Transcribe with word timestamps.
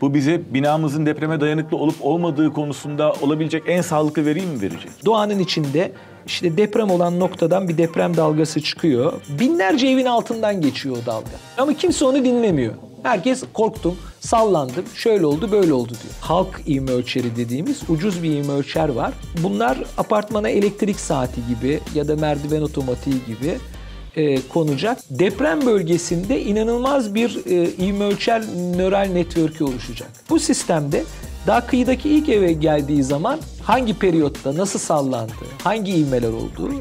Bu 0.00 0.14
bize 0.14 0.54
binamızın 0.54 1.06
depreme 1.06 1.40
dayanıklı 1.40 1.76
olup 1.76 1.94
olmadığı 2.00 2.52
konusunda 2.52 3.12
olabilecek 3.12 3.62
en 3.66 3.82
sağlıklı 3.82 4.26
veriyi 4.26 4.46
mi 4.46 4.60
verecek? 4.62 4.90
Doğanın 5.04 5.38
içinde 5.38 5.92
işte 6.26 6.56
deprem 6.56 6.90
olan 6.90 7.20
noktadan 7.20 7.68
bir 7.68 7.78
deprem 7.78 8.16
dalgası 8.16 8.60
çıkıyor. 8.60 9.12
Binlerce 9.40 9.86
evin 9.86 10.06
altından 10.06 10.60
geçiyor 10.60 10.96
o 11.02 11.06
dalga. 11.06 11.30
Ama 11.58 11.74
kimse 11.74 12.04
onu 12.04 12.24
dinlemiyor. 12.24 12.74
Herkes 13.02 13.44
korktum, 13.52 13.96
sallandım, 14.20 14.84
şöyle 14.94 15.26
oldu, 15.26 15.52
böyle 15.52 15.72
oldu 15.72 15.88
diyor. 15.88 16.14
Halk 16.20 16.60
ivme 16.68 16.90
ölçeri 16.90 17.36
dediğimiz 17.36 17.82
ucuz 17.88 18.22
bir 18.22 18.30
ivme 18.30 18.52
ölçer 18.52 18.88
var. 18.88 19.12
Bunlar 19.42 19.78
apartmana 19.98 20.48
elektrik 20.48 21.00
saati 21.00 21.40
gibi 21.48 21.80
ya 21.94 22.08
da 22.08 22.16
merdiven 22.16 22.62
otomatiği 22.62 23.16
gibi 23.26 23.58
e, 24.18 24.48
konacak. 24.48 24.98
Deprem 25.10 25.66
bölgesinde 25.66 26.42
inanılmaz 26.42 27.14
bir 27.14 27.46
e, 27.46 27.86
ivme 27.86 28.04
ölçer 28.04 28.42
nöral 28.76 29.08
network'ü 29.12 29.64
oluşacak. 29.64 30.08
Bu 30.30 30.38
sistemde 30.38 31.04
daha 31.46 31.66
kıyıdaki 31.66 32.08
ilk 32.08 32.28
eve 32.28 32.52
geldiği 32.52 33.02
zaman 33.02 33.40
hangi 33.62 33.98
periyotta 33.98 34.56
nasıl 34.56 34.78
sallandı, 34.78 35.32
hangi 35.64 35.92
ivmeler 35.92 36.32
olduğu 36.32 36.72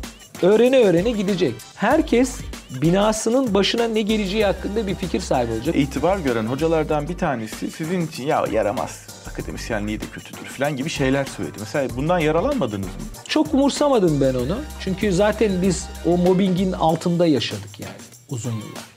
öğrene 0.41 0.79
öğrene 0.79 1.11
gidecek. 1.11 1.53
Herkes 1.75 2.37
binasının 2.81 3.53
başına 3.53 3.87
ne 3.87 4.01
geleceği 4.01 4.45
hakkında 4.45 4.87
bir 4.87 4.95
fikir 4.95 5.19
sahibi 5.19 5.51
olacak. 5.51 5.75
İtibar 5.75 6.17
gören 6.17 6.45
hocalardan 6.45 7.09
bir 7.09 7.17
tanesi 7.17 7.71
sizin 7.71 8.07
için 8.07 8.23
ya 8.23 8.43
yaramaz, 8.51 9.07
akademisyenliği 9.37 10.01
de 10.01 10.05
kötüdür 10.13 10.45
falan 10.45 10.75
gibi 10.77 10.89
şeyler 10.89 11.25
söyledi. 11.25 11.57
Mesela 11.59 11.95
bundan 11.95 12.19
yaralanmadınız 12.19 12.87
mı? 12.87 13.01
Çok 13.27 13.53
umursamadım 13.53 14.21
ben 14.21 14.33
onu. 14.33 14.57
Çünkü 14.79 15.13
zaten 15.13 15.61
biz 15.61 15.85
o 16.05 16.17
mobbingin 16.17 16.71
altında 16.71 17.25
yaşadık 17.27 17.79
yani 17.79 17.91
uzun 18.29 18.51
yıllar. 18.51 18.87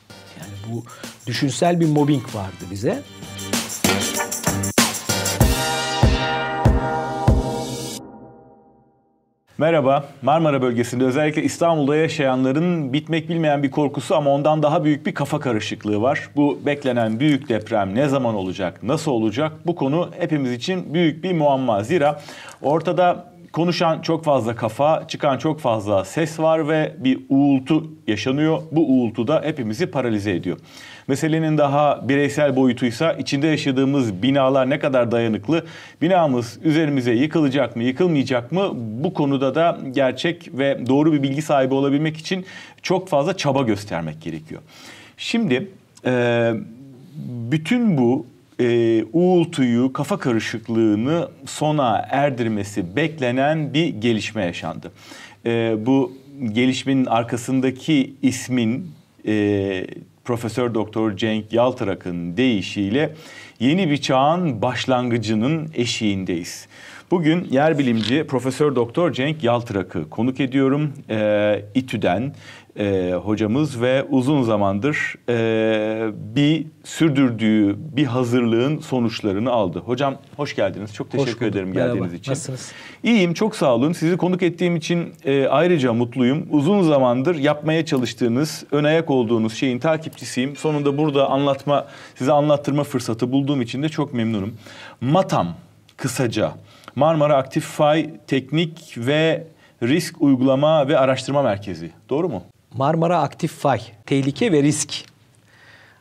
Yani 0.41 0.53
bu 0.73 0.85
düşünsel 1.27 1.81
bir 1.81 1.87
mobbing 1.87 2.35
vardı 2.35 2.65
bize. 2.71 3.03
Merhaba. 9.61 10.05
Marmara 10.23 10.63
bölgesinde 10.63 11.05
özellikle 11.05 11.43
İstanbul'da 11.43 11.97
yaşayanların 11.97 12.93
bitmek 12.93 13.29
bilmeyen 13.29 13.63
bir 13.63 13.71
korkusu 13.71 14.17
ama 14.17 14.31
ondan 14.31 14.63
daha 14.63 14.85
büyük 14.85 15.07
bir 15.07 15.15
kafa 15.15 15.41
karışıklığı 15.41 16.03
var. 16.03 16.29
Bu 16.37 16.59
beklenen 16.67 17.21
büyük 17.21 17.49
deprem 17.49 17.95
ne 17.95 18.09
zaman 18.09 18.35
olacak, 18.35 18.83
nasıl 18.83 19.11
olacak? 19.11 19.53
Bu 19.67 19.75
konu 19.75 20.11
hepimiz 20.19 20.53
için 20.53 20.95
büyük 20.95 21.25
bir 21.25 21.33
muamma. 21.33 21.83
Zira 21.83 22.21
ortada 22.63 23.30
konuşan 23.53 24.03
çok 24.03 24.25
fazla 24.25 24.57
kafa, 24.57 25.09
çıkan 25.09 25.39
çok 25.39 25.61
fazla 25.61 26.05
ses 26.05 26.41
var 26.41 26.69
ve 26.69 26.97
bir 26.99 27.19
uğultu 27.29 27.91
yaşanıyor. 28.07 28.63
Bu 28.73 28.89
uğultu 28.89 29.29
da 29.29 29.43
hepimizi 29.45 29.87
paralize 29.87 30.31
ediyor. 30.31 30.59
Meselenin 31.09 31.59
daha 31.59 32.09
bireysel 32.09 32.57
boyutuysa 32.57 33.13
içinde 33.13 33.47
yaşadığımız 33.47 34.23
binalar 34.23 34.71
ne 34.71 34.79
kadar 34.79 35.11
dayanıklı, 35.11 35.67
binamız 36.03 36.59
üzerimize 36.63 37.13
yıkılacak 37.13 37.77
mı, 37.77 37.83
yıkılmayacak 37.83 38.53
mı 38.53 38.71
bu 38.75 39.15
konuda 39.15 39.55
da 39.55 39.79
gerçek 39.91 40.59
ve 40.59 40.87
doğru 40.89 41.13
bir 41.13 41.23
bilgi 41.23 41.43
sahibi 41.43 41.75
olabilmek 41.75 42.17
için 42.17 42.47
çok 42.83 43.09
fazla 43.09 43.37
çaba 43.37 43.63
göstermek 43.63 44.23
gerekiyor. 44.23 44.61
Şimdi 45.17 45.71
bütün 47.51 47.99
bu 47.99 48.27
e, 48.61 49.05
uğultuyu, 49.13 49.93
kafa 49.93 50.19
karışıklığını 50.19 51.29
sona 51.47 52.07
erdirmesi 52.11 52.97
beklenen 52.97 53.75
bir 53.75 53.89
gelişme 53.89 54.45
yaşandı. 54.45 54.93
E, 55.47 55.77
bu 55.87 56.13
gelişmenin 56.53 57.07
arkasındaki 57.07 58.15
ismin 58.23 58.91
e, 59.27 59.87
Profesör 60.25 60.75
Doktor 60.75 61.17
Cenk 61.17 61.53
Yaltırak'ın 61.53 62.37
deyişiyle 62.37 63.15
yeni 63.61 63.91
bir 63.91 63.97
çağın 63.97 64.63
başlangıcının 64.63 65.69
eşiğindeyiz. 65.75 66.69
Bugün 67.11 67.49
yer 67.51 67.79
bilimci 67.79 68.27
Profesör 68.27 68.77
Doktor 68.77 69.13
Cenk 69.13 69.45
Yaltırak'ı 69.45 70.11
konuk 70.11 70.41
ediyorum. 70.41 70.93
E, 71.11 71.63
İTÜ'den 71.75 72.35
e, 72.79 73.13
hocamız 73.25 73.81
ve 73.83 74.05
uzun 74.11 74.43
zamandır 74.43 75.15
e, 75.29 76.11
bir 76.15 76.67
sürdürdüğü 76.85 77.77
bir 77.97 78.05
hazırlığın 78.05 78.79
sonuçlarını 78.79 79.51
aldı. 79.51 79.79
Hocam 79.79 80.17
hoş 80.37 80.57
geldiniz. 80.57 80.95
Çok 80.95 81.11
teşekkür 81.11 81.47
ederim 81.47 81.73
geldiğiniz 81.73 82.01
Merhaba. 82.01 82.17
için. 82.17 82.33
Nasılsınız? 82.33 82.73
İyiyim, 83.03 83.35
çok 83.35 83.57
sağ 83.57 83.75
olun. 83.75 83.93
Sizi 83.93 84.17
konuk 84.17 84.43
ettiğim 84.43 84.77
için 84.77 85.13
e, 85.25 85.47
ayrıca 85.47 85.93
mutluyum. 85.93 86.47
Uzun 86.51 86.83
zamandır 86.83 87.35
yapmaya 87.35 87.87
çalıştığınız, 87.87 88.65
ön 88.73 88.85
ayak 88.85 89.11
olduğunuz 89.11 89.55
şeyin 89.55 89.79
takipçisiyim. 89.79 90.57
Sonunda 90.57 90.99
burada 90.99 91.31
anlatma, 91.31 91.87
size 92.15 92.33
anlattırma 92.33 92.85
fırsatı 92.85 93.33
bulduğum 93.33 93.63
için 93.63 93.83
de 93.83 93.89
çok 93.89 94.15
memnunum. 94.15 94.55
MATAM 95.01 95.55
kısaca 95.97 96.53
Marmara 96.97 97.37
Aktif 97.37 97.65
Fay 97.65 98.11
Teknik 98.27 98.95
ve 98.97 99.47
Risk 99.83 100.23
Uygulama 100.23 100.89
ve 100.89 100.99
Araştırma 100.99 101.43
Merkezi. 101.43 101.91
Doğru 102.09 102.29
mu? 102.29 102.43
Marmara 102.77 103.19
Aktif 103.19 103.53
Fay, 103.53 103.81
Tehlike 104.07 104.53
ve 104.53 104.63
Risk 104.63 105.05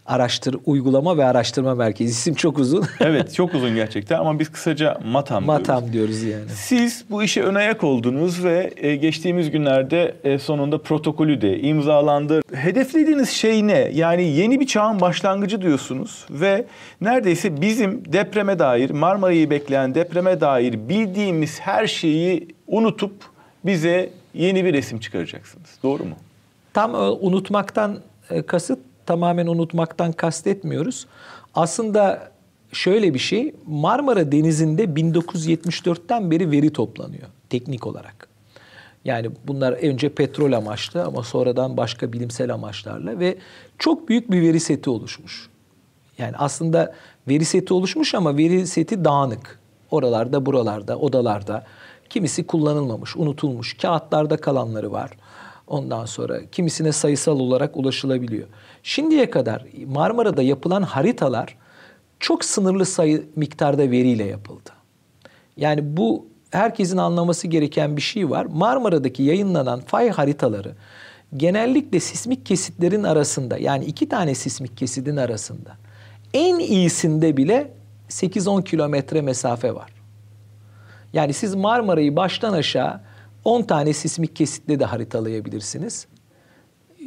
Araştır, 0.06 0.56
Uygulama 0.66 1.18
ve 1.18 1.26
Araştırma 1.26 1.76
Merkezi. 1.76 2.12
İsim 2.12 2.36
çok 2.36 2.60
uzun. 2.60 2.86
Evet, 3.00 3.34
çok 3.34 3.56
uzun 3.56 3.76
gerçekten 3.76 4.20
ama 4.20 4.40
biz 4.40 4.50
kısaca 4.52 5.00
MATAM, 5.06 5.44
diyoruz. 5.44 5.68
Matam 5.68 5.94
diyoruz 5.94 6.24
yani. 6.24 6.50
Siz 6.50 7.06
bu 7.10 7.24
işe 7.24 7.44
ön 7.44 7.56
ayak 7.56 7.84
oldunuz 7.84 8.44
ve 8.44 8.74
e, 8.78 8.96
geçtiğimiz 8.96 9.52
günlerde 9.52 10.16
e, 10.24 10.40
sonunda 10.40 10.82
protokolü 10.82 11.42
de 11.42 11.60
imzalandı. 11.60 12.42
Hedeflediğiniz 12.54 13.30
şey 13.30 13.68
ne? 13.68 13.92
Yani 13.94 14.24
yeni 14.24 14.60
bir 14.60 14.68
çağın 14.68 15.02
başlangıcı 15.02 15.62
diyorsunuz 15.62 16.26
ve 16.30 16.66
neredeyse 17.02 17.62
bizim 17.62 18.14
depreme 18.14 18.60
dair, 18.60 18.90
Marmara'yı 18.90 19.50
bekleyen 19.50 19.96
depreme 19.96 20.42
dair 20.42 20.90
bildiğimiz 20.90 21.60
her 21.60 21.88
şeyi 21.88 22.48
unutup 22.68 23.14
bize 23.66 24.10
yeni 24.34 24.66
bir 24.66 24.74
resim 24.74 25.00
çıkaracaksınız. 25.00 25.70
Doğru 25.84 26.06
mu? 26.06 26.16
Tam 26.74 26.96
e, 26.96 26.98
unutmaktan 26.98 28.00
e, 28.30 28.42
kasıt 28.42 28.80
tamamen 29.06 29.48
unutmaktan 29.48 30.12
kastetmiyoruz. 30.12 31.08
Aslında 31.56 32.32
şöyle 32.72 33.14
bir 33.14 33.20
şey 33.20 33.56
Marmara 33.68 34.32
Denizi'nde 34.32 34.84
1974'ten 34.84 36.32
beri 36.32 36.52
veri 36.52 36.74
toplanıyor 36.74 37.28
teknik 37.50 37.88
olarak. 37.88 38.28
Yani 39.06 39.30
bunlar 39.48 39.72
önce 39.72 40.10
petrol 40.10 40.52
amaçlı 40.52 41.04
ama 41.04 41.24
sonradan 41.24 41.78
başka 41.78 42.14
bilimsel 42.14 42.54
amaçlarla 42.54 43.20
ve 43.20 43.38
çok 43.78 44.10
büyük 44.10 44.32
bir 44.32 44.42
veri 44.42 44.60
seti 44.60 44.90
oluşmuş. 44.90 45.50
Yani 46.18 46.38
aslında 46.38 46.96
veri 47.28 47.46
seti 47.46 47.74
oluşmuş 47.74 48.16
ama 48.16 48.38
veri 48.38 48.68
seti 48.68 49.06
dağınık. 49.06 49.60
Oralarda, 49.92 50.46
buralarda, 50.46 50.98
odalarda. 50.98 51.64
Kimisi 52.10 52.48
kullanılmamış, 52.48 53.16
unutulmuş. 53.18 53.78
Kağıtlarda 53.78 54.38
kalanları 54.38 54.92
var. 54.92 55.12
Ondan 55.70 56.06
sonra 56.06 56.40
kimisine 56.52 56.92
sayısal 56.92 57.40
olarak 57.40 57.78
ulaşılabiliyor. 57.78 58.48
Şimdiye 58.84 59.30
kadar 59.30 59.66
Marmara'da 59.88 60.42
yapılan 60.42 60.82
haritalar 60.82 61.58
çok 62.20 62.46
sınırlı 62.46 62.86
sayı 62.86 63.26
miktarda 63.36 63.92
veriyle 63.92 64.24
yapıldı. 64.24 64.70
Yani 65.58 65.98
bu 65.98 66.28
herkesin 66.52 66.98
anlaması 66.98 67.48
gereken 67.48 67.98
bir 67.98 68.02
şey 68.02 68.30
var. 68.30 68.46
Marmara'daki 68.46 69.24
yayınlanan 69.24 69.82
fay 69.82 70.10
haritaları 70.10 70.76
genellikle 71.38 72.00
sismik 72.00 72.46
kesitlerin 72.46 73.04
arasında 73.04 73.58
yani 73.58 73.86
iki 73.86 74.10
tane 74.10 74.36
sismik 74.36 74.78
kesitin 74.78 75.18
arasında 75.18 75.78
en 76.34 76.60
iyisinde 76.60 77.38
bile 77.38 77.72
8-10 78.10 78.64
kilometre 78.64 79.22
mesafe 79.22 79.76
var. 79.76 79.92
Yani 81.14 81.34
siz 81.34 81.56
Marmara'yı 81.56 82.16
baştan 82.16 82.54
aşağı 82.54 83.02
10 83.46 83.62
tane 83.62 83.94
sismik 83.94 84.36
kesitle 84.36 84.80
de 84.80 84.86
haritalayabilirsiniz. 84.86 86.08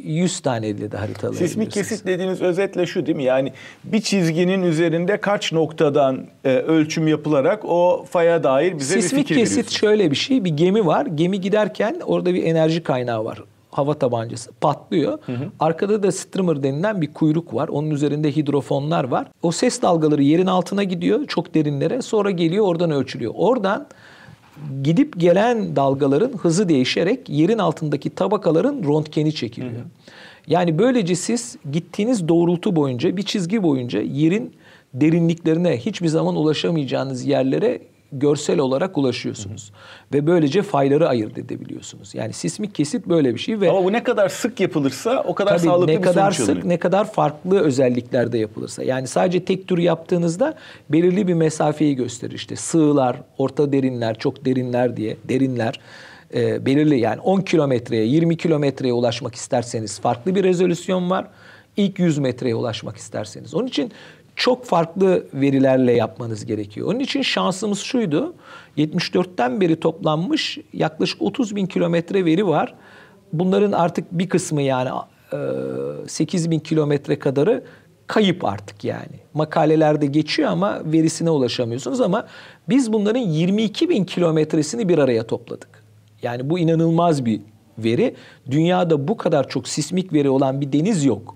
100 0.03 0.39
taneyle 0.39 0.91
de 0.91 0.97
haritalayabilirsiniz. 0.97 1.51
Sismik 1.51 1.71
kesit 1.71 2.05
dediğiniz 2.07 2.41
özetle 2.41 2.85
şu 2.85 3.05
değil 3.05 3.15
mi? 3.15 3.23
Yani 3.23 3.53
bir 3.83 4.01
çizginin 4.01 4.63
üzerinde 4.63 5.17
kaç 5.17 5.53
noktadan 5.53 6.25
e, 6.43 6.49
ölçüm 6.49 7.07
yapılarak 7.07 7.65
o 7.65 8.05
faya 8.09 8.43
dair 8.43 8.79
bize 8.79 9.01
Sismik 9.01 9.21
bir 9.21 9.27
fikir 9.27 9.39
kesit 9.39 9.69
şöyle 9.69 10.11
bir 10.11 10.15
şey. 10.15 10.43
Bir 10.43 10.49
gemi 10.49 10.85
var. 10.85 11.05
Gemi 11.05 11.41
giderken 11.41 12.01
orada 12.05 12.33
bir 12.33 12.43
enerji 12.43 12.83
kaynağı 12.83 13.25
var. 13.25 13.43
Hava 13.71 13.93
tabancası 13.93 14.51
patlıyor. 14.61 15.19
Arkada 15.59 16.03
da 16.03 16.11
streamer 16.11 16.63
denilen 16.63 17.01
bir 17.01 17.13
kuyruk 17.13 17.53
var. 17.53 17.67
Onun 17.67 17.89
üzerinde 17.89 18.35
hidrofonlar 18.35 19.03
var. 19.03 19.27
O 19.41 19.51
ses 19.51 19.81
dalgaları 19.81 20.23
yerin 20.23 20.47
altına 20.47 20.83
gidiyor 20.83 21.27
çok 21.27 21.53
derinlere. 21.53 22.01
Sonra 22.01 22.31
geliyor 22.31 22.65
oradan 22.65 22.91
ölçülüyor. 22.91 23.33
Oradan 23.35 23.87
gidip 24.83 25.19
gelen 25.19 25.75
dalgaların 25.75 26.37
hızı 26.37 26.69
değişerek 26.69 27.29
yerin 27.29 27.57
altındaki 27.57 28.09
tabakaların 28.09 28.83
röntgeni 28.83 29.35
çekiliyor. 29.35 29.83
Yani 30.47 30.79
böylece 30.79 31.15
siz 31.15 31.57
gittiğiniz 31.71 32.27
doğrultu 32.27 32.75
boyunca 32.75 33.17
bir 33.17 33.23
çizgi 33.23 33.63
boyunca 33.63 34.01
yerin 34.01 34.53
derinliklerine 34.93 35.77
hiçbir 35.77 36.07
zaman 36.07 36.35
ulaşamayacağınız 36.35 37.25
yerlere 37.25 37.79
görsel 38.19 38.59
olarak 38.59 38.97
ulaşıyorsunuz. 38.97 39.71
Ve 40.13 40.27
böylece 40.27 40.61
fayları 40.61 41.09
ayırt 41.09 41.37
edebiliyorsunuz. 41.37 42.15
Yani 42.15 42.33
sismik 42.33 42.75
kesit 42.75 43.07
böyle 43.07 43.33
bir 43.33 43.39
şey 43.39 43.61
ve 43.61 43.69
Ama 43.69 43.83
bu 43.83 43.91
ne 43.91 44.03
kadar 44.03 44.29
sık 44.29 44.59
yapılırsa 44.59 45.23
o 45.27 45.35
kadar 45.35 45.57
Tabii 45.57 45.67
sağlıklı 45.67 45.93
ne 45.93 45.97
bir 45.97 46.01
kadar 46.01 46.31
sonuç 46.31 46.35
sık 46.35 46.49
alınıyor. 46.49 46.69
ne 46.69 46.79
kadar 46.79 47.11
farklı 47.11 47.59
özelliklerde 47.59 48.37
yapılırsa. 48.37 48.83
Yani 48.83 49.07
sadece 49.07 49.45
tek 49.45 49.67
tur 49.67 49.77
yaptığınızda 49.77 50.53
belirli 50.89 51.27
bir 51.27 51.33
mesafeyi 51.33 51.95
gösterir. 51.95 52.35
İşte 52.35 52.55
sığlar, 52.55 53.17
orta 53.37 53.71
derinler, 53.71 54.19
çok 54.19 54.45
derinler 54.45 54.97
diye 54.97 55.17
derinler 55.29 55.79
e, 56.33 56.65
belirli 56.65 56.99
yani 56.99 57.21
10 57.21 57.41
kilometreye 57.41 58.05
20 58.05 58.37
kilometreye 58.37 58.93
ulaşmak 58.93 59.35
isterseniz 59.35 59.99
farklı 59.99 60.35
bir 60.35 60.43
rezolüsyon 60.43 61.09
var. 61.09 61.27
İlk 61.77 61.99
100 61.99 62.17
metreye 62.17 62.55
ulaşmak 62.55 62.97
isterseniz. 62.97 63.53
Onun 63.53 63.67
için 63.67 63.91
çok 64.35 64.65
farklı 64.65 65.27
verilerle 65.33 65.91
yapmanız 65.91 66.45
gerekiyor. 66.45 66.87
Onun 66.87 66.99
için 66.99 67.21
şansımız 67.21 67.79
şuydu. 67.79 68.33
74'ten 68.77 69.61
beri 69.61 69.79
toplanmış 69.79 70.57
yaklaşık 70.73 71.21
30 71.21 71.55
bin 71.55 71.65
kilometre 71.65 72.25
veri 72.25 72.47
var. 72.47 72.75
Bunların 73.33 73.71
artık 73.71 74.11
bir 74.11 74.29
kısmı 74.29 74.61
yani 74.61 74.89
e, 75.33 75.37
8 76.07 76.51
bin 76.51 76.59
kilometre 76.59 77.19
kadarı 77.19 77.63
kayıp 78.07 78.45
artık 78.45 78.83
yani. 78.83 79.19
Makalelerde 79.33 80.05
geçiyor 80.05 80.49
ama 80.49 80.81
verisine 80.85 81.29
ulaşamıyorsunuz 81.29 82.01
ama 82.01 82.27
biz 82.69 82.93
bunların 82.93 83.19
22 83.19 83.89
bin 83.89 84.05
kilometresini 84.05 84.89
bir 84.89 84.97
araya 84.97 85.27
topladık. 85.27 85.83
Yani 86.21 86.49
bu 86.49 86.59
inanılmaz 86.59 87.25
bir 87.25 87.41
veri. 87.77 88.15
Dünyada 88.51 89.07
bu 89.07 89.17
kadar 89.17 89.49
çok 89.49 89.67
sismik 89.67 90.13
veri 90.13 90.29
olan 90.29 90.61
bir 90.61 90.73
deniz 90.73 91.05
yok. 91.05 91.35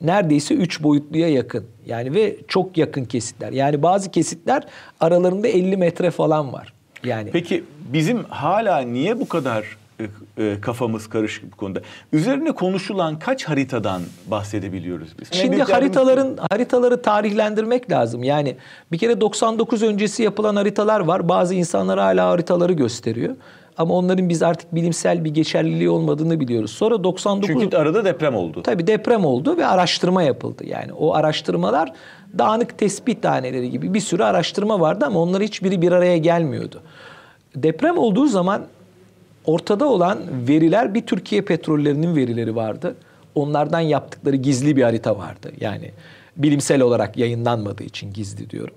Neredeyse 0.00 0.54
3 0.54 0.82
boyutluya 0.82 1.28
yakın. 1.28 1.64
Yani 1.86 2.14
ve 2.14 2.36
çok 2.48 2.76
yakın 2.76 3.04
kesitler. 3.04 3.52
Yani 3.52 3.82
bazı 3.82 4.10
kesitler 4.10 4.62
aralarında 5.00 5.48
50 5.48 5.76
metre 5.76 6.10
falan 6.10 6.52
var. 6.52 6.72
Yani 7.04 7.30
Peki 7.32 7.64
bizim 7.92 8.24
hala 8.24 8.78
niye 8.78 9.20
bu 9.20 9.28
kadar 9.28 9.64
e, 10.00 10.04
e, 10.44 10.60
kafamız 10.60 11.08
karışık 11.08 11.52
bu 11.52 11.56
konuda? 11.56 11.80
Üzerine 12.12 12.52
konuşulan 12.52 13.18
kaç 13.18 13.44
haritadan 13.44 14.02
bahsedebiliyoruz 14.26 15.08
biz? 15.20 15.28
Şimdi 15.32 15.52
büyük 15.52 15.72
haritaların 15.72 16.38
haritaları 16.50 17.02
tarihlendirmek 17.02 17.90
lazım. 17.90 18.24
Yani 18.24 18.56
bir 18.92 18.98
kere 18.98 19.20
99 19.20 19.82
öncesi 19.82 20.22
yapılan 20.22 20.56
haritalar 20.56 21.00
var. 21.00 21.28
Bazı 21.28 21.54
insanlar 21.54 21.98
hala 21.98 22.28
haritaları 22.28 22.72
gösteriyor. 22.72 23.36
Ama 23.78 23.94
onların 23.94 24.28
biz 24.28 24.42
artık 24.42 24.74
bilimsel 24.74 25.24
bir 25.24 25.30
geçerliliği 25.30 25.90
olmadığını 25.90 26.40
biliyoruz. 26.40 26.70
Sonra 26.70 27.04
99 27.04 27.62
Çünkü 27.62 27.76
arada 27.76 28.04
deprem 28.04 28.34
oldu. 28.34 28.62
Tabii 28.62 28.86
deprem 28.86 29.24
oldu 29.24 29.56
ve 29.56 29.66
araştırma 29.66 30.22
yapıldı. 30.22 30.66
Yani 30.66 30.92
o 30.92 31.14
araştırmalar 31.14 31.92
dağınık 32.38 32.78
tespit 32.78 33.22
taneleri 33.22 33.70
gibi 33.70 33.94
bir 33.94 34.00
sürü 34.00 34.22
araştırma 34.22 34.80
vardı 34.80 35.04
ama 35.06 35.20
onlar 35.20 35.42
hiçbiri 35.42 35.82
bir 35.82 35.92
araya 35.92 36.18
gelmiyordu. 36.18 36.82
Deprem 37.56 37.98
olduğu 37.98 38.26
zaman 38.26 38.62
ortada 39.44 39.88
olan 39.88 40.18
veriler 40.48 40.94
bir 40.94 41.06
Türkiye 41.06 41.42
petrollerinin 41.42 42.16
verileri 42.16 42.56
vardı. 42.56 42.96
Onlardan 43.34 43.80
yaptıkları 43.80 44.36
gizli 44.36 44.76
bir 44.76 44.82
harita 44.82 45.18
vardı. 45.18 45.52
Yani 45.60 45.90
bilimsel 46.36 46.80
olarak 46.80 47.16
yayınlanmadığı 47.16 47.84
için 47.84 48.12
gizli 48.12 48.50
diyorum. 48.50 48.74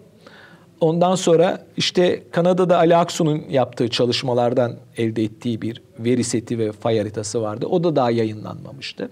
Ondan 0.81 1.15
sonra 1.15 1.65
işte 1.77 2.23
Kanada'da 2.31 2.77
Ali 2.77 2.95
Aksu'nun 2.95 3.43
yaptığı 3.49 3.87
çalışmalardan 3.87 4.75
elde 4.97 5.23
ettiği 5.23 5.61
bir 5.61 5.81
veri 5.99 6.23
seti 6.23 6.59
ve 6.59 6.71
fay 6.71 6.97
haritası 6.97 7.41
vardı. 7.41 7.65
O 7.65 7.83
da 7.83 7.95
daha 7.95 8.11
yayınlanmamıştı 8.11 9.09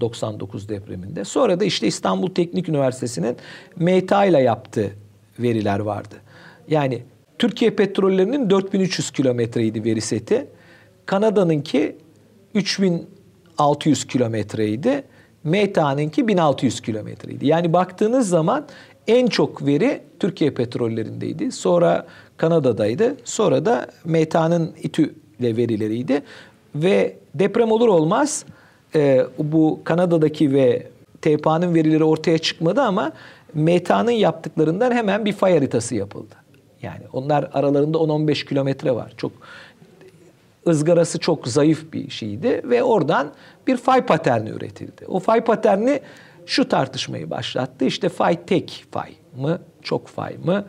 99 0.00 0.68
depreminde. 0.68 1.24
Sonra 1.24 1.60
da 1.60 1.64
işte 1.64 1.86
İstanbul 1.86 2.30
Teknik 2.30 2.68
Üniversitesi'nin 2.68 3.36
META 3.76 4.24
ile 4.24 4.42
yaptığı 4.42 4.90
veriler 5.38 5.78
vardı. 5.78 6.14
Yani 6.68 7.02
Türkiye 7.38 7.70
petrollerinin 7.70 8.50
4300 8.50 9.10
kilometreydi 9.10 9.84
veri 9.84 10.00
seti. 10.00 10.46
Kanada'nınki 11.06 11.96
3600 12.54 14.06
kilometreydi. 14.06 15.04
META'nınki 15.44 16.28
1600 16.28 16.80
kilometreydi. 16.80 17.46
Yani 17.46 17.72
baktığınız 17.72 18.28
zaman 18.28 18.66
en 19.10 19.26
çok 19.26 19.66
veri 19.66 20.00
Türkiye 20.20 20.50
petrollerindeydi. 20.50 21.52
Sonra 21.52 22.06
Kanada'daydı. 22.36 23.16
Sonra 23.24 23.64
da 23.64 23.86
META'nın 24.04 24.72
İTÜ 24.82 25.14
ile 25.40 25.56
verileriydi. 25.56 26.22
Ve 26.74 27.16
deprem 27.34 27.72
olur 27.72 27.88
olmaz 27.88 28.44
e, 28.94 29.26
bu 29.38 29.80
Kanada'daki 29.84 30.52
ve 30.52 30.86
TPA'nın 31.22 31.74
verileri 31.74 32.04
ortaya 32.04 32.38
çıkmadı 32.38 32.80
ama 32.80 33.12
META'nın 33.54 34.10
yaptıklarından 34.10 34.92
hemen 34.92 35.24
bir 35.24 35.32
fay 35.32 35.54
haritası 35.54 35.94
yapıldı. 35.94 36.34
Yani 36.82 37.02
onlar 37.12 37.50
aralarında 37.52 37.98
10-15 37.98 38.48
kilometre 38.48 38.94
var. 38.94 39.12
Çok 39.16 39.32
ızgarası 40.68 41.18
çok 41.18 41.48
zayıf 41.48 41.92
bir 41.92 42.10
şeydi 42.10 42.62
ve 42.64 42.82
oradan 42.82 43.32
bir 43.66 43.76
fay 43.76 44.06
paterni 44.06 44.50
üretildi. 44.50 45.06
O 45.08 45.18
fay 45.18 45.40
paterni 45.44 46.00
şu 46.50 46.68
tartışmayı 46.68 47.30
başlattı. 47.30 47.84
İşte 47.84 48.08
fay 48.08 48.44
tek 48.44 48.84
fay 48.90 49.10
mı, 49.36 49.58
çok 49.82 50.08
fay 50.08 50.36
mı? 50.44 50.64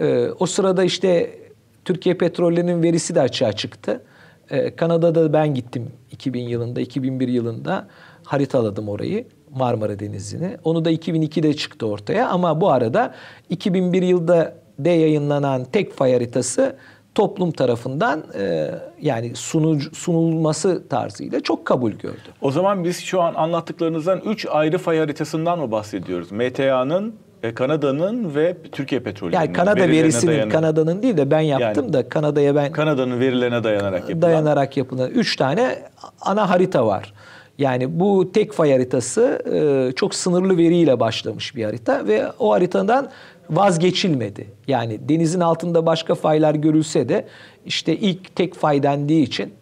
Ee, 0.00 0.28
o 0.38 0.46
sırada 0.46 0.84
işte 0.84 1.38
Türkiye 1.84 2.14
Petrollerinin 2.14 2.82
verisi 2.82 3.14
de 3.14 3.20
açığa 3.20 3.52
çıktı. 3.52 4.02
Ee, 4.50 4.76
Kanada'da 4.76 5.32
ben 5.32 5.54
gittim 5.54 5.92
2000 6.10 6.42
yılında, 6.42 6.80
2001 6.80 7.28
yılında 7.28 7.88
haritaladım 8.24 8.88
orayı. 8.88 9.26
Marmara 9.50 9.98
Denizi'ni. 9.98 10.56
Onu 10.64 10.84
da 10.84 10.92
2002'de 10.92 11.54
çıktı 11.54 11.86
ortaya 11.86 12.28
ama 12.28 12.60
bu 12.60 12.70
arada 12.70 13.14
2001 13.50 14.02
yılda 14.02 14.54
de 14.78 14.90
yayınlanan 14.90 15.64
tek 15.64 15.92
fay 15.92 16.12
haritası 16.12 16.76
toplum 17.18 17.50
tarafından 17.52 18.22
e, 18.38 18.70
yani 19.00 19.34
sunucu, 19.34 19.94
sunulması 19.94 20.88
tarzıyla 20.88 21.40
çok 21.40 21.64
kabul 21.64 21.92
gördü. 21.92 22.16
O 22.40 22.50
zaman 22.50 22.84
biz 22.84 23.00
şu 23.00 23.22
an 23.22 23.34
anlattıklarınızdan 23.34 24.20
3 24.26 24.46
ayrı 24.50 24.78
fay 24.78 24.98
haritasından 24.98 25.58
mı 25.58 25.70
bahsediyoruz? 25.70 26.32
MTA'nın, 26.32 27.14
e, 27.42 27.54
Kanada'nın 27.54 28.34
ve 28.34 28.56
Türkiye 28.72 29.00
Petrolü'nün 29.00 29.36
Yani 29.36 29.52
Kanada 29.52 29.88
verisinin 29.88 30.32
dayanan- 30.32 30.48
Kanada'nın 30.52 31.02
değil 31.02 31.16
de 31.16 31.30
ben 31.30 31.40
yaptım 31.40 31.84
Yani 31.84 31.92
da 31.92 32.08
Kanada'ya 32.08 32.54
ben 32.54 32.72
Kanada'nın 32.72 33.20
verilerine 33.20 33.64
dayanarak 33.64 34.00
yapılan. 34.00 34.22
dayanarak 34.22 34.76
yapılan 34.76 35.10
üç 35.10 35.36
tane 35.36 35.78
ana 36.20 36.50
harita 36.50 36.86
var. 36.86 37.14
Yani 37.58 38.00
bu 38.00 38.32
tek 38.32 38.52
fay 38.52 38.72
haritası 38.72 39.42
e, 39.54 39.92
çok 39.92 40.14
sınırlı 40.14 40.56
veriyle 40.56 41.00
başlamış 41.00 41.56
bir 41.56 41.64
harita 41.64 42.06
ve 42.06 42.26
o 42.38 42.52
haritadan 42.52 43.08
vazgeçilmedi. 43.50 44.48
Yani 44.68 45.08
denizin 45.08 45.40
altında 45.40 45.86
başka 45.86 46.14
faylar 46.14 46.54
görülse 46.54 47.08
de 47.08 47.26
işte 47.66 47.96
ilk 47.96 48.36
tek 48.36 48.54
fay 48.54 48.82
dendiği 48.82 49.22
için 49.22 49.52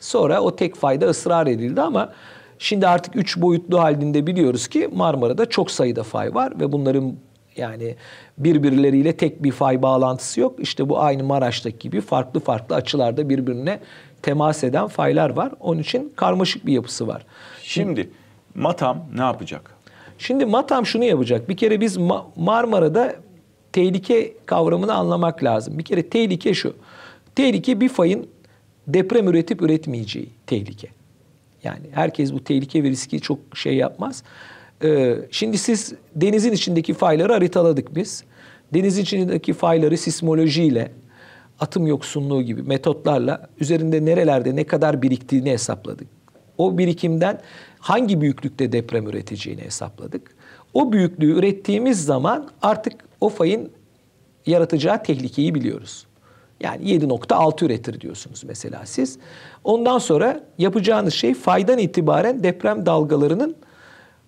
sonra 0.00 0.40
o 0.40 0.56
tek 0.56 0.76
fayda 0.76 1.06
ısrar 1.06 1.46
edildi 1.46 1.80
ama 1.80 2.12
şimdi 2.58 2.88
artık 2.88 3.16
üç 3.16 3.36
boyutlu 3.36 3.80
halinde 3.80 4.26
biliyoruz 4.26 4.68
ki 4.68 4.88
Marmara'da 4.94 5.46
çok 5.46 5.70
sayıda 5.70 6.02
fay 6.02 6.34
var 6.34 6.60
ve 6.60 6.72
bunların 6.72 7.14
yani 7.56 7.94
birbirleriyle 8.38 9.16
tek 9.16 9.42
bir 9.42 9.52
fay 9.52 9.82
bağlantısı 9.82 10.40
yok. 10.40 10.54
İşte 10.60 10.88
bu 10.88 11.00
aynı 11.00 11.24
Maraş'taki 11.24 11.78
gibi 11.78 12.00
farklı 12.00 12.40
farklı 12.40 12.76
açılarda 12.76 13.28
birbirine 13.28 13.80
temas 14.22 14.64
eden 14.64 14.86
faylar 14.86 15.30
var. 15.30 15.52
Onun 15.60 15.80
için 15.80 16.12
karmaşık 16.16 16.66
bir 16.66 16.72
yapısı 16.72 17.06
var. 17.06 17.26
Şimdi 17.62 18.10
Matam 18.54 19.04
ne 19.14 19.22
yapacak? 19.22 19.76
Şimdi 20.18 20.46
MATAM 20.46 20.86
şunu 20.86 21.04
yapacak. 21.04 21.48
Bir 21.48 21.56
kere 21.56 21.80
biz 21.80 21.96
Ma- 21.96 22.24
Marmara'da 22.36 23.16
tehlike 23.76 24.34
kavramını 24.46 24.94
anlamak 24.94 25.44
lazım. 25.44 25.78
Bir 25.78 25.84
kere 25.84 26.08
tehlike 26.08 26.54
şu. 26.54 26.76
Tehlike 27.34 27.80
bir 27.80 27.88
fayın 27.88 28.26
deprem 28.86 29.28
üretip 29.28 29.62
üretmeyeceği 29.62 30.30
tehlike. 30.46 30.88
Yani 31.64 31.86
herkes 31.92 32.32
bu 32.32 32.44
tehlike 32.44 32.84
ve 32.84 32.90
riski 32.90 33.20
çok 33.20 33.38
şey 33.54 33.76
yapmaz. 33.76 34.22
Ee, 34.84 35.16
şimdi 35.30 35.58
siz 35.58 35.94
denizin 36.14 36.52
içindeki 36.52 36.94
fayları 36.94 37.32
haritaladık 37.32 37.94
biz. 37.94 38.24
Denizin 38.74 39.02
içindeki 39.02 39.52
fayları 39.52 39.98
sismolojiyle, 39.98 40.92
atım 41.60 41.86
yoksunluğu 41.86 42.42
gibi 42.42 42.62
metotlarla 42.62 43.48
üzerinde 43.60 44.04
nerelerde 44.04 44.56
ne 44.56 44.64
kadar 44.64 45.02
biriktiğini 45.02 45.50
hesapladık. 45.50 46.08
O 46.58 46.78
birikimden 46.78 47.40
hangi 47.78 48.20
büyüklükte 48.20 48.72
deprem 48.72 49.08
üreteceğini 49.08 49.62
hesapladık. 49.62 50.35
O 50.76 50.92
büyüklüğü 50.92 51.38
ürettiğimiz 51.38 52.04
zaman 52.04 52.48
artık 52.62 52.92
o 53.20 53.28
fayın 53.28 53.70
yaratacağı 54.46 55.02
tehlikeyi 55.02 55.54
biliyoruz. 55.54 56.06
Yani 56.60 56.84
7.6 56.84 57.64
üretir 57.64 58.00
diyorsunuz 58.00 58.44
mesela 58.44 58.82
siz. 58.84 59.18
Ondan 59.64 59.98
sonra 59.98 60.40
yapacağınız 60.58 61.14
şey 61.14 61.34
faydan 61.34 61.78
itibaren 61.78 62.42
deprem 62.42 62.86
dalgalarının 62.86 63.56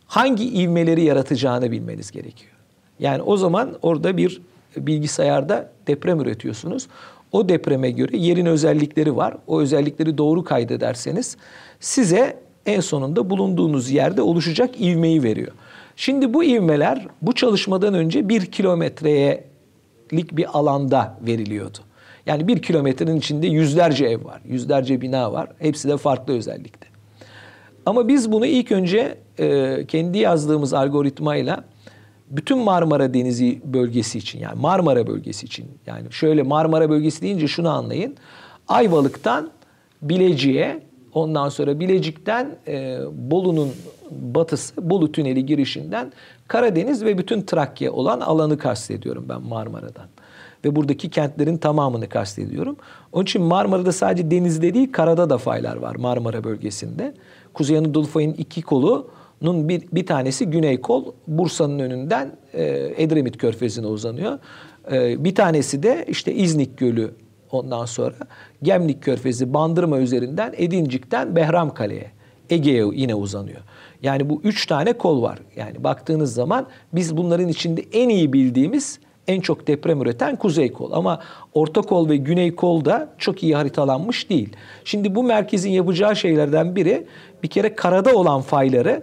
hangi 0.06 0.62
ivmeleri 0.62 1.04
yaratacağını 1.04 1.70
bilmeniz 1.70 2.10
gerekiyor. 2.10 2.52
Yani 2.98 3.22
o 3.22 3.36
zaman 3.36 3.78
orada 3.82 4.16
bir 4.16 4.42
bilgisayarda 4.76 5.70
deprem 5.86 6.20
üretiyorsunuz. 6.20 6.88
O 7.32 7.48
depreme 7.48 7.90
göre 7.90 8.16
yerin 8.16 8.46
özellikleri 8.46 9.16
var. 9.16 9.36
O 9.46 9.60
özellikleri 9.60 10.18
doğru 10.18 10.44
kaydederseniz 10.44 11.36
size 11.80 12.38
en 12.66 12.80
sonunda 12.80 13.30
bulunduğunuz 13.30 13.90
yerde 13.90 14.22
oluşacak 14.22 14.80
ivmeyi 14.80 15.22
veriyor. 15.22 15.52
Şimdi 16.00 16.34
bu 16.34 16.44
ivmeler 16.44 17.06
bu 17.22 17.34
çalışmadan 17.34 17.94
önce 17.94 18.28
bir 18.28 18.46
kilometreyelik 18.46 20.36
bir 20.36 20.58
alanda 20.58 21.18
veriliyordu. 21.26 21.78
Yani 22.26 22.48
bir 22.48 22.62
kilometrenin 22.62 23.16
içinde 23.16 23.46
yüzlerce 23.46 24.06
ev 24.06 24.24
var, 24.24 24.40
yüzlerce 24.48 25.00
bina 25.00 25.32
var. 25.32 25.48
Hepsi 25.58 25.88
de 25.88 25.96
farklı 25.96 26.32
özellikte. 26.34 26.86
Ama 27.86 28.08
biz 28.08 28.32
bunu 28.32 28.46
ilk 28.46 28.72
önce 28.72 29.18
e, 29.38 29.84
kendi 29.88 30.18
yazdığımız 30.18 30.74
algoritmayla 30.74 31.64
bütün 32.30 32.58
Marmara 32.58 33.14
Denizi 33.14 33.60
bölgesi 33.64 34.18
için 34.18 34.38
yani 34.40 34.60
Marmara 34.60 35.06
bölgesi 35.06 35.46
için 35.46 35.66
yani 35.86 36.12
şöyle 36.12 36.42
Marmara 36.42 36.90
bölgesi 36.90 37.22
deyince 37.22 37.48
şunu 37.48 37.68
anlayın. 37.70 38.16
Ayvalık'tan 38.68 39.50
Bilecik'e 40.02 40.82
ondan 41.14 41.48
sonra 41.48 41.80
Bilecik'ten 41.80 42.56
e, 42.68 42.98
Bolu'nun 43.12 43.72
batısı 44.10 44.90
Bolu 44.90 45.12
Tüneli 45.12 45.46
girişinden 45.46 46.12
Karadeniz 46.48 47.04
ve 47.04 47.18
bütün 47.18 47.42
Trakya 47.42 47.92
olan 47.92 48.20
alanı 48.20 48.58
kastediyorum 48.58 49.24
ben 49.28 49.42
Marmara'dan. 49.42 50.06
Ve 50.64 50.76
buradaki 50.76 51.10
kentlerin 51.10 51.56
tamamını 51.56 52.08
kastediyorum. 52.08 52.76
Onun 53.12 53.24
için 53.24 53.42
Marmara'da 53.42 53.92
sadece 53.92 54.30
denizde 54.30 54.74
değil 54.74 54.92
karada 54.92 55.30
da 55.30 55.38
faylar 55.38 55.76
var 55.76 55.96
Marmara 55.96 56.44
bölgesinde. 56.44 57.14
Kuzey 57.54 57.78
Anadolu 57.78 58.06
fayının 58.06 58.34
iki 58.34 58.62
kolunun 58.62 59.68
bir, 59.68 59.82
bir 59.92 60.06
tanesi 60.06 60.46
güney 60.46 60.80
kol 60.80 61.04
Bursa'nın 61.26 61.78
önünden 61.78 62.32
e, 62.54 62.92
Edremit 62.96 63.38
Körfezi'ne 63.38 63.86
uzanıyor. 63.86 64.38
E, 64.92 65.24
bir 65.24 65.34
tanesi 65.34 65.82
de 65.82 66.04
işte 66.08 66.34
İznik 66.34 66.78
Gölü 66.78 67.10
ondan 67.50 67.84
sonra 67.84 68.14
Gemlik 68.62 69.02
Körfezi 69.02 69.54
Bandırma 69.54 69.98
üzerinden 69.98 70.54
Edincik'ten 70.56 71.36
Behramkale'ye 71.36 72.10
Ege'ye 72.50 72.84
yine 72.92 73.14
uzanıyor. 73.14 73.60
Yani 74.02 74.30
bu 74.30 74.40
üç 74.44 74.66
tane 74.66 74.92
kol 74.92 75.22
var. 75.22 75.38
Yani 75.56 75.84
baktığınız 75.84 76.34
zaman 76.34 76.66
biz 76.92 77.16
bunların 77.16 77.48
içinde 77.48 77.84
en 77.92 78.08
iyi 78.08 78.32
bildiğimiz 78.32 78.98
en 79.28 79.40
çok 79.40 79.66
deprem 79.66 80.02
üreten 80.02 80.36
kuzey 80.36 80.72
kol. 80.72 80.92
Ama 80.92 81.20
orta 81.54 81.82
kol 81.82 82.08
ve 82.08 82.16
güney 82.16 82.54
kol 82.54 82.84
da 82.84 83.08
çok 83.18 83.42
iyi 83.42 83.56
haritalanmış 83.56 84.30
değil. 84.30 84.56
Şimdi 84.84 85.14
bu 85.14 85.22
merkezin 85.22 85.70
yapacağı 85.70 86.16
şeylerden 86.16 86.76
biri 86.76 87.06
bir 87.42 87.48
kere 87.48 87.74
karada 87.74 88.14
olan 88.14 88.40
fayları 88.40 89.02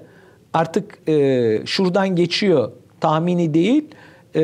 artık 0.54 1.10
e, 1.10 1.62
şuradan 1.66 2.16
geçiyor 2.16 2.72
tahmini 3.02 3.54
değil 3.54 3.86
e, 4.36 4.42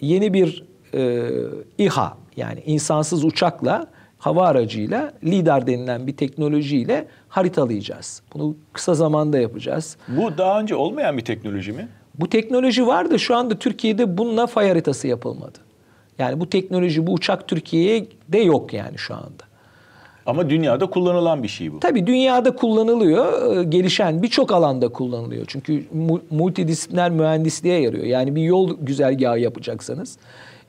yeni 0.00 0.34
bir 0.34 0.64
e, 0.94 1.28
İHA 1.78 2.16
yani 2.36 2.62
insansız 2.66 3.24
uçakla 3.24 3.86
hava 4.20 4.46
aracıyla 4.46 5.12
LIDAR 5.24 5.66
denilen 5.66 6.06
bir 6.06 6.16
teknolojiyle 6.16 7.06
haritalayacağız. 7.28 8.22
Bunu 8.34 8.56
kısa 8.72 8.94
zamanda 8.94 9.38
yapacağız. 9.38 9.96
Bu 10.08 10.38
daha 10.38 10.60
önce 10.60 10.74
olmayan 10.74 11.16
bir 11.16 11.24
teknoloji 11.24 11.72
mi? 11.72 11.88
Bu 12.14 12.28
teknoloji 12.28 12.86
var 12.86 13.10
da 13.10 13.18
şu 13.18 13.36
anda 13.36 13.58
Türkiye'de 13.58 14.18
bununla 14.18 14.46
fay 14.46 14.68
haritası 14.68 15.08
yapılmadı. 15.08 15.58
Yani 16.18 16.40
bu 16.40 16.50
teknoloji, 16.50 17.06
bu 17.06 17.12
uçak 17.12 17.48
Türkiye'de 17.48 18.38
yok 18.38 18.72
yani 18.72 18.98
şu 18.98 19.14
anda. 19.14 19.50
Ama 20.26 20.50
dünyada 20.50 20.86
kullanılan 20.86 21.42
bir 21.42 21.48
şey 21.48 21.72
bu. 21.72 21.80
Tabii 21.80 22.06
dünyada 22.06 22.56
kullanılıyor, 22.56 23.56
e, 23.56 23.64
gelişen 23.64 24.22
birçok 24.22 24.52
alanda 24.52 24.88
kullanılıyor. 24.88 25.44
Çünkü 25.48 25.84
multidisipliner 26.30 27.10
mühendisliğe 27.10 27.80
yarıyor. 27.80 28.04
Yani 28.04 28.36
bir 28.36 28.42
yol 28.42 28.76
güzergahı 28.80 29.38
yapacaksanız 29.38 30.18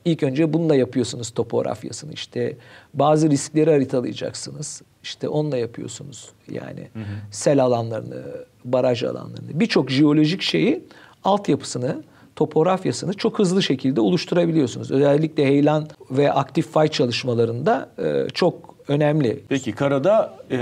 ilk 0.04 0.22
önce 0.22 0.52
bununla 0.52 0.76
yapıyorsunuz 0.76 1.30
topografyasını. 1.30 2.12
İşte 2.12 2.56
bazı 2.94 3.30
riskleri 3.30 3.70
haritalayacaksınız. 3.70 4.82
İşte 5.02 5.28
onunla 5.28 5.56
yapıyorsunuz. 5.56 6.28
Yani 6.50 6.88
hı 6.92 6.98
hı. 6.98 7.04
sel 7.30 7.64
alanlarını, 7.64 8.22
baraj 8.64 9.02
alanlarını, 9.02 9.60
birçok 9.60 9.90
jeolojik 9.90 10.42
şeyi 10.42 10.84
altyapısını, 11.24 12.02
topografyasını 12.36 13.14
çok 13.14 13.38
hızlı 13.38 13.62
şekilde 13.62 14.00
oluşturabiliyorsunuz. 14.00 14.90
Özellikle 14.90 15.46
heyelan 15.46 15.88
ve 16.10 16.32
aktif 16.32 16.68
fay 16.68 16.88
çalışmalarında 16.88 17.90
e, 17.98 18.26
çok 18.34 18.74
önemli. 18.88 19.40
Peki 19.48 19.72
karada 19.72 20.34
e, 20.50 20.58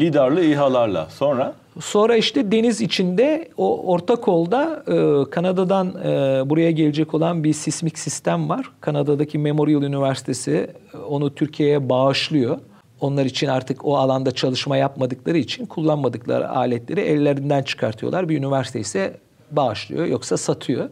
lidarlı 0.00 0.44
İHA'larla 0.44 1.06
sonra? 1.10 1.54
Sonra 1.80 2.16
işte 2.16 2.52
deniz 2.52 2.80
içinde 2.80 3.48
o 3.56 3.92
orta 3.92 4.16
kolda 4.16 4.84
e, 4.86 5.30
Kanada'dan 5.30 5.88
e, 5.88 6.50
buraya 6.50 6.70
gelecek 6.70 7.14
olan 7.14 7.44
bir 7.44 7.52
sismik 7.52 7.98
sistem 7.98 8.48
var. 8.48 8.70
Kanada'daki 8.80 9.38
Memorial 9.38 9.82
Üniversitesi 9.82 10.70
e, 10.94 10.96
onu 10.96 11.34
Türkiye'ye 11.34 11.88
bağışlıyor. 11.88 12.58
Onlar 13.00 13.24
için 13.24 13.46
artık 13.46 13.84
o 13.84 13.96
alanda 13.96 14.30
çalışma 14.30 14.76
yapmadıkları 14.76 15.38
için 15.38 15.66
kullanmadıkları 15.66 16.48
aletleri 16.48 17.00
ellerinden 17.00 17.62
çıkartıyorlar. 17.62 18.28
Bir 18.28 18.38
üniversite 18.38 18.80
ise 18.80 19.16
bağışlıyor 19.50 20.06
yoksa 20.06 20.36
satıyor. 20.36 20.90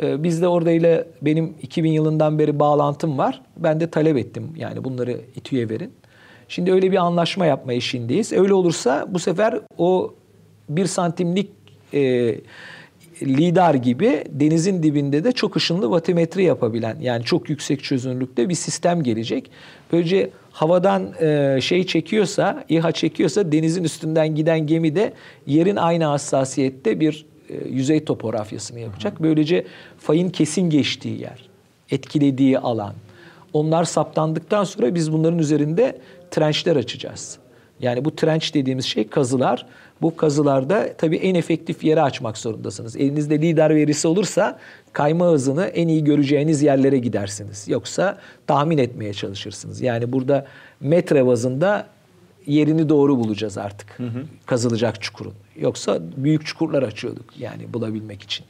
Ee, 0.00 0.22
biz 0.22 0.42
de 0.42 0.48
orada 0.48 0.70
ile 0.70 1.06
benim 1.22 1.54
2000 1.62 1.92
yılından 1.92 2.38
beri 2.38 2.58
bağlantım 2.58 3.18
var. 3.18 3.42
Ben 3.56 3.80
de 3.80 3.90
talep 3.90 4.16
ettim 4.16 4.52
yani 4.56 4.84
bunları 4.84 5.20
İTÜ'ye 5.36 5.68
verin. 5.68 5.92
Şimdi 6.52 6.72
öyle 6.72 6.92
bir 6.92 6.96
anlaşma 6.96 7.46
yapma 7.46 7.72
işindeyiz. 7.72 8.32
Öyle 8.32 8.54
olursa 8.54 9.06
bu 9.08 9.18
sefer 9.18 9.60
o 9.78 10.14
bir 10.68 10.86
santimlik 10.86 11.50
e, 11.94 12.34
lidar 13.22 13.74
gibi 13.74 14.24
denizin 14.28 14.82
dibinde 14.82 15.24
de 15.24 15.32
çok 15.32 15.56
ışınlı 15.56 15.90
vatimetre 15.90 16.42
yapabilen 16.42 16.96
yani 17.00 17.24
çok 17.24 17.50
yüksek 17.50 17.84
çözünürlükte 17.84 18.48
bir 18.48 18.54
sistem 18.54 19.02
gelecek. 19.02 19.50
Böylece 19.92 20.30
havadan 20.50 21.12
e, 21.20 21.58
şey 21.60 21.86
çekiyorsa, 21.86 22.64
İHA 22.68 22.92
çekiyorsa 22.92 23.52
denizin 23.52 23.84
üstünden 23.84 24.34
giden 24.34 24.66
gemi 24.66 24.94
de 24.94 25.12
yerin 25.46 25.76
aynı 25.76 26.04
hassasiyette 26.04 27.00
bir 27.00 27.26
e, 27.48 27.68
yüzey 27.68 28.04
topografyasını 28.04 28.80
yapacak. 28.80 29.22
Böylece 29.22 29.64
fayın 29.98 30.30
kesin 30.30 30.70
geçtiği 30.70 31.20
yer, 31.20 31.48
etkilediği 31.90 32.58
alan. 32.58 32.94
Onlar 33.52 33.84
saptandıktan 33.84 34.64
sonra 34.64 34.94
biz 34.94 35.12
bunların 35.12 35.38
üzerinde 35.38 35.98
trençler 36.32 36.76
açacağız. 36.76 37.38
Yani 37.80 38.04
bu 38.04 38.16
trenç 38.16 38.54
dediğimiz 38.54 38.84
şey 38.84 39.08
kazılar. 39.08 39.66
Bu 40.02 40.16
kazılarda 40.16 40.92
tabii 40.98 41.16
en 41.16 41.34
efektif 41.34 41.84
yere 41.84 42.02
açmak 42.02 42.38
zorundasınız. 42.38 42.96
Elinizde 42.96 43.42
lider 43.42 43.74
verisi 43.74 44.08
olursa 44.08 44.58
kayma 44.92 45.26
hızını 45.26 45.64
en 45.64 45.88
iyi 45.88 46.04
göreceğiniz 46.04 46.62
yerlere 46.62 46.98
gidersiniz. 46.98 47.68
Yoksa 47.68 48.18
tahmin 48.46 48.78
etmeye 48.78 49.12
çalışırsınız. 49.12 49.80
Yani 49.80 50.12
burada 50.12 50.46
metre 50.80 51.26
bazında 51.26 51.86
yerini 52.46 52.88
doğru 52.88 53.18
bulacağız 53.18 53.58
artık. 53.58 53.98
Hı 53.98 54.06
hı. 54.06 54.24
Kazılacak 54.46 55.02
çukurun. 55.02 55.34
Yoksa 55.56 55.98
büyük 56.16 56.46
çukurlar 56.46 56.82
açıyorduk 56.82 57.38
yani 57.38 57.72
bulabilmek 57.74 58.22
için. 58.22 58.46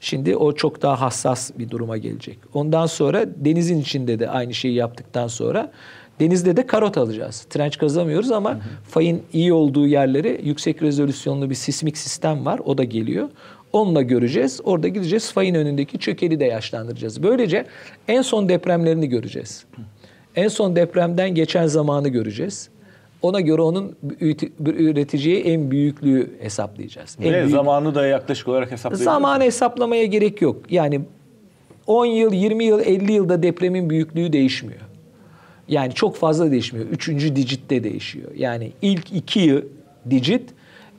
Şimdi 0.00 0.36
o 0.36 0.52
çok 0.52 0.82
daha 0.82 1.00
hassas 1.00 1.50
bir 1.58 1.70
duruma 1.70 1.98
gelecek. 1.98 2.38
Ondan 2.54 2.86
sonra 2.86 3.24
denizin 3.36 3.80
içinde 3.80 4.18
de 4.18 4.30
aynı 4.30 4.54
şeyi 4.54 4.74
yaptıktan 4.74 5.28
sonra 5.28 5.72
denizde 6.20 6.56
de 6.56 6.66
karot 6.66 6.98
alacağız. 6.98 7.46
Trenç 7.50 7.78
kazamıyoruz 7.78 8.30
ama 8.30 8.50
hı 8.50 8.54
hı. 8.54 8.60
fayın 8.88 9.22
iyi 9.32 9.52
olduğu 9.52 9.86
yerleri 9.86 10.40
yüksek 10.44 10.82
rezolüsyonlu 10.82 11.50
bir 11.50 11.54
sismik 11.54 11.98
sistem 11.98 12.46
var. 12.46 12.60
O 12.64 12.78
da 12.78 12.84
geliyor. 12.84 13.28
Onunla 13.72 14.02
göreceğiz. 14.02 14.60
Orada 14.64 14.88
gideceğiz. 14.88 15.32
Fayın 15.32 15.54
önündeki 15.54 15.98
çökeli 15.98 16.40
de 16.40 16.44
yaşlandıracağız. 16.44 17.22
Böylece 17.22 17.66
en 18.08 18.22
son 18.22 18.48
depremlerini 18.48 19.08
göreceğiz. 19.08 19.64
En 20.36 20.48
son 20.48 20.76
depremden 20.76 21.34
geçen 21.34 21.66
zamanı 21.66 22.08
göreceğiz. 22.08 22.68
Ona 23.22 23.40
göre 23.40 23.62
onun 23.62 23.96
üreteceği 24.60 25.44
en 25.44 25.70
büyüklüğü 25.70 26.30
hesaplayacağız. 26.40 27.16
Ve 27.20 27.28
en 27.28 27.34
büyük... 27.34 27.50
zamanı 27.50 27.94
da 27.94 28.06
yaklaşık 28.06 28.48
olarak 28.48 28.70
hesaplayacağız. 28.70 29.04
Zamanı 29.04 29.44
hesaplamaya 29.44 30.04
gerek 30.04 30.42
yok. 30.42 30.56
Yani 30.70 31.00
10 31.86 32.06
yıl, 32.06 32.32
20 32.32 32.64
yıl, 32.64 32.80
50 32.80 33.12
yılda 33.12 33.42
depremin 33.42 33.90
büyüklüğü 33.90 34.32
değişmiyor. 34.32 34.80
Yani 35.68 35.92
çok 35.94 36.16
fazla 36.16 36.50
değişmiyor. 36.50 36.86
Üçüncü 36.86 37.36
dijitte 37.36 37.84
değişiyor. 37.84 38.30
Yani 38.36 38.72
ilk 38.82 39.12
iki 39.12 39.64
digit 40.10 40.50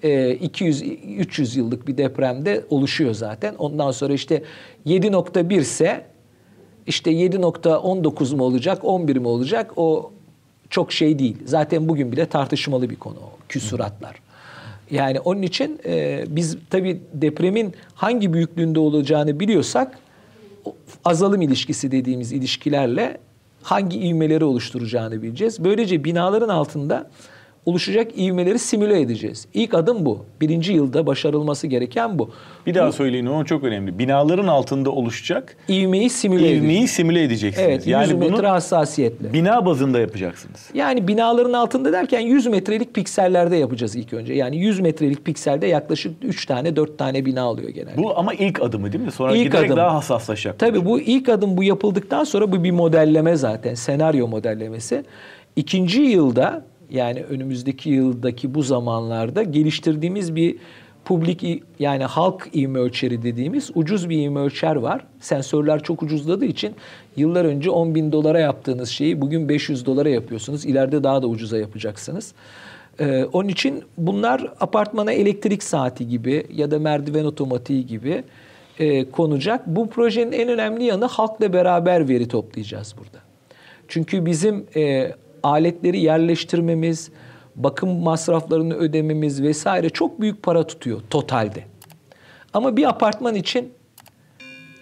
200-300 0.03 1.57
yıllık 1.57 1.87
bir 1.87 1.97
depremde 1.97 2.65
oluşuyor 2.69 3.13
zaten. 3.13 3.55
Ondan 3.55 3.91
sonra 3.91 4.13
işte 4.13 4.43
7.1 4.85 5.59
ise 5.59 6.05
işte 6.87 7.11
7.19 7.11 8.35
mu 8.35 8.43
olacak, 8.43 8.83
11 8.83 9.15
mi 9.15 9.27
olacak 9.27 9.71
o 9.75 10.11
çok 10.69 10.91
şey 10.91 11.19
değil. 11.19 11.37
Zaten 11.45 11.89
bugün 11.89 12.11
bile 12.11 12.25
tartışmalı 12.25 12.89
bir 12.89 12.95
konu 12.95 13.17
küsuratlar. 13.49 14.15
Yani 14.91 15.19
onun 15.19 15.41
için 15.41 15.79
e, 15.85 16.25
biz 16.27 16.57
tabii 16.69 17.01
depremin 17.13 17.73
hangi 17.93 18.33
büyüklüğünde 18.33 18.79
olacağını 18.79 19.39
biliyorsak 19.39 19.99
azalım 21.05 21.41
ilişkisi 21.41 21.91
dediğimiz 21.91 22.31
ilişkilerle 22.31 23.17
hangi 23.65 23.99
ivmeleri 23.99 24.43
oluşturacağını 24.43 25.21
bileceğiz. 25.21 25.63
Böylece 25.63 26.03
binaların 26.03 26.49
altında 26.49 27.09
oluşacak 27.65 28.11
ivmeleri 28.19 28.59
simüle 28.59 29.01
edeceğiz. 29.01 29.47
İlk 29.53 29.73
adım 29.73 30.05
bu. 30.05 30.25
Birinci 30.41 30.73
yılda 30.73 31.07
başarılması 31.07 31.67
gereken 31.67 32.19
bu. 32.19 32.29
Bir 32.65 32.73
daha 32.75 32.91
söyleyin 32.91 33.25
o 33.25 33.43
çok 33.45 33.63
önemli. 33.63 33.99
Binaların 33.99 34.47
altında 34.47 34.91
oluşacak 34.91 35.57
İvmeyi 35.67 36.09
simüle 36.09 36.39
edeceğiz. 36.41 36.63
ivmeyi 36.63 36.87
simüle 36.87 37.23
edeceksiniz. 37.23 37.67
Evet, 37.67 37.79
100 37.79 37.87
yani 37.87 38.13
metre 38.13 38.33
bunu 38.33 38.49
hassasiyetle. 38.49 39.33
bina 39.33 39.65
bazında 39.65 39.99
yapacaksınız. 39.99 40.69
Yani 40.73 41.07
binaların 41.07 41.53
altında 41.53 41.93
derken 41.93 42.19
100 42.19 42.47
metrelik 42.47 42.93
piksellerde 42.93 43.55
yapacağız 43.55 43.95
ilk 43.95 44.13
önce. 44.13 44.33
Yani 44.33 44.57
100 44.57 44.79
metrelik 44.79 45.25
pikselde 45.25 45.67
yaklaşık 45.67 46.23
3 46.23 46.45
tane 46.45 46.75
4 46.75 46.97
tane 46.97 47.25
bina 47.25 47.41
alıyor 47.41 47.69
genelde. 47.69 47.97
Bu 47.97 48.17
ama 48.19 48.33
ilk 48.33 48.61
adımı 48.61 48.91
değil 48.93 49.03
mi? 49.03 49.11
Sonra 49.11 49.35
İlk 49.35 49.45
giderek 49.45 49.65
adım. 49.65 49.77
daha 49.77 49.93
hassaslaşacak. 49.95 50.59
Tabii 50.59 50.85
bu 50.85 50.99
ilk 50.99 51.29
adım 51.29 51.57
bu 51.57 51.63
yapıldıktan 51.63 52.23
sonra 52.23 52.51
bu 52.51 52.63
bir 52.63 52.71
modelleme 52.71 53.35
zaten. 53.35 53.73
Senaryo 53.73 54.27
modellemesi. 54.27 55.03
İkinci 55.55 56.01
yılda 56.01 56.65
yani 56.89 57.23
önümüzdeki 57.23 57.89
yıldaki 57.89 58.53
bu 58.53 58.61
zamanlarda 58.61 59.43
geliştirdiğimiz 59.43 60.35
bir 60.35 60.55
publik 61.05 61.63
yani 61.79 62.03
halk 62.03 62.49
ivme 62.55 62.79
ölçeri 62.79 63.23
dediğimiz 63.23 63.71
ucuz 63.75 64.09
bir 64.09 64.17
ivme 64.17 64.39
ölçer 64.39 64.75
var. 64.75 65.05
Sensörler 65.19 65.83
çok 65.83 66.03
ucuzladığı 66.03 66.45
için 66.45 66.75
yıllar 67.17 67.45
önce 67.45 67.69
10 67.69 67.95
bin 67.95 68.11
dolara 68.11 68.39
yaptığınız 68.39 68.89
şeyi 68.89 69.21
bugün 69.21 69.49
500 69.49 69.85
dolara 69.85 70.09
yapıyorsunuz. 70.09 70.65
İleride 70.65 71.03
daha 71.03 71.21
da 71.21 71.27
ucuza 71.27 71.57
yapacaksınız. 71.57 72.33
Ee, 72.99 73.25
onun 73.33 73.47
için 73.47 73.83
bunlar 73.97 74.53
apartmana 74.59 75.11
elektrik 75.11 75.63
saati 75.63 76.07
gibi 76.07 76.47
ya 76.53 76.71
da 76.71 76.79
merdiven 76.79 77.25
otomatiği 77.25 77.85
gibi 77.85 78.23
e, 78.79 79.09
konacak. 79.11 79.67
Bu 79.67 79.89
projenin 79.89 80.31
en 80.31 80.49
önemli 80.49 80.83
yanı 80.83 81.05
halkla 81.05 81.53
beraber 81.53 82.09
veri 82.09 82.27
toplayacağız 82.27 82.95
burada. 82.97 83.17
Çünkü 83.87 84.25
bizim 84.25 84.65
e, 84.75 85.11
aletleri 85.45 85.99
yerleştirmemiz, 85.99 87.11
bakım 87.55 87.89
masraflarını 88.03 88.73
ödememiz 88.75 89.43
vesaire 89.43 89.89
çok 89.89 90.21
büyük 90.21 90.43
para 90.43 90.67
tutuyor 90.67 91.01
totalde. 91.09 91.63
Ama 92.53 92.77
bir 92.77 92.89
apartman 92.89 93.35
için 93.35 93.73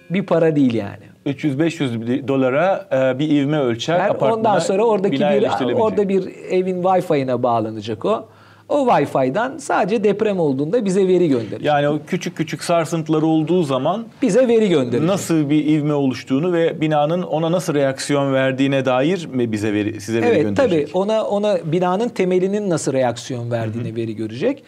bir 0.10 0.26
para 0.26 0.56
değil 0.56 0.74
yani. 0.74 1.04
300-500 1.26 2.28
dolara 2.28 2.88
e, 2.92 3.20
bir 3.20 3.30
ivme 3.30 3.60
ölçer 3.60 4.00
apartmana 4.00 4.34
ondan 4.34 4.60
sonra 4.60 4.84
oradaki 4.84 5.20
bir 5.20 5.74
orada 5.74 6.10
bir 6.10 6.28
evin 6.50 6.84
Wi-Fi'ine 6.84 7.44
bağlanacak 7.44 8.06
o. 8.06 8.30
O 8.74 8.88
Wi-Fi'den 8.88 9.58
sadece 9.58 10.04
deprem 10.04 10.40
olduğunda 10.40 10.86
bize 10.86 11.08
veri 11.08 11.28
gönderecek. 11.28 11.64
Yani 11.66 11.90
o 11.90 12.00
küçük 12.08 12.38
küçük 12.38 12.64
sarsıntılar 12.64 13.22
olduğu 13.22 13.64
zaman 13.64 14.06
Bize 14.22 14.48
veri 14.48 14.70
gönderecek. 14.70 15.10
nasıl 15.10 15.50
bir 15.50 15.66
ivme 15.66 15.94
oluştuğunu 15.94 16.54
ve 16.54 16.82
binanın 16.82 17.22
ona 17.22 17.52
nasıl 17.52 17.74
reaksiyon 17.74 18.34
verdiğine 18.34 18.86
dair 18.86 19.26
mi 19.26 19.52
bize 19.52 19.74
veri, 19.74 20.02
size 20.02 20.22
veri 20.22 20.30
Evet 20.30 20.58
tabii 20.58 20.70
gönderecek? 20.70 20.96
ona 20.96 21.24
ona 21.24 21.58
binanın 21.72 22.10
temelinin 22.10 22.70
nasıl 22.70 22.94
reaksiyon 22.94 23.52
verdiğini 23.52 23.96
veri 23.96 24.16
görecek. 24.16 24.64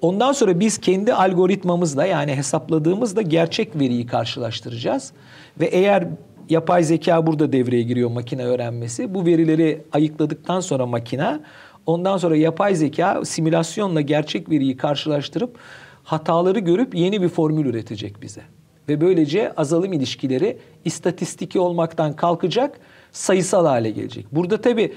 Ondan 0.00 0.32
sonra 0.32 0.60
biz 0.60 0.78
kendi 0.78 1.14
algoritmamızla 1.14 2.06
yani 2.06 2.36
hesapladığımızda 2.36 3.22
gerçek 3.22 3.76
veriyi 3.80 4.06
karşılaştıracağız. 4.06 5.12
Ve 5.60 5.66
eğer 5.66 6.06
yapay 6.48 6.82
zeka 6.84 7.26
burada 7.26 7.52
devreye 7.52 7.82
giriyor 7.82 8.10
makine 8.10 8.44
öğrenmesi. 8.44 9.14
Bu 9.14 9.26
verileri 9.26 9.80
ayıkladıktan 9.92 10.60
sonra 10.60 10.86
makine 10.86 11.40
ondan 11.88 12.16
sonra 12.16 12.36
yapay 12.36 12.74
zeka 12.74 13.24
simülasyonla 13.24 14.00
gerçek 14.00 14.50
veriyi 14.50 14.76
karşılaştırıp 14.76 15.58
hataları 16.04 16.58
görüp 16.58 16.94
yeni 16.94 17.22
bir 17.22 17.28
formül 17.28 17.66
üretecek 17.66 18.22
bize. 18.22 18.40
Ve 18.88 19.00
böylece 19.00 19.52
azalım 19.52 19.92
ilişkileri 19.92 20.58
istatistiki 20.84 21.60
olmaktan 21.60 22.16
kalkacak, 22.16 22.80
sayısal 23.12 23.66
hale 23.66 23.90
gelecek. 23.90 24.26
Burada 24.32 24.60
tabii 24.60 24.92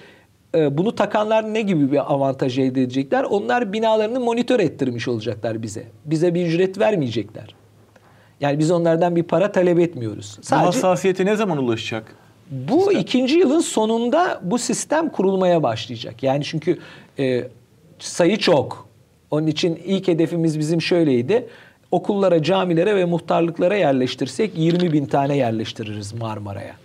e, 0.55 0.77
bunu 0.77 0.95
takanlar 0.95 1.53
ne 1.53 1.61
gibi 1.61 1.91
bir 1.91 2.13
avantaj 2.13 2.59
elde 2.59 2.81
edecekler? 2.81 3.23
Onlar 3.23 3.73
binalarını 3.73 4.19
monitör 4.19 4.59
ettirmiş 4.59 5.07
olacaklar 5.07 5.63
bize. 5.63 5.83
Bize 6.05 6.33
bir 6.33 6.45
ücret 6.45 6.79
vermeyecekler. 6.79 7.55
Yani 8.39 8.59
biz 8.59 8.71
onlardan 8.71 9.15
bir 9.15 9.23
para 9.23 9.51
talep 9.51 9.79
etmiyoruz. 9.79 10.35
Bu 10.39 10.45
Sadece 10.45 10.65
hassasiyete 10.65 11.25
ne 11.25 11.35
zaman 11.35 11.57
ulaşacak? 11.57 12.15
Bu 12.51 12.93
ikinci 12.93 13.37
yılın 13.37 13.59
sonunda 13.59 14.39
bu 14.43 14.57
sistem 14.57 15.09
kurulmaya 15.09 15.63
başlayacak. 15.63 16.23
Yani 16.23 16.43
çünkü 16.43 16.77
e, 17.19 17.47
sayı 17.99 18.37
çok. 18.37 18.87
Onun 19.31 19.47
için 19.47 19.75
ilk 19.85 20.07
hedefimiz 20.07 20.59
bizim 20.59 20.81
şöyleydi. 20.81 21.47
Okullara, 21.91 22.43
camilere 22.43 22.95
ve 22.95 23.05
muhtarlıklara 23.05 23.75
yerleştirsek 23.75 24.51
20 24.57 24.93
bin 24.93 25.05
tane 25.05 25.37
yerleştiririz 25.37 26.13
Marmara'ya. 26.13 26.75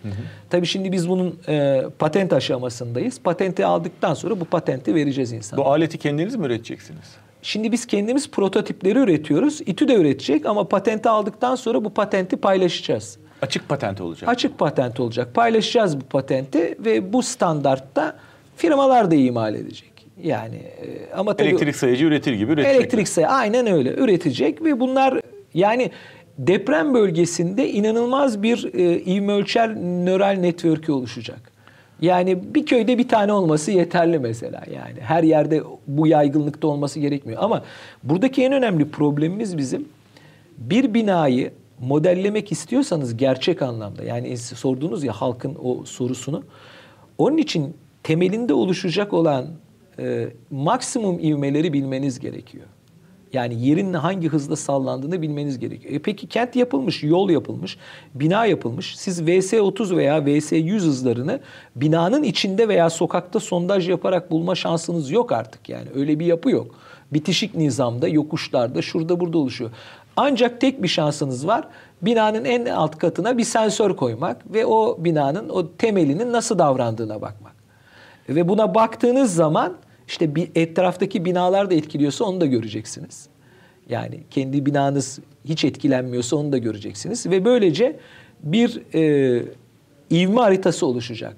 Tabii 0.51 0.67
şimdi 0.67 0.93
biz 0.93 1.09
bunun 1.09 1.39
e, 1.49 1.83
patent 1.99 2.33
aşamasındayız. 2.33 3.21
Patenti 3.21 3.67
aldıktan 3.67 4.15
sonra 4.15 4.41
bu 4.41 4.45
patenti 4.45 4.95
vereceğiz 4.95 5.33
insanlara. 5.33 5.67
Bu 5.67 5.71
aleti 5.71 5.99
kendiniz 5.99 6.37
mi 6.37 6.47
üreteceksiniz? 6.47 7.17
Şimdi 7.43 7.73
biz 7.73 7.87
kendimiz 7.87 8.31
prototipleri 8.31 8.99
üretiyoruz. 8.99 9.61
İTÜ 9.61 9.89
de 9.89 9.95
üretecek 9.95 10.47
ama 10.47 10.69
patenti 10.69 11.09
aldıktan 11.09 11.55
sonra 11.55 11.85
bu 11.85 11.91
patenti 11.91 12.37
paylaşacağız. 12.37 13.19
Açık 13.43 13.69
patent 13.69 14.01
olacak. 14.01 14.29
Açık 14.29 14.59
patent 14.59 15.01
olacak. 15.01 15.35
Paylaşacağız 15.35 16.01
bu 16.01 16.05
patenti 16.05 16.79
ve 16.85 17.13
bu 17.13 17.23
standartta 17.23 18.17
firmalar 18.57 19.11
da 19.11 19.15
imal 19.15 19.55
edecek. 19.55 19.93
Yani 20.23 20.57
e, 20.57 21.15
ama 21.15 21.37
tabii 21.37 21.49
Elektrik 21.49 21.77
sayıcı 21.77 22.05
üretir 22.05 22.33
gibi 22.33 22.53
üretecek. 22.53 22.81
elektrik 22.81 23.09
sayı 23.09 23.29
aynen 23.29 23.67
öyle 23.67 23.95
üretecek 23.95 24.65
ve 24.65 24.81
bunlar 24.81 25.21
yani 25.55 25.91
deprem 26.39 26.95
bölgesinde 26.95 27.71
inanılmaz 27.71 28.43
bir 28.43 28.75
e, 28.75 29.01
ivme 29.01 29.33
ölçer 29.33 29.77
nöral 29.77 30.37
network'ü 30.41 30.93
oluşacak. 30.93 31.57
Yani 32.01 32.55
bir 32.55 32.67
köyde 32.67 32.99
bir 32.99 33.09
tane 33.09 33.33
olması 33.33 33.71
yeterli 33.71 34.19
mesela 34.19 34.63
yani. 34.75 35.01
Her 35.01 35.23
yerde 35.23 35.63
bu 35.87 36.07
yaygınlıkta 36.07 36.69
olması 36.69 37.01
gerekmiyor. 37.01 37.43
Ama 37.43 37.65
buradaki 38.03 38.43
en 38.43 38.53
önemli 38.53 38.91
problemimiz 38.91 39.59
bizim 39.59 39.89
bir 40.59 40.95
binayı 40.95 41.53
modellemek 41.81 42.53
istiyorsanız 42.53 43.17
gerçek 43.17 43.63
anlamda 43.63 44.05
yani 44.05 44.37
siz 44.39 44.59
sordunuz 44.59 45.05
ya 45.05 45.13
halkın 45.13 45.57
o 45.63 45.85
sorusunu. 45.85 46.43
Onun 47.19 47.37
için 47.37 47.77
temelinde 48.03 48.55
oluşacak 48.55 49.13
olan 49.13 49.47
e, 49.99 50.29
maksimum 50.51 51.19
ivmeleri 51.19 51.73
bilmeniz 51.73 52.21
gerekiyor. 52.21 52.65
Yani 53.33 53.67
yerin 53.67 53.93
hangi 53.93 54.29
hızda 54.29 54.57
sallandığını 54.57 55.23
bilmeniz 55.23 55.59
gerekiyor. 55.59 55.95
E 55.95 55.99
peki 55.99 56.27
kent 56.27 56.57
yapılmış, 56.57 57.03
yol 57.03 57.31
yapılmış, 57.31 57.79
bina 58.15 58.47
yapılmış. 58.47 58.99
Siz 58.99 59.23
VS30 59.23 59.97
veya 59.97 60.19
VS100 60.19 60.79
hızlarını 60.79 61.41
binanın 61.77 62.23
içinde 62.23 62.69
veya 62.69 62.91
sokakta 62.91 63.41
sondaj 63.41 63.89
yaparak 63.89 64.31
bulma 64.31 64.55
şansınız 64.55 65.11
yok 65.11 65.33
artık. 65.33 65.69
Yani 65.69 65.87
öyle 65.95 66.19
bir 66.19 66.27
yapı 66.27 66.51
yok. 66.51 66.75
Bitişik 67.13 67.55
nizamda, 67.55 68.09
yokuşlarda, 68.09 68.83
şurada 68.83 69.21
burada 69.21 69.39
oluşuyor. 69.39 69.71
Ancak 70.17 70.61
tek 70.61 70.83
bir 70.83 70.89
şansınız 70.89 71.47
var. 71.47 71.69
Binanın 72.03 72.45
en 72.45 72.67
alt 72.67 72.99
katına 72.99 73.39
bir 73.39 73.45
sensör 73.45 73.97
koymak 73.97 74.55
ve 74.55 74.67
o 74.67 74.97
binanın 75.05 75.49
o 75.49 75.73
temelinin 75.77 76.33
nasıl 76.33 76.59
davrandığına 76.59 77.23
bakmak. 77.23 77.57
Ve 78.29 78.49
buna 78.49 78.75
baktığınız 78.75 79.35
zaman 79.35 79.77
işte 80.09 80.35
bir 80.35 80.51
etraftaki 80.55 81.25
binalar 81.25 81.71
da 81.71 81.75
etkiliyorsa 81.75 82.25
onu 82.25 82.41
da 82.41 82.47
göreceksiniz. 82.47 83.29
Yani 83.89 84.21
kendi 84.31 84.67
binanız 84.67 85.19
hiç 85.45 85.65
etkilenmiyorsa 85.65 86.37
onu 86.37 86.53
da 86.53 86.59
göreceksiniz. 86.59 87.27
Ve 87.27 87.45
böylece 87.45 87.97
bir 88.43 88.83
e, 88.95 89.43
ivme 90.11 90.41
haritası 90.41 90.87
oluşacak. 90.87 91.37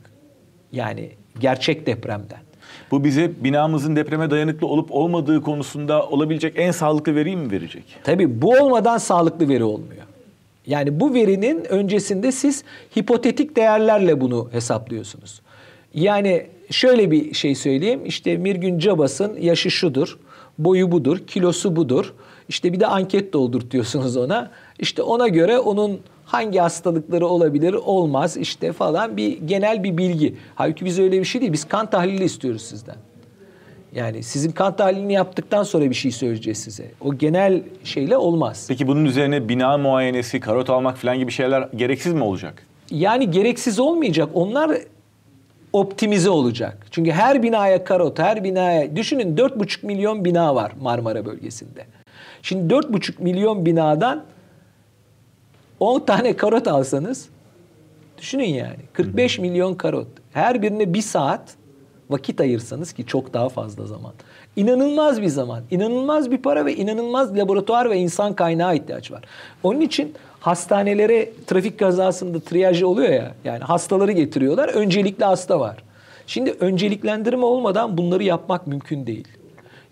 Yani 0.73 1.11
gerçek 1.41 1.87
depremden. 1.87 2.48
Bu 2.91 3.05
bize 3.05 3.31
binamızın 3.45 3.97
depreme 3.97 4.31
dayanıklı 4.31 4.67
olup 4.67 4.93
olmadığı 4.93 5.43
konusunda 5.43 6.07
olabilecek 6.07 6.55
en 6.57 6.71
sağlıklı 6.71 7.15
veriyi 7.15 7.37
mi 7.37 7.51
verecek? 7.51 7.85
Tabii 8.05 8.43
bu 8.43 8.51
olmadan 8.51 8.99
sağlıklı 8.99 9.49
veri 9.49 9.65
olmuyor. 9.65 10.03
Yani 10.67 11.01
bu 11.01 11.15
verinin 11.15 11.65
öncesinde 11.65 12.33
siz 12.33 12.65
hipotetik 12.99 13.57
değerlerle 13.57 14.21
bunu 14.21 14.49
hesaplıyorsunuz. 14.53 15.41
Yani 15.95 16.47
şöyle 16.71 17.11
bir 17.11 17.35
şey 17.35 17.55
söyleyeyim. 17.55 18.01
İşte 18.05 18.37
Mirgün 18.37 18.79
Cabas'ın 18.79 19.37
yaşı 19.41 19.71
şudur, 19.71 20.19
boyu 20.59 20.93
budur, 20.93 21.19
kilosu 21.27 21.77
budur. 21.77 22.15
İşte 22.49 22.73
bir 22.73 22.81
de 22.81 22.87
anket 22.87 23.33
doldurtuyorsunuz 23.33 24.17
ona. 24.17 24.51
İşte 24.79 25.03
ona 25.03 25.29
göre 25.29 25.59
onun 25.59 26.01
hangi 26.29 26.59
hastalıkları 26.59 27.27
olabilir, 27.27 27.73
olmaz 27.75 28.37
işte 28.37 28.73
falan 28.73 29.17
bir 29.17 29.39
genel 29.39 29.85
bir 29.85 29.97
bilgi. 29.99 30.35
Halbuki 30.55 30.85
biz 30.85 30.99
öyle 30.99 31.21
bir 31.21 31.25
şey 31.25 31.41
değil. 31.41 31.53
Biz 31.53 31.65
kan 31.65 31.91
tahlili 31.91 32.25
istiyoruz 32.25 32.63
sizden. 32.63 32.97
Yani 33.95 34.23
sizin 34.23 34.51
kan 34.51 34.77
tahlilini 34.77 35.13
yaptıktan 35.13 35.63
sonra 35.63 35.91
bir 35.91 35.95
şey 35.95 36.11
söyleyeceğiz 36.11 36.59
size. 36.59 36.85
O 37.01 37.15
genel 37.15 37.63
şeyle 37.85 38.17
olmaz. 38.17 38.65
Peki 38.69 38.89
bunun 38.89 39.05
üzerine 39.05 39.49
bina 39.49 39.79
muayenesi, 39.79 40.41
karot 40.41 40.71
almak 40.71 40.97
falan 40.97 41.19
gibi 41.19 41.33
şeyler 41.33 41.69
gereksiz 41.77 42.13
mi 42.13 42.25
olacak? 42.25 42.63
Yani 42.91 43.31
gereksiz 43.31 43.79
olmayacak. 43.79 44.29
Onlar 44.35 44.79
optimize 45.73 46.31
olacak. 46.31 46.87
Çünkü 46.91 47.11
her 47.11 47.43
binaya 47.43 47.85
karot, 47.85 48.19
her 48.19 48.45
binaya... 48.45 48.97
Düşünün 48.97 49.37
4,5 49.37 49.87
milyon 49.87 50.25
bina 50.25 50.55
var 50.55 50.73
Marmara 50.81 51.27
bölgesinde. 51.27 51.85
Şimdi 52.43 52.75
4,5 52.75 53.23
milyon 53.23 53.67
binadan 53.67 54.25
10 55.81 56.01
tane 56.01 56.37
karot 56.37 56.69
alsanız 56.69 57.29
düşünün 58.19 58.45
yani 58.45 58.79
45 58.93 59.39
milyon 59.39 59.75
karot. 59.75 60.09
Her 60.33 60.63
birine 60.63 60.95
bir 60.95 61.03
saat 61.03 61.57
vakit 62.11 62.41
ayırsanız 62.41 62.93
ki 62.93 63.07
çok 63.07 63.35
daha 63.35 63.49
fazla 63.49 63.87
zaman. 63.87 64.13
İnanılmaz 64.57 65.23
bir 65.23 65.29
zaman, 65.29 65.63
inanılmaz 65.71 66.31
bir 66.31 66.39
para 66.39 66.67
ve 66.67 66.77
inanılmaz 66.77 67.37
laboratuvar 67.37 67.91
ve 67.91 67.97
insan 67.97 68.35
kaynağı 68.35 68.77
ihtiyaç 68.77 69.11
var. 69.11 69.25
Onun 69.63 69.81
için 69.81 70.15
hastanelere 70.41 71.31
trafik 71.47 71.79
kazasında 71.79 72.41
triyaj 72.41 72.83
oluyor 72.83 73.09
ya. 73.09 73.35
Yani 73.45 73.65
hastaları 73.65 74.13
getiriyorlar. 74.13 74.69
Öncelikli 74.69 75.25
hasta 75.25 75.61
var. 75.61 75.77
Şimdi 76.27 76.51
önceliklendirme 76.51 77.45
olmadan 77.45 77.99
bunları 77.99 78.25
yapmak 78.25 78.67
mümkün 78.67 79.07
değil. 79.07 79.29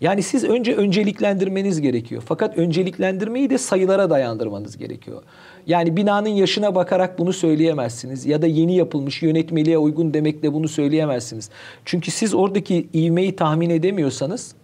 Yani 0.01 0.23
siz 0.23 0.43
önce 0.43 0.75
önceliklendirmeniz 0.75 1.81
gerekiyor. 1.81 2.23
Fakat 2.25 2.57
önceliklendirmeyi 2.57 3.49
de 3.49 3.57
sayılara 3.57 4.09
dayandırmanız 4.09 4.77
gerekiyor. 4.77 5.23
Yani 5.67 5.97
binanın 5.97 6.29
yaşına 6.29 6.75
bakarak 6.75 7.19
bunu 7.19 7.33
söyleyemezsiniz 7.33 8.25
ya 8.25 8.41
da 8.41 8.47
yeni 8.47 8.75
yapılmış 8.75 9.21
yönetmeliğe 9.21 9.77
uygun 9.77 10.13
demekle 10.13 10.53
bunu 10.53 10.67
söyleyemezsiniz. 10.67 11.49
Çünkü 11.85 12.11
siz 12.11 12.33
oradaki 12.33 12.87
ivmeyi 12.93 13.35
tahmin 13.35 13.69
edemiyorsanız 13.69 14.55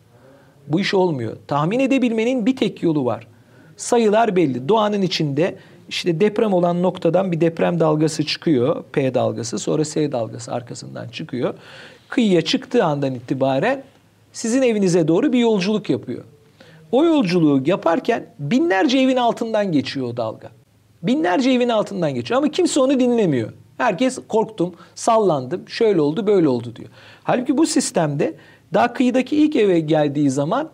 bu 0.67 0.79
iş 0.79 0.93
olmuyor. 0.93 1.37
Tahmin 1.47 1.79
edebilmenin 1.79 2.45
bir 2.45 2.55
tek 2.55 2.83
yolu 2.83 3.05
var. 3.05 3.27
Sayılar 3.77 4.35
belli. 4.35 4.69
Doğanın 4.69 5.01
içinde 5.01 5.55
işte 5.89 6.19
deprem 6.19 6.53
olan 6.53 6.83
noktadan 6.83 7.31
bir 7.31 7.41
deprem 7.41 7.79
dalgası 7.79 8.25
çıkıyor. 8.25 8.83
P 8.91 9.13
dalgası 9.13 9.59
sonra 9.59 9.85
S 9.85 10.11
dalgası 10.11 10.53
arkasından 10.53 11.07
çıkıyor. 11.07 11.53
Kıyıya 12.09 12.41
çıktığı 12.41 12.83
andan 12.83 13.15
itibaren 13.15 13.83
sizin 14.33 14.61
evinize 14.61 15.07
doğru 15.07 15.33
bir 15.33 15.39
yolculuk 15.39 15.89
yapıyor. 15.89 16.23
O 16.91 17.03
yolculuğu 17.03 17.63
yaparken 17.65 18.25
binlerce 18.39 18.97
evin 18.97 19.17
altından 19.17 19.71
geçiyor 19.71 20.07
o 20.07 20.17
dalga. 20.17 20.51
Binlerce 21.03 21.51
evin 21.51 21.69
altından 21.69 22.13
geçiyor 22.13 22.37
ama 22.37 22.51
kimse 22.51 22.79
onu 22.79 22.99
dinlemiyor. 22.99 23.53
Herkes 23.77 24.19
korktum, 24.27 24.73
sallandım, 24.95 25.69
şöyle 25.69 26.01
oldu, 26.01 26.27
böyle 26.27 26.47
oldu 26.47 26.75
diyor. 26.75 26.89
Halbuki 27.23 27.57
bu 27.57 27.65
sistemde 27.65 28.35
daha 28.73 28.93
kıyıdaki 28.93 29.37
ilk 29.37 29.55
eve 29.55 29.79
geldiği 29.79 30.29
zaman 30.29 30.69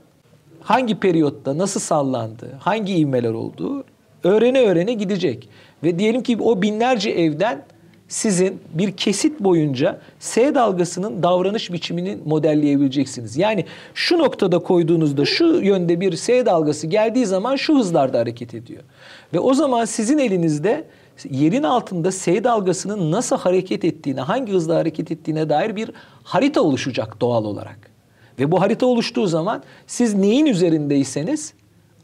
hangi 0.62 1.00
periyotta 1.00 1.58
nasıl 1.58 1.80
sallandı, 1.80 2.48
hangi 2.60 2.96
ivmeler 2.96 3.34
olduğu 3.34 3.84
öğrene 4.24 4.62
öğrene 4.62 4.94
gidecek. 4.94 5.50
Ve 5.84 6.00
diyelim 6.00 6.24
ki 6.24 6.38
o 6.42 6.62
binlerce 6.62 7.10
evden 7.10 7.66
sizin 8.08 8.60
bir 8.74 8.92
kesit 8.92 9.40
boyunca 9.40 10.00
S 10.20 10.56
dalgasının 10.56 11.24
davranış 11.24 11.72
biçimini 11.72 12.18
modelleyebileceksiniz. 12.26 13.38
Yani 13.38 13.66
şu 13.94 14.18
noktada 14.18 14.60
koyduğunuzda 14.60 15.26
şu 15.26 15.46
yönde 15.46 16.00
bir 16.02 16.16
S 16.16 16.46
dalgası 16.46 16.88
geldiği 16.88 17.26
zaman 17.26 17.56
şu 17.56 17.78
hızlarda 17.78 18.20
hareket 18.20 18.54
ediyor. 18.54 18.84
Ve 19.34 19.40
o 19.40 19.54
zaman 19.54 19.86
sizin 19.86 20.18
elinizde 20.18 20.86
yerin 21.30 21.64
altında 21.64 22.12
S 22.12 22.44
dalgasının 22.44 23.12
nasıl 23.12 23.38
hareket 23.38 23.86
ettiğine, 23.86 24.22
hangi 24.22 24.52
hızla 24.52 24.76
hareket 24.76 25.12
ettiğine 25.12 25.50
dair 25.50 25.76
bir 25.76 25.92
harita 26.24 26.62
oluşacak 26.62 27.22
doğal 27.22 27.46
olarak. 27.46 27.80
Ve 28.40 28.52
bu 28.52 28.62
harita 28.62 28.86
oluştuğu 28.86 29.28
zaman 29.28 29.64
siz 29.88 30.14
neyin 30.14 30.46
üzerindeyseniz 30.46 31.54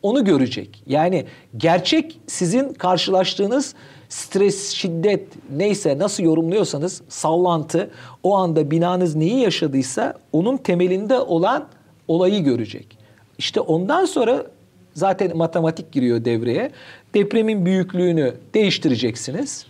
onu 0.02 0.26
görecek. 0.26 0.84
Yani 0.88 1.26
gerçek 1.58 2.20
sizin 2.28 2.74
karşılaştığınız 2.74 3.76
stres, 4.10 4.72
şiddet 4.72 5.28
neyse 5.52 5.98
nasıl 5.98 6.24
yorumluyorsanız 6.24 7.02
sallantı 7.10 7.90
o 8.24 8.36
anda 8.36 8.72
binanız 8.72 9.16
neyi 9.16 9.40
yaşadıysa 9.40 10.14
onun 10.32 10.58
temelinde 10.58 11.20
olan 11.20 11.68
olayı 12.08 12.44
görecek. 12.44 12.98
İşte 13.38 13.60
ondan 13.60 14.06
sonra 14.06 14.46
zaten 14.94 15.38
matematik 15.38 15.92
giriyor 15.92 16.26
devreye. 16.26 16.72
Depremin 17.16 17.66
büyüklüğünü 17.66 18.34
değiştireceksiniz. 18.54 19.66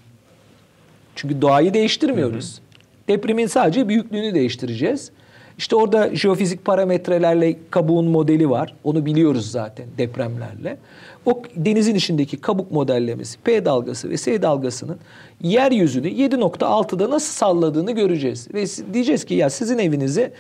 Çünkü 1.15 1.41
doğayı 1.41 1.73
değiştirmiyoruz. 1.73 2.57
Hı 2.57 2.61
hı. 2.61 3.17
Depremin 3.17 3.47
sadece 3.47 3.87
büyüklüğünü 3.87 4.33
değiştireceğiz. 4.33 5.11
İşte 5.57 5.75
orada 5.75 6.15
jeofizik 6.15 6.65
parametrelerle 6.65 7.55
kabuğun 7.69 8.05
modeli 8.05 8.49
var. 8.49 8.75
Onu 8.83 9.05
biliyoruz 9.05 9.51
zaten 9.51 9.85
depremlerle. 9.97 10.77
O 11.25 11.41
denizin 11.55 11.95
içindeki 11.95 12.37
kabuk 12.37 12.71
modellemesi, 12.71 13.39
P 13.39 13.65
dalgası 13.65 14.09
ve 14.09 14.17
S 14.17 14.41
dalgasının 14.41 14.97
yeryüzünü 15.41 16.07
7.6'da 16.07 17.09
nasıl 17.09 17.33
salladığını 17.33 17.91
göreceğiz. 17.91 18.47
Ve 18.53 18.65
diyeceğiz 18.93 19.25
ki 19.25 19.33
ya 19.33 19.49
sizin 19.49 19.77
evinizi 19.77 20.31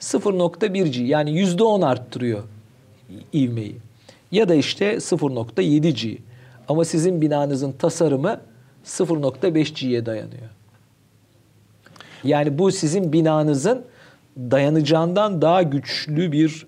0.1G 0.00 1.02
yani 1.02 1.30
%10 1.30 1.86
arttırıyor 1.86 2.42
ivmeyi. 3.34 3.76
Ya 4.32 4.48
da 4.48 4.54
işte 4.54 4.94
0.7G. 4.94 6.18
Ama 6.68 6.84
sizin 6.84 7.20
binanızın 7.20 7.72
tasarımı 7.72 8.40
0.5G'ye 8.84 10.06
dayanıyor. 10.06 10.48
Yani 12.24 12.58
bu 12.58 12.72
sizin 12.72 13.12
binanızın 13.12 13.84
dayanacağından 14.36 15.42
daha 15.42 15.62
güçlü 15.62 16.32
bir 16.32 16.66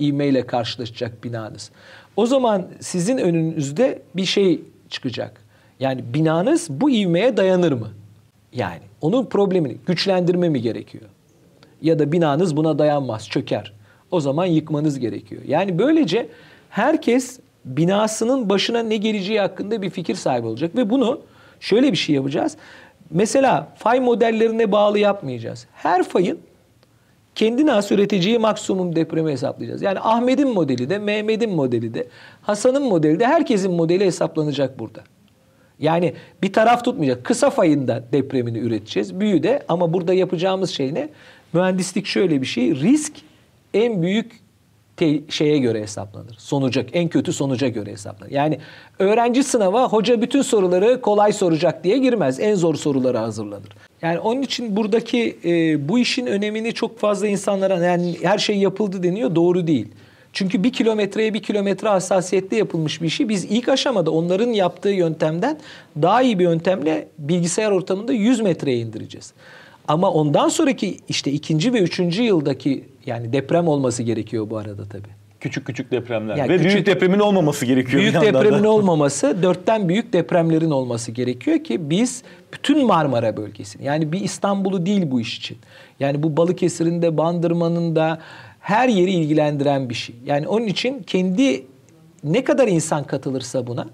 ivmeyle 0.00 0.46
karşılaşacak 0.46 1.24
binanız. 1.24 1.70
O 2.16 2.26
zaman 2.26 2.66
sizin 2.80 3.18
önünüzde 3.18 4.02
bir 4.16 4.24
şey 4.24 4.60
çıkacak. 4.90 5.40
Yani 5.80 6.04
binanız 6.14 6.70
bu 6.70 6.90
ivmeye 6.90 7.36
dayanır 7.36 7.72
mı? 7.72 7.88
Yani 8.52 8.80
onun 9.00 9.26
problemini 9.26 9.76
güçlendirme 9.86 10.48
mi 10.48 10.62
gerekiyor? 10.62 11.04
Ya 11.82 11.98
da 11.98 12.12
binanız 12.12 12.56
buna 12.56 12.78
dayanmaz, 12.78 13.28
çöker. 13.28 13.72
O 14.10 14.20
zaman 14.20 14.46
yıkmanız 14.46 14.98
gerekiyor. 14.98 15.42
Yani 15.46 15.78
böylece 15.78 16.28
herkes 16.70 17.40
binasının 17.66 18.48
başına 18.48 18.82
ne 18.82 18.96
geleceği 18.96 19.40
hakkında 19.40 19.82
bir 19.82 19.90
fikir 19.90 20.14
sahibi 20.14 20.46
olacak 20.46 20.76
ve 20.76 20.90
bunu 20.90 21.20
şöyle 21.60 21.92
bir 21.92 21.96
şey 21.96 22.14
yapacağız. 22.14 22.56
Mesela 23.10 23.68
fay 23.76 24.00
modellerine 24.00 24.72
bağlı 24.72 24.98
yapmayacağız. 24.98 25.66
Her 25.72 26.02
fayın 26.02 26.38
kendine 27.34 27.70
has 27.70 27.92
üreteceği 27.92 28.38
maksimum 28.38 28.96
depremi 28.96 29.32
hesaplayacağız. 29.32 29.82
Yani 29.82 30.00
Ahmet'in 30.00 30.48
modeli 30.48 30.90
de, 30.90 30.98
Mehmet'in 30.98 31.50
modeli 31.50 31.94
de, 31.94 32.08
Hasan'ın 32.42 32.82
modeli 32.82 33.20
de 33.20 33.26
herkesin 33.26 33.72
modeli 33.72 34.04
hesaplanacak 34.04 34.78
burada. 34.78 35.00
Yani 35.78 36.14
bir 36.42 36.52
taraf 36.52 36.84
tutmayacak. 36.84 37.24
Kısa 37.24 37.50
fayında 37.50 38.04
depremini 38.12 38.58
üreteceğiz. 38.58 39.20
Büyü 39.20 39.42
de 39.42 39.62
ama 39.68 39.92
burada 39.92 40.14
yapacağımız 40.14 40.70
şey 40.70 40.94
ne? 40.94 41.08
Mühendislik 41.52 42.06
şöyle 42.06 42.40
bir 42.40 42.46
şey. 42.46 42.74
Risk 42.74 43.12
en 43.74 44.02
büyük 44.02 44.45
şeye 45.28 45.58
göre 45.58 45.82
hesaplanır. 45.82 46.36
Sonuca, 46.38 46.84
en 46.92 47.08
kötü 47.08 47.32
sonuca 47.32 47.68
göre 47.68 47.90
hesaplanır. 47.92 48.30
Yani 48.30 48.58
öğrenci 48.98 49.42
sınava 49.42 49.88
hoca 49.88 50.22
bütün 50.22 50.42
soruları 50.42 51.00
kolay 51.00 51.32
soracak 51.32 51.84
diye 51.84 51.98
girmez. 51.98 52.40
En 52.40 52.54
zor 52.54 52.74
soruları 52.74 53.18
hazırlanır. 53.18 53.68
Yani 54.02 54.18
onun 54.18 54.42
için 54.42 54.76
buradaki 54.76 55.38
e, 55.44 55.88
bu 55.88 55.98
işin 55.98 56.26
önemini 56.26 56.72
çok 56.72 56.98
fazla 56.98 57.26
insanlara 57.26 57.84
yani 57.84 58.16
her 58.22 58.38
şey 58.38 58.58
yapıldı 58.58 59.02
deniyor 59.02 59.34
doğru 59.34 59.66
değil. 59.66 59.88
Çünkü 60.32 60.64
bir 60.64 60.72
kilometreye 60.72 61.34
bir 61.34 61.42
kilometre 61.42 61.88
hassasiyette 61.88 62.56
yapılmış 62.56 63.02
bir 63.02 63.06
işi 63.06 63.28
biz 63.28 63.44
ilk 63.44 63.68
aşamada 63.68 64.10
onların 64.10 64.48
yaptığı 64.48 64.88
yöntemden 64.88 65.58
daha 66.02 66.22
iyi 66.22 66.38
bir 66.38 66.44
yöntemle 66.44 67.08
bilgisayar 67.18 67.70
ortamında 67.70 68.12
100 68.12 68.40
metreye 68.40 68.78
indireceğiz. 68.78 69.32
Ama 69.88 70.10
ondan 70.10 70.48
sonraki 70.48 70.98
işte 71.08 71.32
ikinci 71.32 71.72
ve 71.72 71.78
üçüncü 71.78 72.22
yıldaki 72.22 72.84
yani 73.06 73.32
deprem 73.32 73.68
olması 73.68 74.02
gerekiyor 74.02 74.50
bu 74.50 74.56
arada 74.56 74.84
tabii. 74.84 75.08
Küçük 75.40 75.66
küçük 75.66 75.90
depremler 75.90 76.36
yani 76.36 76.48
ve 76.48 76.56
küçük, 76.56 76.72
büyük 76.72 76.86
depremin 76.86 77.18
olmaması 77.18 77.66
gerekiyor. 77.66 78.02
Büyük 78.02 78.14
depremin 78.14 78.64
olmaması, 78.64 79.42
dörtten 79.42 79.88
büyük 79.88 80.12
depremlerin 80.12 80.70
olması 80.70 81.12
gerekiyor 81.12 81.64
ki 81.64 81.90
biz 81.90 82.22
bütün 82.52 82.86
Marmara 82.86 83.36
bölgesini 83.36 83.84
yani 83.84 84.12
bir 84.12 84.20
İstanbul'u 84.20 84.86
değil 84.86 85.10
bu 85.10 85.20
iş 85.20 85.38
için. 85.38 85.58
Yani 86.00 86.22
bu 86.22 86.36
Balıkesir'in 86.36 87.02
de 87.02 87.16
Bandırma'nın 87.16 87.96
da 87.96 88.18
her 88.60 88.88
yeri 88.88 89.10
ilgilendiren 89.10 89.88
bir 89.88 89.94
şey. 89.94 90.16
Yani 90.26 90.48
onun 90.48 90.66
için 90.66 91.02
kendi 91.02 91.66
ne 92.24 92.44
kadar 92.44 92.68
insan 92.68 93.04
katılırsa 93.04 93.66
buna 93.66 93.86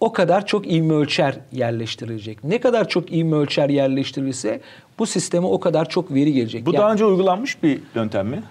o 0.00 0.12
kadar 0.12 0.46
çok 0.46 0.72
ivme 0.72 0.94
ölçer 0.94 1.34
yerleştirilecek. 1.52 2.44
Ne 2.44 2.58
kadar 2.58 2.88
çok 2.88 3.12
ivme 3.12 3.36
ölçer 3.36 3.68
yerleştirilirse 3.68 4.60
bu 5.02 5.06
sisteme 5.06 5.46
o 5.46 5.60
kadar 5.60 5.88
çok 5.88 6.14
veri 6.14 6.32
gelecek. 6.32 6.66
Bu 6.66 6.70
yani, 6.72 6.82
daha 6.82 6.92
önce 6.92 7.04
uygulanmış 7.04 7.62
bir 7.62 7.80
yöntem 7.94 8.26
mi? 8.26 8.42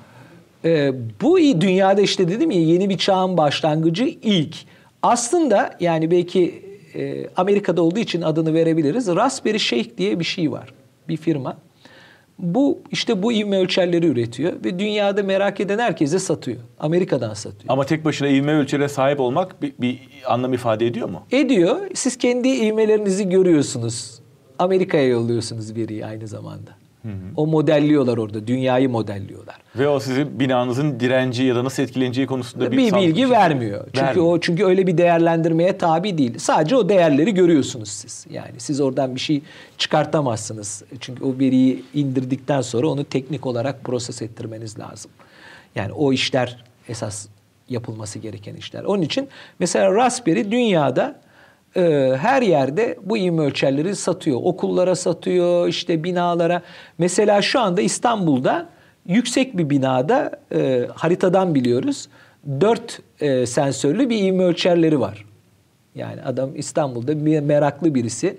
E, 0.66 0.94
bu 1.22 1.38
dünyada 1.38 2.02
işte 2.02 2.28
dedim 2.28 2.52
ya 2.52 2.62
yeni 2.62 2.90
bir 2.90 2.98
çağın 2.98 3.38
başlangıcı 3.38 4.04
ilk. 4.06 4.56
Aslında 5.02 5.78
yani 5.80 6.12
belki 6.12 6.66
e, 6.96 7.28
Amerika'da 7.38 7.82
olduğu 7.82 8.00
için 8.00 8.22
adını 8.22 8.54
verebiliriz. 8.54 9.08
Raspberry 9.08 9.60
Shake 9.60 9.98
diye 9.98 10.20
bir 10.20 10.24
şey 10.24 10.52
var. 10.52 10.74
Bir 11.08 11.18
firma. 11.18 11.58
Bu 12.40 12.80
işte 12.92 13.24
bu 13.24 13.34
ivme 13.34 13.58
ölçerleri 13.58 14.06
üretiyor 14.06 14.54
ve 14.66 14.80
dünyada 14.80 15.24
merak 15.24 15.60
eden 15.60 15.80
herkese 15.80 16.20
satıyor. 16.20 16.58
Amerika'dan 16.80 17.34
satıyor. 17.34 17.66
Ama 17.74 17.86
tek 17.86 18.06
başına 18.06 18.28
ivme 18.28 18.54
ölçere 18.54 18.88
sahip 18.88 19.20
olmak 19.20 19.62
bir, 19.62 19.74
bir 19.82 20.00
anlam 20.28 20.54
ifade 20.54 20.88
ediyor 20.88 21.10
mu? 21.10 21.24
Ediyor. 21.32 21.78
Siz 21.94 22.18
kendi 22.18 22.48
ivmelerinizi 22.48 23.30
görüyorsunuz. 23.30 24.21
Amerika'ya 24.62 25.08
yolluyorsunuz 25.08 25.76
veriyi 25.76 26.06
aynı 26.06 26.28
zamanda. 26.28 26.72
O 27.36 27.48
modelliyorlar 27.48 28.18
orada. 28.18 28.48
Dünyayı 28.48 28.90
modelliyorlar. 28.90 29.56
Ve 29.76 29.88
o 29.88 30.00
sizin 30.00 30.40
binanızın 30.40 31.00
direnci 31.00 31.44
ya 31.44 31.56
da 31.56 31.64
nasıl 31.64 31.84
etkileneceği 31.84 32.28
konusunda 32.28 32.72
bir, 32.72 32.78
bir 32.78 32.94
bilgi 32.94 33.30
vermiyor. 33.30 33.86
Çünkü 33.86 34.06
Vermiyor. 34.06 34.26
o 34.26 34.40
çünkü 34.40 34.66
öyle 34.66 34.88
bir 34.88 34.98
değerlendirmeye 34.98 35.78
tabi 35.78 36.18
değil. 36.18 36.40
Sadece 36.40 36.76
o 36.76 36.90
değerleri 36.90 37.34
görüyorsunuz 37.34 37.90
siz. 37.90 38.26
Yani 38.30 38.52
siz 38.58 38.82
oradan 38.82 39.16
bir 39.16 39.20
şey 39.20 39.42
çıkartamazsınız. 39.78 40.84
Çünkü 41.00 41.24
o 41.24 41.40
veriyi 41.40 41.84
indirdikten 41.94 42.62
sonra 42.62 42.88
onu 42.88 43.04
teknik 43.04 43.46
olarak 43.46 43.84
proses 43.84 44.22
ettirmeniz 44.22 44.80
lazım. 44.80 45.12
Yani 45.76 45.92
o 45.92 46.14
işler 46.14 46.64
esas 46.90 47.28
yapılması 47.70 48.20
gereken 48.20 48.56
işler. 48.56 48.84
Onun 48.84 49.02
için 49.02 49.28
mesela 49.60 49.96
Raspberry 49.96 50.52
dünyada 50.52 51.16
e, 51.76 52.14
her 52.18 52.42
yerde 52.42 52.98
bu 53.04 53.18
ivme 53.18 53.42
ölçerleri 53.42 53.96
satıyor. 53.96 54.40
Okullara 54.44 54.96
satıyor, 54.96 55.68
işte 55.68 56.04
binalara. 56.04 56.62
Mesela 56.98 57.42
şu 57.42 57.60
anda 57.60 57.82
İstanbul'da 57.82 58.70
yüksek 59.08 59.58
bir 59.58 59.70
binada 59.70 60.32
e, 60.54 60.88
haritadan 60.96 61.56
biliyoruz. 61.56 62.08
Dört 62.62 63.00
e, 63.20 63.46
sensörlü 63.46 64.10
bir 64.10 64.24
ivme 64.24 64.44
ölçerleri 64.44 65.00
var. 65.00 65.26
Yani 65.96 66.22
adam 66.22 66.50
İstanbul'da 66.56 67.26
bir 67.26 67.40
meraklı 67.40 67.96
birisi 67.96 68.38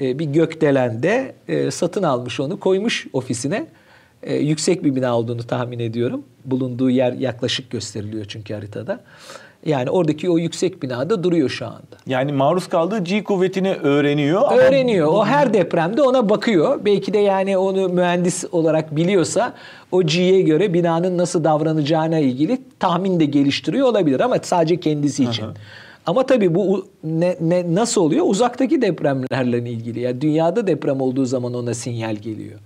e, 0.00 0.18
bir 0.18 0.24
gökdelende 0.24 1.34
e, 1.48 1.70
satın 1.70 2.02
almış 2.02 2.40
onu 2.40 2.60
koymuş 2.60 3.06
ofisine. 3.12 3.66
E, 4.22 4.34
yüksek 4.34 4.84
bir 4.84 4.94
bina 4.94 5.18
olduğunu 5.18 5.42
tahmin 5.42 5.78
ediyorum. 5.78 6.24
Bulunduğu 6.44 6.90
yer 6.90 7.12
yaklaşık 7.12 7.70
gösteriliyor 7.70 8.24
çünkü 8.24 8.54
haritada. 8.54 9.00
Yani 9.66 9.90
oradaki 9.90 10.30
o 10.30 10.38
yüksek 10.38 10.82
binada 10.82 11.22
duruyor 11.22 11.48
şu 11.48 11.66
anda. 11.66 11.96
Yani 12.06 12.32
maruz 12.32 12.68
kaldığı 12.68 12.98
G 12.98 13.24
kuvvetini 13.24 13.72
öğreniyor. 13.74 14.42
ama 14.42 14.56
Öğreniyor. 14.56 15.06
O 15.06 15.24
her 15.26 15.54
depremde 15.54 16.02
ona 16.02 16.28
bakıyor. 16.28 16.80
Belki 16.84 17.12
de 17.12 17.18
yani 17.18 17.58
onu 17.58 17.88
mühendis 17.88 18.44
olarak 18.52 18.96
biliyorsa 18.96 19.54
o 19.92 20.02
G'ye 20.02 20.40
göre 20.42 20.74
binanın 20.74 21.18
nasıl 21.18 21.44
davranacağına 21.44 22.18
ilgili 22.18 22.58
tahmin 22.80 23.20
de 23.20 23.24
geliştiriyor 23.24 23.86
olabilir 23.86 24.20
ama 24.20 24.36
sadece 24.42 24.80
kendisi 24.80 25.24
için. 25.24 25.44
Ama 26.06 26.26
tabii 26.26 26.54
bu 26.54 26.86
ne, 27.04 27.36
ne 27.40 27.74
nasıl 27.74 28.00
oluyor? 28.00 28.24
Uzaktaki 28.28 28.82
depremlerle 28.82 29.58
ilgili. 29.58 30.00
Yani 30.00 30.20
dünyada 30.20 30.66
deprem 30.66 31.00
olduğu 31.00 31.24
zaman 31.24 31.54
ona 31.54 31.74
sinyal 31.74 32.16
geliyor. 32.16 32.58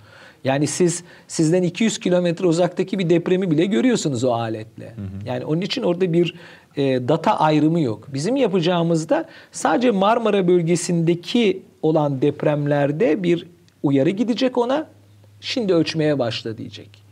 Yani 0.45 0.67
siz 0.67 1.05
sizden 1.29 1.63
200 1.63 1.99
kilometre 1.99 2.47
uzaktaki 2.47 2.99
bir 2.99 3.11
depremi 3.11 3.51
bile 3.51 3.67
görüyorsunuz 3.67 4.25
o 4.25 4.33
aletle. 4.33 4.95
Yani 5.27 5.45
onun 5.45 5.61
için 5.61 5.83
orada 5.83 6.13
bir 6.13 6.35
e, 6.77 7.09
data 7.09 7.39
ayrımı 7.41 7.81
yok. 7.81 8.09
Bizim 8.15 8.37
yapacağımızda 8.37 9.25
sadece 9.53 9.91
Marmara 9.91 10.49
bölgesindeki 10.49 11.63
olan 11.83 12.23
depremlerde 12.23 13.23
bir 13.23 13.47
uyarı 13.83 14.11
gidecek 14.11 14.59
ona. 14.59 14.87
Şimdi 15.41 15.75
ölçmeye 15.75 16.19
başla 16.19 16.59
diyecek. 16.59 17.03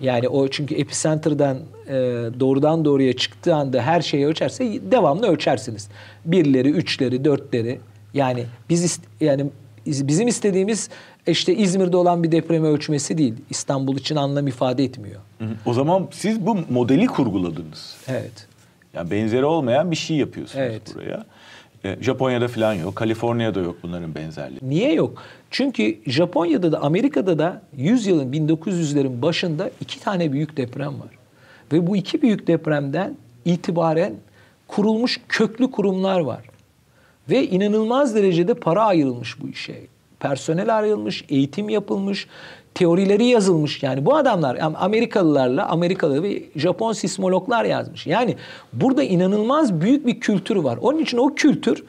Yani 0.00 0.28
o 0.28 0.48
çünkü 0.48 0.74
epicenter'dan 0.74 1.56
e, 1.88 1.92
doğrudan 2.40 2.84
doğruya 2.84 3.12
çıktığı 3.12 3.54
anda 3.54 3.82
her 3.82 4.00
şeyi 4.00 4.26
ölçerse 4.26 4.64
devamlı 4.92 5.26
ölçersiniz. 5.26 5.88
Birleri, 6.24 6.70
üçleri, 6.70 7.24
dörtleri. 7.24 7.80
Yani 8.14 8.44
biz 8.68 9.00
yani 9.20 9.46
iz- 9.86 10.08
bizim 10.08 10.28
istediğimiz 10.28 10.88
işte 11.26 11.54
İzmir'de 11.56 11.96
olan 11.96 12.22
bir 12.22 12.32
depremi 12.32 12.66
ölçmesi 12.66 13.18
değil. 13.18 13.34
İstanbul 13.50 13.96
için 13.96 14.16
anlam 14.16 14.46
ifade 14.46 14.84
etmiyor. 14.84 15.20
O 15.66 15.72
zaman 15.74 16.08
siz 16.12 16.46
bu 16.46 16.56
modeli 16.70 17.06
kurguladınız. 17.06 17.96
Evet. 18.08 18.46
Yani 18.94 19.10
benzeri 19.10 19.44
olmayan 19.44 19.90
bir 19.90 19.96
şey 19.96 20.16
yapıyorsunuz 20.16 20.64
Evet. 20.68 20.94
buraya. 20.94 21.24
E, 21.84 21.96
Japonya'da 22.02 22.48
falan 22.48 22.74
yok, 22.74 22.96
Kaliforniya'da 22.96 23.60
yok 23.60 23.76
bunların 23.82 24.14
benzerliği. 24.14 24.60
Niye 24.62 24.92
yok? 24.92 25.22
Çünkü 25.50 25.98
Japonya'da 26.06 26.72
da 26.72 26.82
Amerika'da 26.82 27.38
da 27.38 27.62
100 27.76 28.06
yılın 28.06 28.32
1900'lerin 28.32 29.22
başında 29.22 29.70
iki 29.80 30.00
tane 30.00 30.32
büyük 30.32 30.56
deprem 30.56 31.00
var. 31.00 31.08
Ve 31.72 31.86
bu 31.86 31.96
iki 31.96 32.22
büyük 32.22 32.46
depremden 32.46 33.16
itibaren 33.44 34.14
kurulmuş 34.68 35.20
köklü 35.28 35.70
kurumlar 35.70 36.20
var. 36.20 36.40
Ve 37.30 37.46
inanılmaz 37.48 38.14
derecede 38.14 38.54
para 38.54 38.84
ayrılmış 38.84 39.40
bu 39.40 39.48
işe. 39.48 39.80
Personel 40.20 40.78
ayrılmış, 40.78 41.24
eğitim 41.28 41.68
yapılmış, 41.68 42.26
teorileri 42.74 43.24
yazılmış. 43.24 43.82
Yani 43.82 44.06
bu 44.06 44.16
adamlar 44.16 44.58
Amerikalılarla 44.74 45.68
Amerikalı 45.68 46.22
ve 46.22 46.42
Japon 46.56 46.92
sismologlar 46.92 47.64
yazmış. 47.64 48.06
Yani 48.06 48.36
burada 48.72 49.02
inanılmaz 49.02 49.80
büyük 49.80 50.06
bir 50.06 50.20
kültür 50.20 50.56
var. 50.56 50.78
Onun 50.82 50.98
için 50.98 51.18
o 51.18 51.34
kültür 51.34 51.84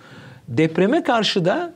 depreme 0.48 1.04
karşı 1.04 1.46
da 1.46 1.74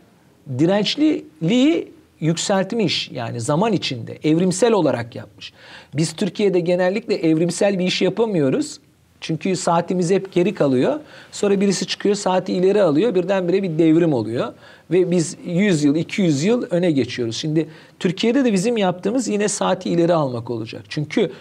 dirençliliği 0.60 1.92
yükseltmiş 2.20 3.12
yani 3.12 3.42
zaman 3.42 3.74
içinde 3.74 4.18
evrimsel 4.24 4.72
olarak 4.72 5.16
yapmış. 5.16 5.54
Biz 5.94 6.14
Türkiye'de 6.14 6.60
genellikle 6.60 7.16
evrimsel 7.16 7.80
bir 7.80 7.86
iş 7.86 8.02
yapamıyoruz. 8.02 8.80
Çünkü 9.22 9.56
saatimiz 9.56 10.12
hep 10.12 10.34
geri 10.34 10.54
kalıyor. 10.54 11.00
Sonra 11.32 11.62
birisi 11.62 11.88
çıkıyor 11.88 12.16
saati 12.16 12.54
ileri 12.54 12.82
alıyor. 12.82 13.16
Birdenbire 13.16 13.64
bir 13.64 13.78
devrim 13.78 14.14
oluyor. 14.14 14.54
Ve 14.92 15.12
biz 15.12 15.38
100 15.46 15.84
yıl, 15.84 15.96
200 15.96 16.44
yıl 16.44 16.64
öne 16.70 16.92
geçiyoruz. 16.92 17.38
Şimdi 17.38 17.70
Türkiye'de 18.00 18.46
de 18.46 18.54
bizim 18.54 18.78
yaptığımız 18.78 19.28
yine 19.28 19.48
saati 19.48 19.90
ileri 19.90 20.14
almak 20.14 20.50
olacak. 20.50 20.84
Çünkü 20.90 21.32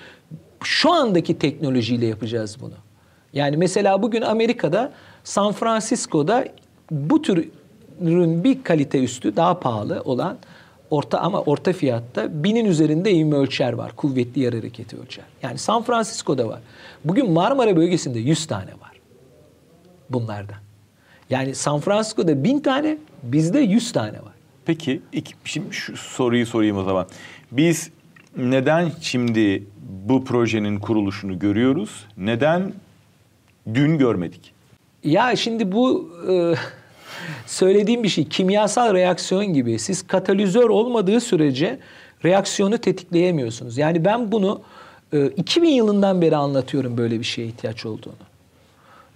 şu 0.62 0.92
andaki 0.92 1.38
teknolojiyle 1.38 2.06
yapacağız 2.06 2.56
bunu. 2.60 2.74
Yani 3.32 3.56
mesela 3.56 4.02
bugün 4.02 4.22
Amerika'da 4.22 4.92
San 5.24 5.52
Francisco'da 5.52 6.44
bu 6.90 7.22
tür 7.22 7.48
ürün 8.00 8.44
bir 8.44 8.62
kalite 8.62 9.04
üstü 9.04 9.36
daha 9.36 9.60
pahalı 9.60 10.02
olan 10.04 10.38
orta 10.90 11.18
ama 11.18 11.42
orta 11.42 11.72
fiyatta 11.72 12.44
binin 12.44 12.64
üzerinde 12.64 13.12
ivme 13.12 13.36
ölçer 13.36 13.72
var. 13.72 13.92
Kuvvetli 13.96 14.40
yer 14.40 14.52
hareketi 14.52 14.96
ölçer. 14.96 15.24
Yani 15.42 15.58
San 15.58 15.82
Francisco'da 15.82 16.48
var. 16.48 16.60
Bugün 17.06 17.30
Marmara 17.30 17.76
bölgesinde 17.76 18.18
100 18.18 18.46
tane 18.46 18.70
var 18.70 19.00
bunlardan. 20.10 20.56
Yani 21.30 21.54
San 21.54 21.80
Francisco'da 21.80 22.44
bin 22.44 22.60
tane, 22.60 22.98
bizde 23.22 23.60
100 23.60 23.92
tane 23.92 24.18
var. 24.18 24.32
Peki 24.64 25.02
iki, 25.12 25.34
şimdi 25.44 25.74
şu 25.74 25.96
soruyu 25.96 26.46
sorayım 26.46 26.78
o 26.78 26.84
zaman. 26.84 27.06
Biz 27.52 27.90
neden 28.36 28.92
şimdi 29.00 29.64
bu 30.06 30.24
projenin 30.24 30.78
kuruluşunu 30.78 31.38
görüyoruz? 31.38 32.06
Neden 32.16 32.72
dün 33.74 33.98
görmedik? 33.98 34.52
Ya 35.04 35.36
şimdi 35.36 35.72
bu 35.72 36.10
e, 36.30 36.54
söylediğim 37.46 38.02
bir 38.02 38.08
şey 38.08 38.28
kimyasal 38.28 38.94
reaksiyon 38.94 39.46
gibi. 39.46 39.78
Siz 39.78 40.06
katalizör 40.06 40.68
olmadığı 40.68 41.20
sürece 41.20 41.78
reaksiyonu 42.24 42.78
tetikleyemiyorsunuz. 42.78 43.78
Yani 43.78 44.04
ben 44.04 44.32
bunu 44.32 44.62
e, 45.16 45.26
2000 45.36 45.68
yılından 45.68 46.22
beri 46.22 46.36
anlatıyorum 46.36 46.96
böyle 46.96 47.18
bir 47.18 47.24
şeye 47.24 47.46
ihtiyaç 47.46 47.86
olduğunu. 47.86 48.26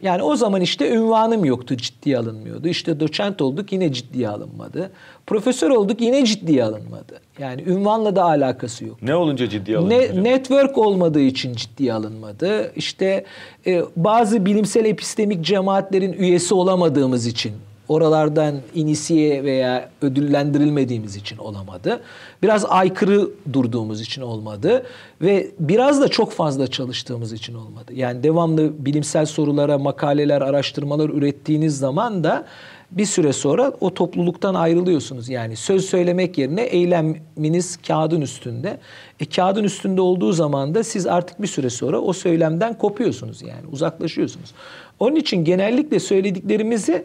Yani 0.03 0.23
o 0.23 0.37
zaman 0.37 0.61
işte 0.61 0.95
ünvanım 0.95 1.45
yoktu, 1.45 1.77
ciddiye 1.77 2.19
alınmıyordu. 2.19 2.69
İşte 2.69 3.01
doçent 3.01 3.43
olduk 3.43 3.73
yine 3.73 3.93
ciddiye 3.93 4.29
alınmadı. 4.29 4.91
Profesör 5.27 5.71
olduk 5.71 6.01
yine 6.01 6.25
ciddiye 6.25 6.65
alınmadı. 6.65 7.21
Yani 7.39 7.63
ünvanla 7.63 8.17
da 8.17 8.25
alakası 8.25 8.85
yok. 8.85 9.03
Ne 9.03 9.15
olunca 9.15 9.49
ciddiye 9.49 9.79
alınıyor? 9.79 10.01
Ne, 10.01 10.09
hocam? 10.09 10.25
network 10.25 10.79
olmadığı 10.79 11.21
için 11.21 11.53
ciddiye 11.53 11.93
alınmadı. 11.93 12.73
İşte 12.77 13.25
e, 13.67 13.83
bazı 13.97 14.47
bilimsel 14.47 14.85
epistemik 14.85 15.45
cemaatlerin 15.45 16.13
üyesi 16.13 16.55
olamadığımız 16.55 17.27
için, 17.27 17.53
oralardan 17.91 18.55
inisiye 18.75 19.45
veya 19.45 19.91
ödüllendirilmediğimiz 20.03 21.17
için 21.17 21.37
olamadı. 21.37 22.01
Biraz 22.43 22.65
aykırı 22.69 23.31
durduğumuz 23.53 24.01
için 24.01 24.23
olmadı 24.23 24.87
ve 25.23 25.51
biraz 25.61 26.01
da 26.01 26.09
çok 26.09 26.33
fazla 26.33 26.67
çalıştığımız 26.67 27.33
için 27.33 27.55
olmadı. 27.55 27.93
Yani 27.95 28.23
devamlı 28.23 28.87
bilimsel 28.87 29.27
sorulara, 29.27 29.79
makaleler, 29.79 30.41
araştırmalar 30.41 31.09
ürettiğiniz 31.09 31.79
zaman 31.79 32.25
da 32.25 32.47
bir 32.91 33.07
süre 33.07 33.33
sonra 33.33 33.73
o 33.81 33.95
topluluktan 33.95 34.55
ayrılıyorsunuz. 34.55 35.29
Yani 35.29 35.57
söz 35.57 35.85
söylemek 35.85 36.39
yerine 36.39 36.63
eyleminiz 36.63 37.77
kağıdın 37.77 38.21
üstünde. 38.21 38.79
E, 39.21 39.25
kağıdın 39.25 39.65
üstünde 39.65 40.01
olduğu 40.01 40.33
zaman 40.33 40.75
da 40.75 40.85
siz 40.85 41.07
artık 41.07 41.43
bir 41.43 41.47
süre 41.47 41.71
sonra 41.71 42.01
o 42.01 42.13
söylemden 42.13 42.79
kopuyorsunuz 42.79 43.43
yani 43.43 43.67
uzaklaşıyorsunuz. 43.73 44.55
Onun 45.01 45.17
için 45.17 45.45
genellikle 45.45 46.01
söylediklerimizi 46.01 47.05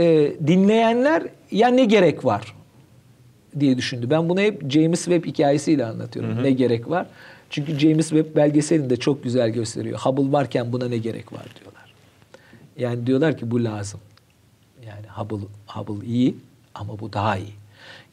e, 0.00 0.32
dinleyenler 0.46 1.22
ya 1.50 1.68
ne 1.68 1.84
gerek 1.84 2.24
var 2.24 2.54
diye 3.60 3.76
düşündü. 3.76 4.10
Ben 4.10 4.28
bunu 4.28 4.40
hep 4.40 4.70
James 4.70 5.04
Webb 5.04 5.26
hikayesiyle 5.26 5.86
anlatıyorum. 5.86 6.42
Ne 6.42 6.50
gerek 6.50 6.90
var? 6.90 7.06
Çünkü 7.50 7.78
James 7.78 8.08
Webb 8.08 8.36
belgeselinde 8.36 8.96
çok 8.96 9.24
güzel 9.24 9.50
gösteriyor. 9.50 9.98
Hubble 9.98 10.32
varken 10.32 10.72
buna 10.72 10.88
ne 10.88 10.98
gerek 10.98 11.32
var 11.32 11.46
diyorlar. 11.60 11.94
Yani 12.78 13.06
diyorlar 13.06 13.38
ki 13.38 13.50
bu 13.50 13.64
lazım. 13.64 14.00
Yani 14.86 15.06
Hubble, 15.06 15.46
Hubble 15.66 16.06
iyi 16.06 16.36
ama 16.74 16.98
bu 16.98 17.12
daha 17.12 17.36
iyi. 17.36 17.52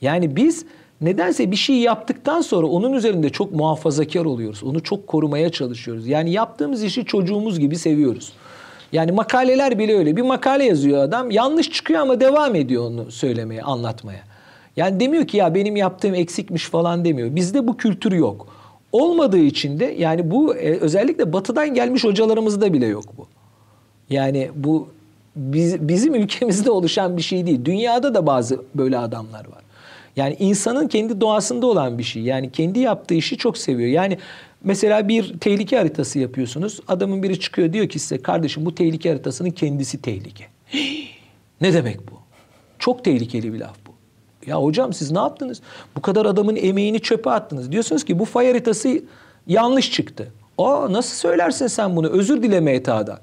Yani 0.02 0.36
biz 0.36 0.65
nedense 1.02 1.52
bir 1.52 1.56
şey 1.56 1.76
yaptıktan 1.76 2.41
sonra 2.41 2.67
onun 2.67 2.93
üzerinde 2.93 3.30
çok 3.30 3.52
muhafazakar 3.52 4.26
oluyoruz. 4.26 4.63
Onu 4.63 4.84
çok 4.84 5.08
korumaya 5.08 5.52
çalışıyoruz. 5.52 6.08
Yani 6.08 6.32
yaptığımız 6.32 6.84
işi 6.84 7.06
çocuğumuz 7.06 7.60
gibi 7.60 7.76
seviyoruz. 7.76 8.34
Yani 8.91 9.12
makaleler 9.12 9.80
bile 9.80 9.97
öyle. 9.97 10.15
Bir 10.15 10.21
makale 10.21 10.63
yazıyor 10.65 11.04
adam. 11.04 11.32
Yanlış 11.32 11.71
çıkıyor 11.71 12.00
ama 12.00 12.19
devam 12.19 12.56
ediyor 12.56 12.86
onu 12.86 13.12
söylemeye, 13.12 13.62
anlatmaya. 13.62 14.23
Yani 14.78 15.00
demiyor 15.00 15.28
ki 15.28 15.38
ya 15.38 15.56
benim 15.56 15.76
yaptığım 15.76 16.15
eksikmiş 16.15 16.65
falan 16.65 17.06
demiyor. 17.06 17.36
Bizde 17.36 17.67
bu 17.67 17.78
kültür 17.78 18.12
yok. 18.12 18.47
Olmadığı 18.91 19.38
için 19.38 19.80
de 19.80 19.95
yani 19.97 20.32
bu 20.32 20.56
e, 20.56 20.78
özellikle 20.78 21.34
batıdan 21.34 21.73
gelmiş 21.73 22.04
hocalarımızda 22.04 22.73
bile 22.73 22.86
yok 22.86 23.06
bu. 23.17 23.28
Yani 24.10 24.50
bu 24.56 24.88
biz, 25.36 25.88
bizim 25.88 26.15
ülkemizde 26.15 26.71
oluşan 26.78 27.17
bir 27.17 27.21
şey 27.21 27.45
değil. 27.45 27.65
Dünyada 27.65 28.15
da 28.15 28.26
bazı 28.26 28.62
böyle 28.76 28.97
adamlar 28.97 29.45
var. 29.47 29.63
Yani 30.15 30.36
insanın 30.39 30.88
kendi 30.88 31.21
doğasında 31.21 31.67
olan 31.67 31.97
bir 31.97 32.04
şey. 32.04 32.23
Yani 32.23 32.52
kendi 32.52 32.80
yaptığı 32.80 33.13
işi 33.13 33.38
çok 33.38 33.58
seviyor. 33.58 33.89
Yani 33.89 34.17
mesela 34.63 35.08
bir 35.08 35.39
tehlike 35.39 35.78
haritası 35.78 36.20
yapıyorsunuz. 36.20 36.80
Adamın 36.88 37.24
biri 37.24 37.39
çıkıyor 37.39 37.74
diyor 37.74 37.89
ki 37.89 38.00
size 38.00 38.22
kardeşim 38.22 38.65
bu 38.65 38.76
tehlike 38.76 39.10
haritasının 39.10 39.50
kendisi 39.50 40.02
tehlike. 40.02 40.46
ne 41.62 41.74
demek 41.74 42.12
bu? 42.12 42.17
Çok 42.80 43.06
tehlikeli 43.06 43.54
bir 43.54 43.60
laf 43.60 43.76
bu. 43.88 43.91
Ya 44.50 44.63
hocam 44.63 44.93
siz 44.93 45.12
ne 45.12 45.20
yaptınız? 45.20 45.62
Bu 45.96 46.02
kadar 46.02 46.26
adamın 46.26 46.56
emeğini 46.56 47.00
çöpe 47.00 47.30
attınız. 47.30 47.72
Diyorsunuz 47.72 48.06
ki 48.06 48.20
bu 48.20 48.26
fay 48.26 48.48
haritası 48.48 49.02
yanlış 49.48 49.91
çıktı. 49.91 50.32
Aa 50.58 50.93
nasıl 50.93 51.15
söylersin 51.15 51.67
sen 51.67 51.96
bunu? 51.96 52.10
Özür 52.10 52.43
dile 52.43 52.60
MTA'dan. 52.60 53.20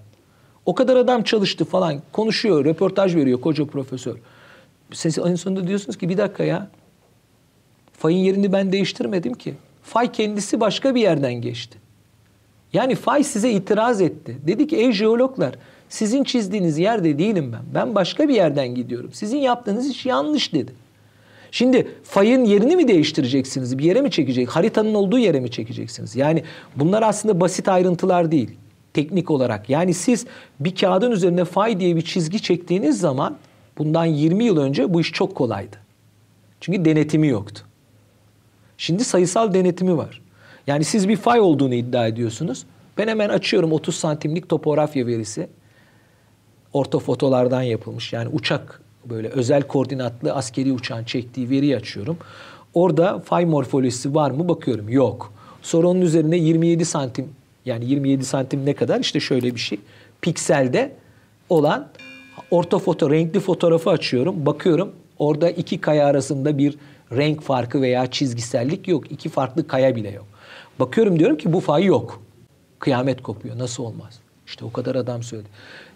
O 0.66 0.75
kadar 0.75 0.97
adam 0.97 1.23
çalıştı 1.23 1.64
falan. 1.64 2.03
Konuşuyor, 2.12 2.64
röportaj 2.64 3.16
veriyor 3.16 3.40
koca 3.40 3.64
profesör. 3.64 4.16
Siz 4.92 5.18
en 5.18 5.35
sonunda 5.35 5.68
diyorsunuz 5.68 5.99
ki 5.99 6.09
bir 6.09 6.18
dakika 6.18 6.44
ya. 6.44 6.68
Fayın 7.92 8.18
yerini 8.18 8.53
ben 8.53 8.73
değiştirmedim 8.73 9.35
ki. 9.35 9.55
Fay 9.85 10.12
kendisi 10.12 10.61
başka 10.61 10.94
bir 10.94 11.01
yerden 11.01 11.35
geçti. 11.35 11.79
Yani 12.73 12.94
fay 12.94 13.25
size 13.25 13.51
itiraz 13.51 14.01
etti. 14.01 14.37
Dedi 14.47 14.66
ki 14.66 14.77
ey 14.77 14.92
jeologlar 14.92 15.55
sizin 15.88 16.25
çizdiğiniz 16.25 16.79
yerde 16.79 17.18
değilim 17.18 17.53
ben. 17.53 17.62
Ben 17.75 17.94
başka 17.94 18.29
bir 18.29 18.35
yerden 18.35 18.75
gidiyorum. 18.75 19.11
Sizin 19.12 19.38
yaptığınız 19.38 19.90
iş 19.90 20.07
yanlış 20.07 20.53
dedi. 20.53 20.73
Şimdi 21.51 21.88
fayın 22.05 22.44
yerini 22.44 22.77
mi 22.77 22.88
değiştireceksiniz? 22.88 23.79
Bir 23.79 23.85
yere 23.85 24.01
mi 24.01 24.11
çekecek? 24.11 24.49
Haritanın 24.49 24.94
olduğu 24.94 25.18
yere 25.18 25.40
mi 25.40 25.51
çekeceksiniz? 25.51 26.16
Yani 26.16 26.44
bunlar 26.77 27.03
aslında 27.03 27.40
basit 27.40 27.68
ayrıntılar 27.68 28.31
değil. 28.31 28.51
Teknik 28.94 29.31
olarak. 29.31 29.70
Yani 29.70 29.94
siz 29.94 30.27
bir 30.61 30.75
kağıdın 30.75 31.11
üzerine 31.11 31.44
fay 31.44 31.81
diye 31.81 31.97
bir 31.97 32.03
çizgi 32.03 32.42
çektiğiniz 32.42 33.01
zaman 33.01 33.37
bundan 33.79 34.05
20 34.05 34.44
yıl 34.44 34.57
önce 34.57 34.94
bu 34.94 35.01
iş 35.01 35.12
çok 35.12 35.35
kolaydı. 35.35 35.77
Çünkü 36.61 36.85
denetimi 36.85 37.29
yoktu. 37.29 37.64
Şimdi 38.78 39.04
sayısal 39.04 39.54
denetimi 39.54 39.96
var. 39.96 40.20
Yani 40.66 40.84
siz 40.84 41.08
bir 41.08 41.16
fay 41.16 41.40
olduğunu 41.40 41.74
iddia 41.74 42.06
ediyorsunuz. 42.06 42.64
Ben 42.98 43.08
hemen 43.08 43.28
açıyorum 43.28 43.72
30 43.72 43.94
santimlik 43.94 44.48
topografya 44.48 45.06
verisi. 45.06 45.48
Ortofotolardan 46.72 47.62
yapılmış. 47.62 48.12
Yani 48.12 48.28
uçak 48.32 48.80
böyle 49.04 49.28
özel 49.28 49.62
koordinatlı 49.62 50.32
askeri 50.32 50.72
uçağın 50.72 51.04
çektiği 51.04 51.50
veriyi 51.50 51.76
açıyorum. 51.76 52.16
Orada 52.74 53.18
fay 53.18 53.44
morfolojisi 53.44 54.14
var 54.14 54.30
mı 54.30 54.48
bakıyorum. 54.48 54.88
Yok. 54.88 55.32
Sonra 55.62 55.88
onun 55.88 56.00
üzerine 56.00 56.37
27 56.37 56.84
santim 56.84 57.28
yani 57.64 57.84
27 57.84 58.24
santim 58.24 58.66
ne 58.66 58.74
kadar? 58.74 59.00
İşte 59.00 59.20
şöyle 59.20 59.54
bir 59.54 59.60
şey. 59.60 59.78
Pikselde 60.20 60.92
olan 61.48 61.88
ortofoto 62.50 63.10
renkli 63.10 63.40
fotoğrafı 63.40 63.90
açıyorum. 63.90 64.46
Bakıyorum 64.46 64.92
orada 65.18 65.50
iki 65.50 65.80
kaya 65.80 66.06
arasında 66.06 66.58
bir 66.58 66.76
renk 67.16 67.42
farkı 67.42 67.83
veya 67.83 68.07
çizgisellik 68.07 68.88
yok. 68.88 69.12
İki 69.12 69.29
farklı 69.29 69.66
kaya 69.66 69.96
bile 69.96 70.11
yok. 70.11 70.27
Bakıyorum 70.79 71.18
diyorum 71.18 71.37
ki 71.37 71.53
bu 71.53 71.61
fay 71.61 71.85
yok. 71.85 72.22
Kıyamet 72.79 73.22
kopuyor. 73.22 73.59
Nasıl 73.59 73.85
olmaz? 73.85 74.20
İşte 74.46 74.64
o 74.64 74.72
kadar 74.72 74.94
adam 74.94 75.22
söyledi. 75.22 75.48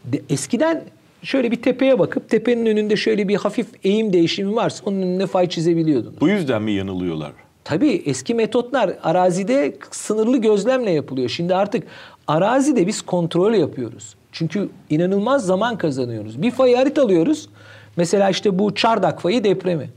De, 0.05 0.23
eskiden 0.31 0.85
şöyle 1.23 1.51
bir 1.51 1.63
tepeye 1.63 1.99
bakıp 1.99 2.29
tepenin 2.29 2.67
önünde 2.67 2.97
şöyle 2.97 3.29
bir 3.29 3.37
hafif 3.37 3.67
eğim 3.85 4.13
değişimi 4.13 4.57
varsa 4.57 4.85
onun 4.85 5.03
önünde 5.03 5.27
fay 5.27 5.49
çizebiliyordunuz. 5.49 6.21
Bu 6.21 6.29
yüzden 6.29 6.63
mi 6.63 6.73
yanılıyorlar? 6.73 7.33
Tabii 7.65 8.03
eski 8.07 8.35
metotlar 8.35 8.91
arazide 9.03 9.77
sınırlı 9.91 10.37
gözlemle 10.37 10.91
yapılıyor. 10.91 11.29
Şimdi 11.29 11.55
artık 11.55 11.85
arazide 12.27 12.87
biz 12.87 13.03
kontrol 13.03 13.55
yapıyoruz. 13.55 14.15
Çünkü 14.33 14.69
inanılmaz 14.91 15.47
zaman 15.47 15.79
kazanıyoruz. 15.79 16.43
Bir 16.43 16.51
fayı 16.51 16.77
haritalıyoruz. 16.77 17.49
Mesela 17.97 18.31
işte 18.31 18.59
bu 18.59 18.75
Çardak 18.75 19.23
fayı 19.23 19.45
depremi. 19.45 19.91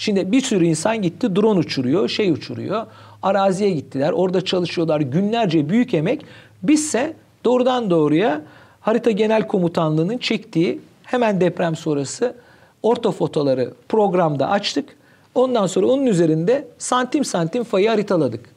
Şimdi 0.00 0.32
bir 0.32 0.40
sürü 0.40 0.66
insan 0.66 1.02
gitti 1.02 1.36
drone 1.36 1.58
uçuruyor, 1.58 2.08
şey 2.08 2.30
uçuruyor. 2.30 2.86
Araziye 3.22 3.70
gittiler, 3.70 4.12
orada 4.12 4.44
çalışıyorlar. 4.44 5.00
Günlerce 5.00 5.68
büyük 5.68 5.94
emek. 5.94 6.24
Bizse 6.62 7.16
doğrudan 7.44 7.90
doğruya 7.90 8.42
Harita 8.80 9.10
Genel 9.10 9.46
Komutanlığı'nın 9.46 10.18
çektiği 10.18 10.80
hemen 11.02 11.40
deprem 11.40 11.76
sonrası 11.76 12.36
ortofotoları 12.82 13.74
programda 13.88 14.50
açtık. 14.50 14.96
Ondan 15.34 15.66
sonra 15.66 15.86
onun 15.86 16.06
üzerinde 16.06 16.68
santim 16.78 17.24
santim 17.24 17.64
fayı 17.64 17.88
haritaladık. 17.88 18.50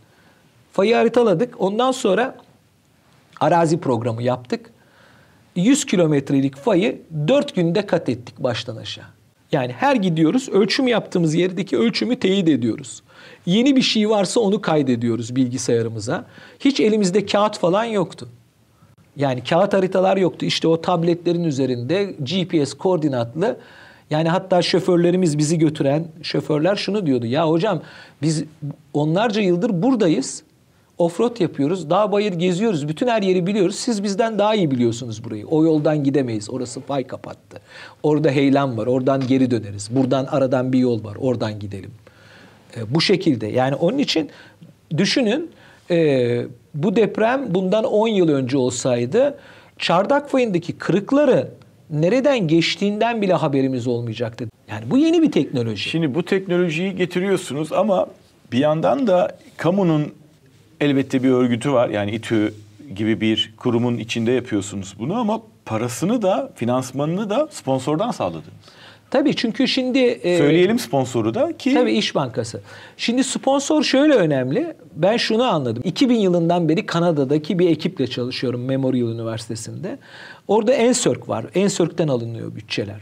Fayı 0.72 0.96
haritaladık. 0.96 1.62
Ondan 1.62 1.92
sonra 1.92 2.36
arazi 3.40 3.80
programı 3.80 4.24
yaptık. 4.24 4.70
100 5.56 5.86
kilometrelik 5.86 6.56
fayı 6.56 7.02
4 7.28 7.56
günde 7.56 7.86
kat 7.86 8.10
ettik 8.10 8.36
baştan 8.40 8.76
aşağı. 8.76 9.13
Yani 9.54 9.72
her 9.72 9.96
gidiyoruz 9.96 10.50
ölçüm 10.50 10.88
yaptığımız 10.88 11.36
yerdeki 11.36 11.78
ölçümü 11.78 12.16
teyit 12.16 12.50
ediyoruz. 12.50 13.04
Yeni 13.46 13.76
bir 13.76 13.82
şey 13.82 14.10
varsa 14.10 14.40
onu 14.40 14.62
kaydediyoruz 14.62 15.36
bilgisayarımıza. 15.36 16.26
Hiç 16.60 16.80
elimizde 16.80 17.26
kağıt 17.26 17.58
falan 17.60 17.84
yoktu. 17.84 18.30
Yani 19.16 19.44
kağıt 19.44 19.74
haritalar 19.74 20.18
yoktu. 20.18 20.46
İşte 20.46 20.68
o 20.68 20.82
tabletlerin 20.82 21.44
üzerinde 21.44 22.04
GPS 22.04 22.74
koordinatlı 22.74 23.58
yani 24.10 24.30
hatta 24.30 24.62
şoförlerimiz 24.62 25.38
bizi 25.38 25.58
götüren 25.58 26.08
şoförler 26.24 26.76
şunu 26.76 27.06
diyordu. 27.06 27.26
Ya 27.26 27.50
hocam 27.50 27.82
biz 28.22 28.44
onlarca 28.94 29.42
yıldır 29.42 29.84
buradayız. 29.84 30.44
Offroad 30.98 31.40
yapıyoruz. 31.40 31.90
Dağ 31.90 32.12
bayır 32.12 32.34
geziyoruz. 32.34 32.88
Bütün 32.88 33.08
her 33.08 33.22
yeri 33.22 33.48
biliyoruz. 33.48 33.76
Siz 33.76 34.04
bizden 34.04 34.40
daha 34.40 34.56
iyi 34.56 34.72
biliyorsunuz 34.72 35.24
burayı. 35.24 35.48
O 35.48 35.64
yoldan 35.64 36.04
gidemeyiz. 36.04 36.50
Orası 36.50 36.82
fay 36.82 37.04
kapattı. 37.04 37.60
Orada 38.04 38.30
heyelan 38.30 38.78
var. 38.78 38.88
Oradan 38.88 39.28
geri 39.28 39.52
döneriz. 39.52 39.90
Buradan 39.96 40.26
aradan 40.26 40.74
bir 40.74 40.80
yol 40.80 41.04
var. 41.04 41.18
Oradan 41.20 41.60
gidelim. 41.60 41.92
E, 42.78 42.94
bu 42.94 43.02
şekilde. 43.02 43.48
Yani 43.48 43.76
onun 43.76 43.98
için 43.98 44.30
düşünün 44.98 45.52
e, 45.92 46.46
bu 46.74 46.96
deprem 46.96 47.56
bundan 47.56 47.84
10 47.84 48.08
yıl 48.08 48.30
önce 48.30 48.58
olsaydı 48.58 49.38
çardak 49.78 50.30
fayındaki 50.30 50.74
kırıkları 50.74 51.52
nereden 51.90 52.48
geçtiğinden 52.48 53.22
bile 53.22 53.34
haberimiz 53.34 53.88
olmayacaktı. 53.88 54.46
Yani 54.70 54.92
bu 54.92 54.98
yeni 54.98 55.22
bir 55.22 55.32
teknoloji. 55.32 55.90
Şimdi 55.90 56.16
bu 56.16 56.26
teknolojiyi 56.26 56.96
getiriyorsunuz 56.96 57.74
ama 57.74 58.08
bir 58.52 58.58
yandan 58.58 59.08
da 59.08 59.38
kamunun 59.58 60.14
elbette 60.84 61.24
bir 61.24 61.30
örgütü 61.30 61.72
var. 61.72 61.90
Yani 61.90 62.12
İTÜ 62.12 62.54
gibi 62.96 63.22
bir 63.22 63.54
kurumun 63.58 63.98
içinde 63.98 64.32
yapıyorsunuz 64.32 64.96
bunu 65.00 65.16
ama 65.16 65.42
parasını 65.66 66.22
da 66.22 66.52
finansmanını 66.56 67.30
da 67.30 67.48
sponsordan 67.52 68.12
sağladınız. 68.12 68.46
Tabii 69.12 69.36
çünkü 69.36 69.68
şimdi... 69.68 70.00
E, 70.00 70.38
Söyleyelim 70.38 70.80
sponsoru 70.80 71.34
da 71.34 71.58
ki... 71.58 71.74
Tabii 71.74 71.92
İş 71.94 72.16
Bankası. 72.16 72.62
Şimdi 72.98 73.24
sponsor 73.24 73.84
şöyle 73.84 74.14
önemli. 74.14 74.74
Ben 74.96 75.18
şunu 75.18 75.44
anladım. 75.44 75.84
2000 75.86 76.16
yılından 76.16 76.70
beri 76.70 76.86
Kanada'daki 76.86 77.60
bir 77.60 77.70
ekiple 77.70 78.08
çalışıyorum 78.08 78.66
Memorial 78.66 79.08
Üniversitesi'nde. 79.08 79.98
Orada 80.48 80.74
ENSÖRK 80.74 81.30
var. 81.30 81.46
ENSÖRK'ten 81.56 82.08
alınıyor 82.08 82.56
bütçeler. 82.56 83.02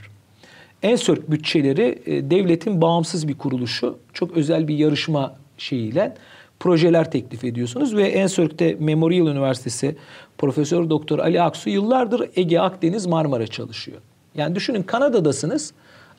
ENSÖRK 0.84 1.32
bütçeleri 1.32 2.02
e, 2.06 2.32
devletin 2.32 2.82
bağımsız 2.82 3.28
bir 3.28 3.38
kuruluşu. 3.38 3.98
Çok 4.13 4.38
özel 4.38 4.67
bir 4.67 4.76
yarışma 4.76 5.36
şeyiyle 5.58 6.15
projeler 6.62 7.12
teklif 7.12 7.43
ediyorsunuz 7.43 7.95
ve 7.95 8.08
ENSÖRK'te 8.08 8.76
Memorial 8.80 9.28
Üniversitesi 9.28 9.95
Profesör 10.38 10.89
Doktor 10.89 11.19
Ali 11.19 11.41
Aksu 11.41 11.69
yıllardır 11.69 12.30
Ege, 12.36 12.60
Akdeniz, 12.60 13.06
Marmara 13.06 13.47
çalışıyor. 13.47 13.97
Yani 14.36 14.56
düşünün 14.56 14.84
Kanada'dasınız 14.84 15.74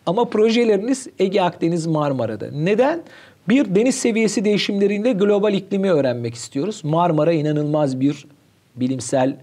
ama 0.06 0.24
projeleriniz 0.24 1.06
Ege, 1.18 1.42
Akdeniz, 1.42 1.86
Marmara'da. 1.86 2.50
Neden? 2.50 3.02
Bir 3.48 3.74
deniz 3.74 3.94
seviyesi 3.94 4.44
değişimleriyle 4.44 5.12
global 5.12 5.54
iklimi 5.54 5.92
öğrenmek 5.92 6.34
istiyoruz. 6.34 6.80
Marmara 6.84 7.32
inanılmaz 7.32 8.00
bir 8.00 8.26
bilimsel 8.76 9.36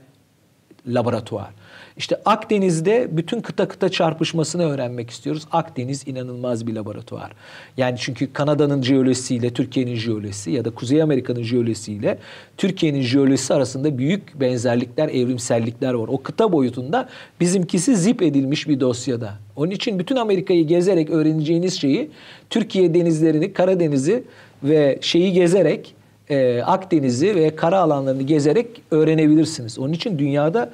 laboratuvar. 0.88 1.50
İşte 1.98 2.22
Akdeniz'de 2.26 3.08
bütün 3.12 3.42
kıta 3.42 3.68
kıta 3.68 3.90
çarpışmasını 3.90 4.64
öğrenmek 4.72 5.10
istiyoruz. 5.10 5.44
Akdeniz 5.52 6.08
inanılmaz 6.08 6.68
bir 6.68 6.74
laboratuvar. 6.74 7.32
Yani 7.78 7.98
çünkü 8.00 8.34
Kanada'nın 8.34 8.82
jeolojisiyle 8.82 9.54
Türkiye'nin 9.54 9.96
jeolojisi 9.96 10.52
ya 10.52 10.66
da 10.66 10.70
Kuzey 10.70 11.02
Amerika'nın 11.02 11.44
jeolojisiyle 11.44 12.18
Türkiye'nin 12.58 13.02
jeolojisi 13.02 13.54
arasında 13.54 13.98
büyük 13.98 14.40
benzerlikler, 14.40 15.10
evrimsellikler 15.10 15.94
var. 15.94 16.08
O 16.08 16.24
kıta 16.24 16.52
boyutunda 16.52 17.10
bizimkisi 17.40 17.96
zip 17.96 18.22
edilmiş 18.22 18.68
bir 18.68 18.80
dosyada. 18.80 19.34
Onun 19.56 19.72
için 19.72 20.00
bütün 20.00 20.16
Amerika'yı 20.16 20.68
gezerek 20.68 21.10
öğreneceğiniz 21.10 21.80
şeyi 21.80 22.12
Türkiye 22.50 22.94
denizlerini, 22.94 23.54
Karadeniz'i 23.54 24.24
ve 24.64 25.00
şeyi 25.02 25.34
gezerek 25.34 25.96
e, 26.30 26.62
Akdeniz'i 26.62 27.36
ve 27.36 27.56
kara 27.56 27.80
alanlarını 27.80 28.24
gezerek 28.24 28.82
öğrenebilirsiniz. 28.92 29.80
Onun 29.80 29.94
için 29.94 30.20
dünyada 30.20 30.70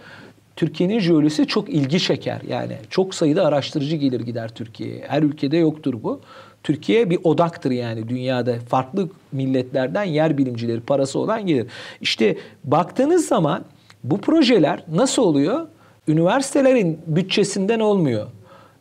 Türkiye'nin 0.56 1.00
jeolojisi 1.00 1.48
çok 1.48 1.70
ilgi 1.70 2.00
çeker. 2.00 2.42
Yani 2.48 2.78
çok 2.90 3.16
sayıda 3.16 3.46
araştırıcı 3.46 3.96
gelir 3.96 4.20
gider 4.20 4.50
Türkiye'ye. 4.50 5.04
Her 5.08 5.24
ülkede 5.24 5.58
yoktur 5.58 5.94
bu. 6.04 6.20
Türkiye 6.64 7.10
bir 7.10 7.20
odaktır 7.24 7.72
yani 7.72 8.10
dünyada. 8.10 8.56
Farklı 8.70 9.10
milletlerden 9.32 10.04
yer 10.04 10.38
bilimcileri, 10.38 10.82
parası 10.82 11.20
olan 11.20 11.46
gelir. 11.46 11.68
İşte 12.02 12.38
baktığınız 12.64 13.28
zaman 13.28 13.64
bu 14.04 14.22
projeler 14.22 14.84
nasıl 14.92 15.24
oluyor? 15.24 15.68
Üniversitelerin 16.08 17.00
bütçesinden 17.08 17.80
olmuyor. 17.80 18.28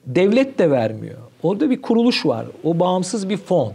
Devlet 0.07 0.59
de 0.59 0.71
vermiyor. 0.71 1.19
Orada 1.43 1.71
bir 1.71 1.83
kuruluş 1.83 2.27
var. 2.27 2.47
O 2.65 2.81
bağımsız 2.81 3.29
bir 3.29 3.37
fon. 3.37 3.73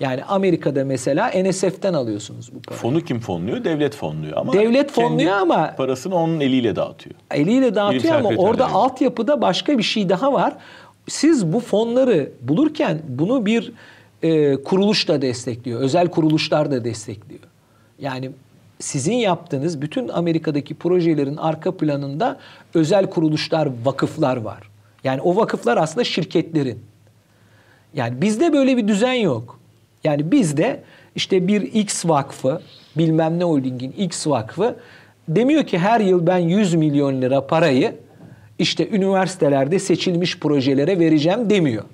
Yani 0.00 0.24
Amerika'da 0.24 0.84
mesela 0.84 1.30
NSF'ten 1.42 1.94
alıyorsunuz 1.94 2.54
bu 2.54 2.62
parayı. 2.62 2.80
Fonu 2.80 3.00
kim 3.00 3.20
fonluyor? 3.20 3.64
Devlet 3.64 3.94
fonluyor 3.96 4.36
ama 4.36 4.52
Devlet 4.52 4.90
fonluyor 4.92 5.32
ama- 5.32 5.74
parasını 5.76 6.14
onun 6.14 6.40
eliyle 6.40 6.76
dağıtıyor. 6.76 7.16
eliyle 7.30 7.74
dağıtıyor 7.74 8.02
Bilimsel 8.02 8.18
ama 8.18 8.42
orada 8.42 8.62
yani. 8.62 8.72
altyapıda 8.72 9.40
başka 9.42 9.78
bir 9.78 9.82
şey 9.82 10.08
daha 10.08 10.32
var. 10.32 10.54
Siz 11.08 11.52
bu 11.52 11.60
fonları 11.60 12.30
bulurken 12.40 12.98
bunu 13.08 13.46
bir 13.46 13.72
e, 14.22 14.56
kuruluş 14.62 15.08
da 15.08 15.22
destekliyor. 15.22 15.80
Özel 15.80 16.08
kuruluşlar 16.08 16.70
da 16.70 16.84
destekliyor. 16.84 17.40
Yani 17.98 18.30
sizin 18.78 19.14
yaptığınız 19.14 19.80
bütün 19.82 20.08
Amerika'daki 20.08 20.74
projelerin 20.74 21.36
arka 21.36 21.76
planında 21.76 22.36
özel 22.74 23.10
kuruluşlar, 23.10 23.68
vakıflar 23.84 24.36
var. 24.36 24.70
Yani 25.04 25.20
o 25.20 25.36
vakıflar 25.36 25.76
aslında 25.76 26.04
şirketlerin. 26.04 26.78
Yani 27.94 28.22
bizde 28.22 28.52
böyle 28.52 28.76
bir 28.76 28.88
düzen 28.88 29.12
yok. 29.12 29.57
Yani 30.04 30.32
bizde 30.32 30.82
işte 31.14 31.48
bir 31.48 31.62
X 31.62 32.06
vakfı, 32.06 32.60
bilmem 32.96 33.38
ne 33.38 33.44
holdingin 33.44 33.92
X 33.92 34.26
vakfı 34.26 34.76
demiyor 35.28 35.64
ki 35.66 35.78
her 35.78 36.00
yıl 36.00 36.26
ben 36.26 36.38
100 36.38 36.74
milyon 36.74 37.22
lira 37.22 37.46
parayı 37.46 37.94
işte 38.58 38.88
üniversitelerde 38.88 39.78
seçilmiş 39.78 40.38
projelere 40.38 40.98
vereceğim 40.98 41.50
demiyor. 41.50 41.84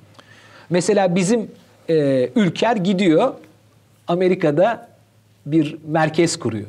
Mesela 0.70 1.14
bizim 1.14 1.50
e, 1.90 2.30
Ülker 2.36 2.76
gidiyor 2.76 3.34
Amerika'da 4.08 4.88
bir 5.46 5.76
merkez 5.86 6.38
kuruyor. 6.38 6.66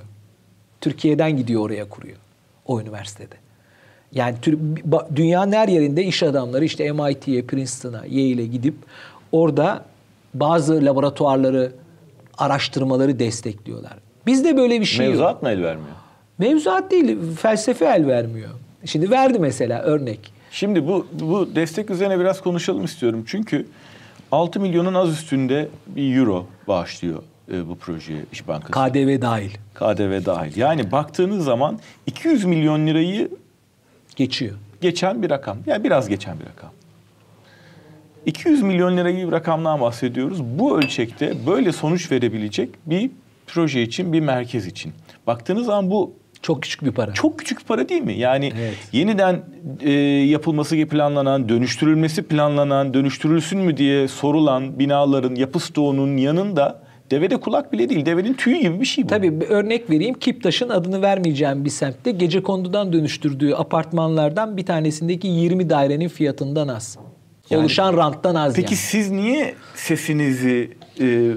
Türkiye'den 0.82 1.38
gidiyor 1.38 1.62
oraya 1.62 1.90
kuruyor 1.90 2.18
o 2.66 2.82
üniversitede. 2.82 3.36
Yani 4.12 4.36
dünyanın 5.16 5.52
her 5.52 5.68
yerinde 5.68 6.04
iş 6.04 6.24
adamları 6.24 6.66
işte 6.66 6.92
MIT'ye, 6.92 7.42
Princeton'a, 7.42 8.06
Yale'e 8.06 8.46
gidip 8.46 8.76
orada 9.32 9.86
bazı 10.40 10.86
laboratuvarları, 10.86 11.72
araştırmaları 12.38 13.20
destekliyorlar. 13.20 13.94
Bizde 14.26 14.58
böyle 14.58 14.80
bir 14.80 14.86
şey 14.86 15.06
yok. 15.06 15.14
Mevzuat 15.16 15.44
mı 15.44 15.50
el 15.50 15.64
vermiyor? 15.64 15.96
Mevzuat 16.38 16.92
değil, 16.92 17.18
felsefe 17.42 17.86
el 17.86 18.08
vermiyor. 18.08 18.50
Şimdi 18.86 19.12
verdi 19.12 19.40
mesela 19.40 19.82
örnek. 19.82 20.34
Şimdi 20.52 20.88
bu 20.88 21.08
bu 21.12 21.56
destek 21.56 21.90
üzerine 21.90 22.20
biraz 22.20 22.42
konuşalım 22.42 22.86
istiyorum. 22.86 23.24
Çünkü 23.28 23.68
6 24.32 24.60
milyonun 24.60 24.94
az 24.94 25.10
üstünde 25.10 25.68
bir 25.88 26.18
euro 26.18 26.46
bağışlıyor 26.68 27.22
e, 27.52 27.68
bu 27.68 27.76
projeye 27.76 28.22
İş 28.32 28.48
Bankası. 28.48 28.72
KDV 28.72 29.22
dahil. 29.22 29.52
KDV 29.76 30.26
dahil. 30.26 30.58
Yani 30.58 30.92
baktığınız 30.92 31.44
zaman 31.46 31.80
200 32.06 32.46
milyon 32.46 32.88
lirayı 32.88 33.30
Geçiyor. 34.16 34.56
geçen 34.82 35.24
bir 35.24 35.30
rakam. 35.30 35.58
Yani 35.66 35.84
biraz 35.84 36.10
geçen 36.10 36.40
bir 36.40 36.46
rakam. 36.46 36.70
200 38.26 38.62
milyon 38.62 38.98
lira 38.98 39.12
gibi 39.12 39.28
bir 39.28 39.32
rakamdan 39.32 39.82
bahsediyoruz. 39.82 40.44
Bu 40.44 40.78
ölçekte 40.78 41.34
böyle 41.48 41.72
sonuç 41.72 42.12
verebilecek 42.12 42.70
bir 42.86 43.12
proje 43.48 43.82
için, 43.82 44.14
bir 44.14 44.20
merkez 44.20 44.68
için. 44.68 44.94
Baktığınız 45.28 45.66
zaman 45.66 45.92
bu 45.92 46.14
Çok 46.42 46.64
küçük 46.64 46.86
bir 46.86 46.92
para. 46.92 47.14
çok 47.14 47.40
küçük 47.40 47.60
bir 47.60 47.64
para 47.66 47.90
değil 47.90 48.02
mi? 48.02 48.14
Yani 48.14 48.52
Evet. 48.60 48.74
yeniden 48.92 49.42
e, 49.82 49.92
yapılması 50.30 50.86
planlanan, 50.88 51.50
dönüştürülmesi 51.50 52.24
planlanan, 52.24 52.94
dönüştürülsün 52.94 53.60
mü 53.60 53.78
diye 53.78 54.08
sorulan 54.08 54.80
binaların 54.80 55.36
yapı 55.36 55.60
stoğunun 55.60 56.18
yanında 56.18 56.82
devede 57.12 57.38
kulak 57.38 57.74
bile 57.74 57.90
değil, 57.90 58.06
devenin 58.06 58.34
tüyü 58.34 58.60
gibi 58.62 58.80
bir 58.82 58.86
şey 58.86 59.04
bu. 59.04 59.08
Tabii 59.08 59.42
bir 59.42 59.48
örnek 59.48 59.90
vereyim. 59.90 60.16
Kiptaş'ın 60.20 60.70
adını 60.70 61.02
vermeyeceğim 61.02 61.66
bir 61.66 61.70
semtte 61.70 62.12
gece 62.12 62.44
kondudan 62.44 62.94
dönüştürdüğü 62.94 63.54
apartmanlardan 63.54 64.58
bir 64.58 64.66
tanesindeki 64.66 65.28
20 65.28 65.70
dairenin 65.70 66.08
fiyatından 66.08 66.68
az. 66.68 66.98
Yani- 67.50 67.62
Oluşan 67.62 67.98
ranttan 67.98 68.36
az 68.36 68.56
Peki 68.56 68.74
yani. 68.74 68.76
siz 68.82 69.12
niye 69.12 69.56
sesinizi 69.76 70.72
e, 71.00 71.32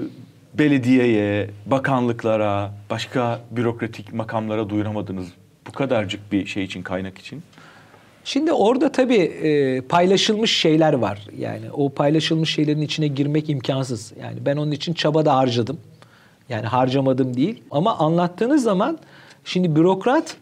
belediyeye, 0.53 1.49
bakanlıklara, 1.65 2.71
başka 2.89 3.39
bürokratik 3.51 4.13
makamlara 4.13 4.69
duyuramadınız? 4.69 5.27
Bu 5.67 5.71
kadarcık 5.71 6.31
bir 6.31 6.45
şey 6.45 6.63
için, 6.63 6.81
kaynak 6.83 7.17
için. 7.17 7.43
Şimdi 8.23 8.53
orada 8.53 8.91
tabii 8.91 9.15
e, 9.17 9.81
paylaşılmış 9.81 10.57
şeyler 10.57 10.93
var. 10.93 11.27
Yani 11.37 11.71
o 11.73 11.89
paylaşılmış 11.93 12.53
şeylerin 12.53 12.81
içine 12.81 13.07
girmek 13.07 13.49
imkansız. 13.49 14.13
Yani 14.21 14.45
ben 14.45 14.57
onun 14.57 14.71
için 14.71 14.93
çaba 14.93 15.25
da 15.25 15.35
harcadım. 15.35 15.79
Yani 16.49 16.65
harcamadım 16.65 17.35
değil. 17.37 17.63
Ama 17.71 17.97
anlattığınız 17.97 18.63
zaman 18.63 18.99
şimdi 19.45 19.75
bürokrat 19.75 20.35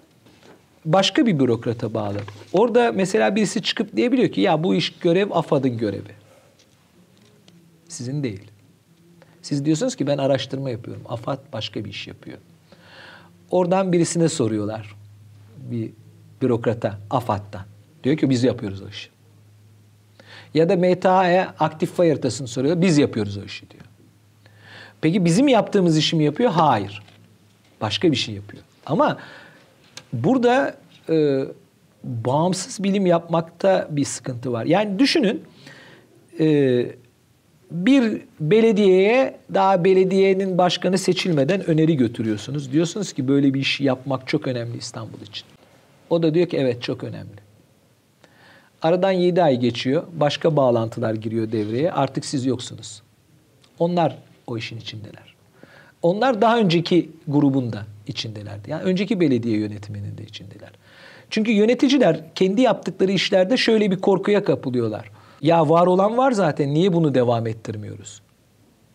başka 0.94 1.26
bir 1.26 1.40
bürokrata 1.40 1.94
bağlı. 1.94 2.18
Orada 2.54 2.92
mesela 2.92 3.36
birisi 3.36 3.62
çıkıp 3.62 3.96
diyebiliyor 3.96 4.30
ki 4.30 4.42
ya 4.42 4.64
bu 4.64 4.76
iş 4.76 5.00
görev 5.00 5.32
AFAD'ın 5.32 5.78
görevi. 5.78 6.12
Sizin 7.88 8.24
değil. 8.24 8.44
Siz 9.42 9.66
diyorsunuz 9.66 9.96
ki 9.96 10.08
ben 10.08 10.18
araştırma 10.18 10.70
yapıyorum. 10.70 11.04
AFAD 11.10 11.40
başka 11.54 11.86
bir 11.86 11.90
iş 11.90 12.08
yapıyor. 12.08 12.38
Oradan 13.52 13.92
birisine 13.92 14.30
soruyorlar. 14.30 14.96
Bir 15.58 15.92
bürokrata 16.42 17.00
AFAD'dan. 17.10 17.66
Diyor 18.04 18.18
ki 18.18 18.30
biz 18.30 18.44
yapıyoruz 18.44 18.82
o 18.82 18.90
işi. 18.90 19.10
Ya 20.54 20.70
da 20.70 20.76
MTA'ya 20.76 21.56
aktif 21.60 21.92
fay 21.92 22.10
haritasını 22.10 22.48
soruyor. 22.48 22.82
Biz 22.82 22.98
yapıyoruz 22.98 23.38
o 23.38 23.44
işi 23.44 23.70
diyor. 23.70 23.84
Peki 25.02 25.26
bizim 25.26 25.48
yaptığımız 25.48 25.98
işi 25.98 26.16
mi 26.16 26.24
yapıyor? 26.24 26.52
Hayır. 26.52 27.04
Başka 27.82 28.12
bir 28.12 28.18
şey 28.18 28.36
yapıyor. 28.36 28.64
Ama 28.86 29.18
burada 30.14 30.78
e, 31.10 31.46
bağımsız 32.04 32.84
bilim 32.84 33.06
yapmakta 33.06 33.88
bir 33.92 34.06
sıkıntı 34.06 34.52
var. 34.52 34.66
Yani 34.66 35.00
düşünün 35.00 35.44
e, 36.40 36.86
bir 37.72 38.22
belediyeye 38.40 39.38
daha 39.54 39.84
belediyenin 39.84 40.58
başkanı 40.58 40.98
seçilmeden 40.98 41.70
öneri 41.70 41.98
götürüyorsunuz. 41.98 42.72
Diyorsunuz 42.72 43.14
ki 43.14 43.28
böyle 43.28 43.54
bir 43.54 43.60
iş 43.60 43.82
yapmak 43.82 44.28
çok 44.28 44.48
önemli 44.48 44.78
İstanbul 44.78 45.22
için. 45.22 45.46
O 46.10 46.24
da 46.24 46.34
diyor 46.34 46.48
ki 46.48 46.58
evet 46.58 46.82
çok 46.82 47.04
önemli. 47.04 47.48
Aradan 48.82 49.12
7 49.12 49.44
ay 49.44 49.60
geçiyor. 49.60 50.04
Başka 50.14 50.56
bağlantılar 50.56 51.14
giriyor 51.14 51.52
devreye. 51.52 51.92
Artık 51.92 52.26
siz 52.26 52.46
yoksunuz. 52.46 53.02
Onlar 53.80 54.18
o 54.48 54.58
işin 54.58 54.78
içindeler. 54.78 55.36
Onlar 56.02 56.42
daha 56.42 56.60
önceki 56.60 57.10
grubunda 57.28 57.86
içindelerdi. 58.08 58.70
Yani 58.72 58.84
önceki 58.84 59.20
belediye 59.20 59.58
yönetiminin 59.58 60.18
de 60.18 60.24
içindeler. 60.24 60.70
Çünkü 61.30 61.52
yöneticiler 61.52 62.20
kendi 62.36 62.62
yaptıkları 62.62 63.12
işlerde 63.12 63.58
şöyle 63.58 63.92
bir 63.92 64.00
korkuya 64.00 64.44
kapılıyorlar. 64.44 65.12
Ya 65.42 65.70
var 65.70 65.88
olan 65.88 66.18
var 66.18 66.32
zaten 66.32 66.74
niye 66.74 66.94
bunu 66.94 67.16
devam 67.16 67.48
ettirmiyoruz? 67.48 68.22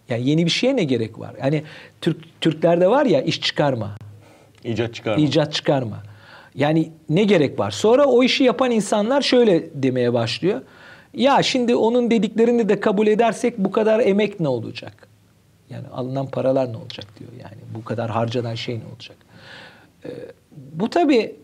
Yani 0.09 0.29
yeni 0.31 0.45
bir 0.47 0.51
şeye 0.51 0.77
ne 0.77 0.85
gerek 0.85 1.19
var? 1.19 1.35
Yani 1.43 1.63
Türk 2.01 2.41
Türklerde 2.41 2.89
var 2.89 3.07
ya 3.07 3.23
iş 3.23 3.41
çıkarma, 3.41 3.97
İcat 4.65 4.95
çıkarma. 4.95 5.25
icat 5.25 5.53
çıkarma. 5.53 6.03
Yani 6.55 6.91
ne 7.09 7.25
gerek 7.25 7.59
var? 7.59 7.71
Sonra 7.71 8.05
o 8.05 8.23
işi 8.23 8.45
yapan 8.45 8.71
insanlar 8.71 9.23
şöyle 9.23 9.83
demeye 9.83 10.13
başlıyor. 10.13 10.61
Ya 11.15 11.43
şimdi 11.43 11.77
onun 11.77 12.11
dediklerini 12.11 12.69
de 12.69 12.81
kabul 12.81 13.07
edersek 13.07 13.59
bu 13.59 13.71
kadar 13.73 14.01
emek 14.01 14.41
ne 14.41 14.49
olacak? 14.49 15.09
Yani 15.73 15.89
alınan 15.89 16.27
paralar 16.27 16.73
ne 16.73 16.77
olacak 16.77 17.07
diyor. 17.19 17.31
Yani 17.33 17.57
bu 17.75 17.85
kadar 17.85 18.11
harcanan 18.11 18.55
şey 18.55 18.79
ne 18.79 18.85
olacak? 18.95 19.17
Ee, 20.05 20.09
bu 20.73 20.91
tabii 20.91 21.37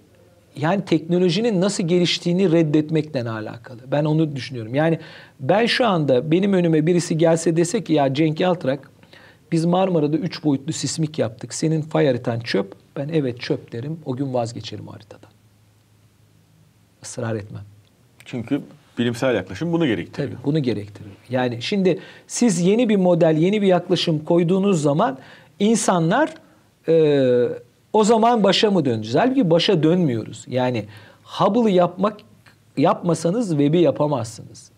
yani 0.57 0.85
teknolojinin 0.85 1.61
nasıl 1.61 1.89
geliştiğini 1.89 2.53
reddetmekle 2.53 3.31
alakalı. 3.31 3.81
Ben 3.87 4.05
onu 4.05 4.37
düşünüyorum. 4.37 4.75
Yani 4.75 4.99
ben 5.41 5.67
şu 5.67 5.87
anda 5.87 6.31
benim 6.31 6.53
önüme 6.53 6.87
birisi 6.87 7.19
gelse 7.19 7.57
dese 7.57 7.85
ki 7.85 7.93
ya 7.93 8.15
Cenk 8.15 8.41
Yaltrak 8.41 8.91
biz 9.53 9.65
Marmara'da 9.65 10.17
3 10.17 10.45
boyutlu 10.45 10.73
sismik 10.73 11.19
yaptık. 11.19 11.55
Senin 11.55 11.83
fay 11.83 12.07
haritan 12.07 12.41
çöp. 12.41 12.75
Ben 12.97 13.09
evet 13.09 13.41
çöp 13.41 13.73
derim. 13.73 14.01
O 14.05 14.17
gün 14.17 14.35
vazgeçerim 14.35 14.89
haritadan. 14.89 15.31
Israr 17.03 17.35
etmem. 17.35 17.65
Çünkü 18.25 18.63
bilimsel 18.99 19.35
yaklaşım 19.35 19.73
bunu 19.73 19.87
gerektiriyor. 19.87 20.31
Tabii 20.31 20.45
bunu 20.45 20.59
gerektirir. 20.59 21.11
Yani 21.31 21.63
şimdi 21.63 21.99
siz 22.27 22.61
yeni 22.61 22.89
bir 22.89 22.97
model, 22.97 23.37
yeni 23.37 23.63
bir 23.63 23.67
yaklaşım 23.67 24.25
koyduğunuz 24.25 24.83
zaman 24.83 25.19
insanlar 25.59 26.35
e, 26.89 27.49
o 27.93 28.05
zaman 28.05 28.45
başa 28.45 28.71
mı 28.71 28.85
döneceğiz? 28.85 29.17
Halbuki 29.17 29.51
başa 29.51 29.83
dönmüyoruz. 29.83 30.45
Yani 30.49 30.85
Hubble'ı 31.25 31.71
yapmak 31.71 32.17
yapmasanız 32.77 33.51
web'i 33.51 33.79
yapamazsınız. 33.79 34.71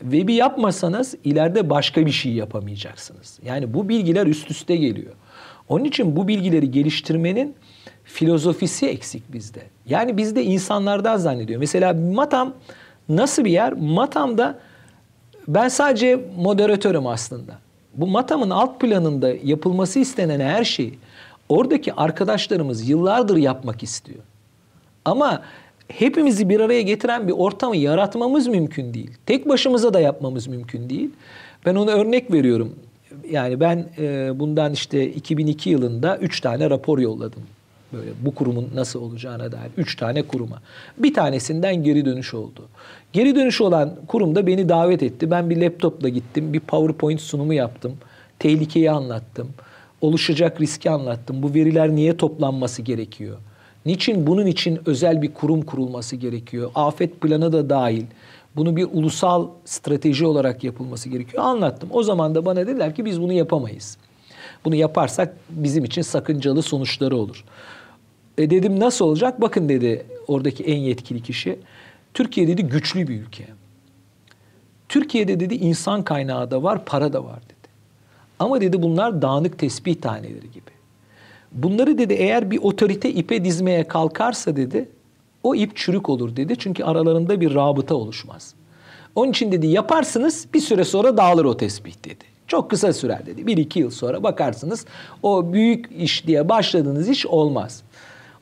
Web'i 0.00 0.32
yapmasanız 0.32 1.14
ileride 1.24 1.70
başka 1.70 2.06
bir 2.06 2.10
şey 2.10 2.32
yapamayacaksınız. 2.32 3.38
Yani 3.44 3.74
bu 3.74 3.88
bilgiler 3.88 4.26
üst 4.26 4.50
üste 4.50 4.76
geliyor. 4.76 5.12
Onun 5.68 5.84
için 5.84 6.16
bu 6.16 6.28
bilgileri 6.28 6.70
geliştirmenin 6.70 7.54
filozofisi 8.04 8.86
eksik 8.86 9.32
bizde. 9.32 9.62
Yani 9.86 10.16
bizde 10.16 10.44
insanlardan 10.44 11.16
zannediyor. 11.16 11.60
Mesela 11.60 11.92
Matam 11.92 12.54
nasıl 13.08 13.44
bir 13.44 13.50
yer? 13.50 13.72
Matam'da 13.72 14.58
Ben 15.48 15.68
sadece 15.68 16.20
moderatörüm 16.36 17.06
aslında. 17.06 17.58
Bu 17.94 18.06
MATAM'ın 18.06 18.50
alt 18.50 18.80
planında 18.80 19.28
yapılması 19.44 19.98
istenen 19.98 20.40
her 20.40 20.64
şeyi 20.64 20.98
oradaki 21.48 21.94
arkadaşlarımız 21.94 22.88
yıllardır 22.88 23.36
yapmak 23.36 23.82
istiyor. 23.82 24.20
Ama 25.04 25.42
hepimizi 25.88 26.48
bir 26.48 26.60
araya 26.60 26.82
getiren 26.82 27.28
bir 27.28 27.32
ortamı 27.32 27.76
yaratmamız 27.76 28.46
mümkün 28.46 28.94
değil. 28.94 29.10
Tek 29.26 29.48
başımıza 29.48 29.94
da 29.94 30.00
yapmamız 30.00 30.46
mümkün 30.46 30.90
değil. 30.90 31.10
Ben 31.66 31.74
onu 31.74 31.90
örnek 31.90 32.32
veriyorum. 32.32 32.76
Yani 33.30 33.60
ben 33.60 33.86
e, 33.98 34.32
bundan 34.40 34.72
işte 34.72 35.06
2002 35.10 35.70
yılında 35.70 36.18
3 36.18 36.40
tane 36.40 36.70
rapor 36.70 36.98
yolladım. 36.98 37.42
Böyle 37.92 38.10
bu 38.20 38.34
kurumun 38.34 38.70
nasıl 38.74 39.02
olacağına 39.02 39.52
dair 39.52 39.70
3 39.76 39.96
tane 39.96 40.22
kuruma. 40.22 40.62
Bir 40.98 41.14
tanesinden 41.14 41.82
geri 41.82 42.04
dönüş 42.04 42.34
oldu. 42.34 42.68
Geri 43.12 43.36
dönüş 43.36 43.60
olan 43.60 43.96
kurum 44.08 44.34
da 44.34 44.46
beni 44.46 44.68
davet 44.68 45.02
etti. 45.02 45.30
Ben 45.30 45.50
bir 45.50 45.56
laptopla 45.56 46.08
gittim. 46.08 46.52
Bir 46.52 46.60
PowerPoint 46.60 47.20
sunumu 47.20 47.54
yaptım. 47.54 47.96
Tehlikeyi 48.38 48.90
anlattım. 48.90 49.48
Oluşacak 50.00 50.60
riski 50.60 50.90
anlattım. 50.90 51.42
Bu 51.42 51.54
veriler 51.54 51.90
niye 51.90 52.16
toplanması 52.16 52.82
gerekiyor? 52.82 53.38
Niçin 53.86 54.26
bunun 54.26 54.46
için 54.46 54.80
özel 54.86 55.22
bir 55.22 55.34
kurum 55.34 55.62
kurulması 55.62 56.16
gerekiyor? 56.16 56.70
Afet 56.74 57.20
planı 57.20 57.52
da 57.52 57.70
dahil. 57.70 58.04
Bunu 58.56 58.76
bir 58.76 58.88
ulusal 58.92 59.48
strateji 59.64 60.26
olarak 60.26 60.64
yapılması 60.64 61.08
gerekiyor. 61.08 61.44
Anlattım. 61.44 61.88
O 61.92 62.02
zaman 62.02 62.34
da 62.34 62.46
bana 62.46 62.56
dediler 62.56 62.94
ki 62.94 63.04
biz 63.04 63.20
bunu 63.20 63.32
yapamayız. 63.32 63.98
Bunu 64.64 64.74
yaparsak 64.74 65.36
bizim 65.50 65.84
için 65.84 66.02
sakıncalı 66.02 66.62
sonuçları 66.62 67.16
olur. 67.16 67.44
E 68.38 68.50
dedim 68.50 68.80
nasıl 68.80 69.04
olacak? 69.04 69.40
Bakın 69.40 69.68
dedi 69.68 70.06
oradaki 70.28 70.64
en 70.64 70.78
yetkili 70.78 71.22
kişi. 71.22 71.58
Türkiye 72.14 72.48
dedi 72.48 72.62
güçlü 72.62 73.08
bir 73.08 73.20
ülke. 73.20 73.44
Türkiye'de 74.88 75.40
dedi 75.40 75.54
insan 75.54 76.02
kaynağı 76.02 76.50
da 76.50 76.62
var, 76.62 76.84
para 76.84 77.12
da 77.12 77.24
var 77.24 77.42
dedi. 77.44 77.68
Ama 78.38 78.60
dedi 78.60 78.82
bunlar 78.82 79.22
dağınık 79.22 79.58
tespih 79.58 79.94
taneleri 79.94 80.50
gibi. 80.50 80.70
Bunları 81.52 81.98
dedi 81.98 82.12
eğer 82.12 82.50
bir 82.50 82.58
otorite 82.58 83.10
ipe 83.10 83.44
dizmeye 83.44 83.88
kalkarsa 83.88 84.56
dedi 84.56 84.88
o 85.42 85.54
ip 85.54 85.76
çürük 85.76 86.08
olur 86.08 86.36
dedi. 86.36 86.54
Çünkü 86.58 86.84
aralarında 86.84 87.40
bir 87.40 87.54
rabıta 87.54 87.94
oluşmaz. 87.94 88.54
Onun 89.14 89.30
için 89.30 89.52
dedi 89.52 89.66
yaparsınız 89.66 90.46
bir 90.54 90.60
süre 90.60 90.84
sonra 90.84 91.16
dağılır 91.16 91.44
o 91.44 91.56
tespih 91.56 92.04
dedi. 92.04 92.33
Çok 92.46 92.70
kısa 92.70 92.92
sürer 92.92 93.26
dedi. 93.26 93.46
Bir 93.46 93.56
iki 93.56 93.78
yıl 93.78 93.90
sonra 93.90 94.22
bakarsınız 94.22 94.86
o 95.22 95.52
büyük 95.52 95.90
iş 95.98 96.26
diye 96.26 96.48
başladığınız 96.48 97.08
iş 97.08 97.26
olmaz. 97.26 97.82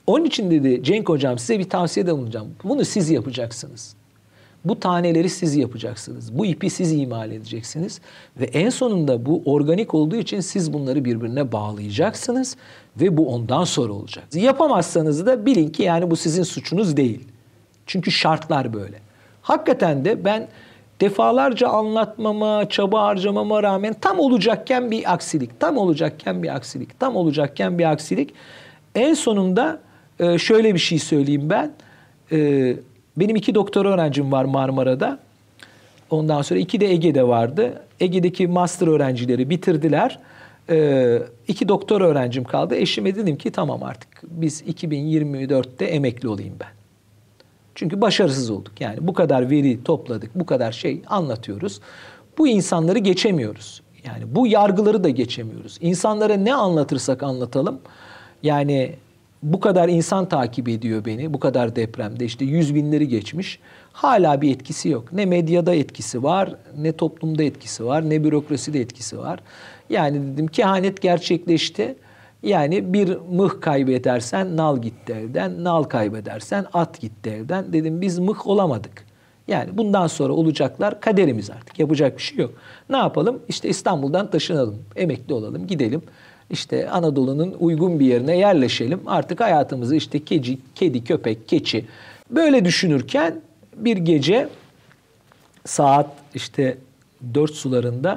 Onun 0.06 0.24
için 0.24 0.50
dedi 0.50 0.84
Cenk 0.84 1.08
Hocam 1.08 1.38
size 1.38 1.58
bir 1.58 1.68
tavsiyede 1.68 2.12
bulunacağım. 2.12 2.48
Bunu 2.64 2.84
siz 2.84 3.10
yapacaksınız. 3.10 3.94
Bu 4.64 4.80
taneleri 4.80 5.28
siz 5.28 5.56
yapacaksınız. 5.56 6.38
Bu 6.38 6.46
ipi 6.46 6.70
siz 6.70 6.92
imal 6.92 7.30
edeceksiniz. 7.30 8.00
Ve 8.40 8.44
en 8.44 8.70
sonunda 8.70 9.26
bu 9.26 9.42
organik 9.44 9.94
olduğu 9.94 10.16
için 10.16 10.40
siz 10.40 10.72
bunları 10.72 11.04
birbirine 11.04 11.52
bağlayacaksınız. 11.52 12.56
Ve 13.00 13.16
bu 13.16 13.28
ondan 13.34 13.64
sonra 13.64 13.92
olacak. 13.92 14.24
Yapamazsanız 14.34 15.26
da 15.26 15.46
bilin 15.46 15.68
ki 15.68 15.82
yani 15.82 16.10
bu 16.10 16.16
sizin 16.16 16.42
suçunuz 16.42 16.96
değil. 16.96 17.20
Çünkü 17.86 18.10
şartlar 18.10 18.72
böyle. 18.72 18.98
Hakikaten 19.42 20.04
de 20.04 20.24
ben 20.24 20.48
defalarca 21.02 21.68
anlatmama, 21.68 22.68
çaba 22.68 23.02
harcamama 23.02 23.62
rağmen 23.62 23.94
tam 24.00 24.18
olacakken 24.18 24.90
bir 24.90 25.12
aksilik, 25.12 25.60
tam 25.60 25.76
olacakken 25.76 26.42
bir 26.42 26.54
aksilik, 26.54 27.00
tam 27.00 27.16
olacakken 27.16 27.78
bir 27.78 27.90
aksilik. 27.90 28.34
En 28.94 29.14
sonunda 29.14 29.80
e, 30.20 30.38
şöyle 30.38 30.74
bir 30.74 30.78
şey 30.78 30.98
söyleyeyim 30.98 31.50
ben. 31.50 31.72
E, 32.32 32.76
benim 33.16 33.36
iki 33.36 33.54
doktor 33.54 33.86
öğrencim 33.86 34.32
var 34.32 34.44
Marmara'da. 34.44 35.18
Ondan 36.10 36.42
sonra 36.42 36.60
iki 36.60 36.80
de 36.80 36.86
Ege'de 36.86 37.28
vardı. 37.28 37.82
Ege'deki 38.00 38.46
master 38.46 38.86
öğrencileri 38.86 39.50
bitirdiler. 39.50 40.18
Ee, 40.70 41.18
iki 41.48 41.68
doktor 41.68 42.00
öğrencim 42.00 42.44
kaldı. 42.44 42.76
Eşime 42.76 43.16
dedim 43.16 43.36
ki 43.36 43.50
tamam 43.50 43.82
artık 43.82 44.08
biz 44.22 44.62
2024'te 44.62 45.84
emekli 45.84 46.28
olayım 46.28 46.54
ben. 46.60 46.81
Çünkü 47.74 48.00
başarısız 48.00 48.50
olduk. 48.50 48.80
Yani 48.80 48.98
bu 49.00 49.14
kadar 49.14 49.50
veri 49.50 49.84
topladık, 49.84 50.30
bu 50.34 50.46
kadar 50.46 50.72
şey 50.72 51.02
anlatıyoruz. 51.06 51.80
Bu 52.38 52.48
insanları 52.48 52.98
geçemiyoruz. 52.98 53.82
Yani 54.04 54.34
bu 54.34 54.46
yargıları 54.46 55.04
da 55.04 55.08
geçemiyoruz. 55.08 55.78
İnsanlara 55.80 56.34
ne 56.34 56.54
anlatırsak 56.54 57.22
anlatalım. 57.22 57.80
Yani 58.42 58.96
bu 59.42 59.60
kadar 59.60 59.88
insan 59.88 60.28
takip 60.28 60.68
ediyor 60.68 61.04
beni. 61.04 61.34
Bu 61.34 61.40
kadar 61.40 61.76
depremde 61.76 62.24
işte 62.24 62.44
yüz 62.44 62.74
binleri 62.74 63.08
geçmiş. 63.08 63.58
Hala 63.92 64.40
bir 64.40 64.50
etkisi 64.50 64.88
yok. 64.88 65.12
Ne 65.12 65.26
medyada 65.26 65.74
etkisi 65.74 66.22
var, 66.22 66.56
ne 66.78 66.92
toplumda 66.92 67.42
etkisi 67.42 67.84
var, 67.84 68.10
ne 68.10 68.24
bürokraside 68.24 68.80
etkisi 68.80 69.18
var. 69.18 69.40
Yani 69.90 70.32
dedim 70.32 70.46
kehanet 70.46 71.02
gerçekleşti. 71.02 71.96
Yani 72.42 72.92
bir 72.92 73.16
mıh 73.30 73.60
kaybedersen 73.60 74.56
nal 74.56 74.82
gitti 74.82 75.12
evden, 75.12 75.64
nal 75.64 75.82
kaybedersen 75.82 76.66
at 76.72 77.00
gitti 77.00 77.30
evden. 77.30 77.72
Dedim 77.72 78.00
biz 78.00 78.18
mıh 78.18 78.46
olamadık. 78.46 79.06
Yani 79.48 79.78
bundan 79.78 80.06
sonra 80.06 80.32
olacaklar 80.32 81.00
kaderimiz 81.00 81.50
artık. 81.50 81.78
Yapacak 81.78 82.18
bir 82.18 82.22
şey 82.22 82.38
yok. 82.38 82.54
Ne 82.90 82.96
yapalım? 82.96 83.42
İşte 83.48 83.68
İstanbul'dan 83.68 84.30
taşınalım, 84.30 84.78
emekli 84.96 85.34
olalım, 85.34 85.66
gidelim 85.66 86.02
işte 86.52 86.90
Anadolu'nun 86.90 87.56
uygun 87.60 88.00
bir 88.00 88.06
yerine 88.06 88.36
yerleşelim. 88.36 89.00
Artık 89.06 89.40
hayatımızı 89.40 89.96
işte 89.96 90.24
kedi, 90.24 90.58
kedi, 90.74 91.04
köpek, 91.04 91.48
keçi 91.48 91.84
böyle 92.30 92.64
düşünürken 92.64 93.40
bir 93.76 93.96
gece 93.96 94.48
saat 95.64 96.10
işte 96.34 96.78
dört 97.34 97.50
sularında 97.50 98.16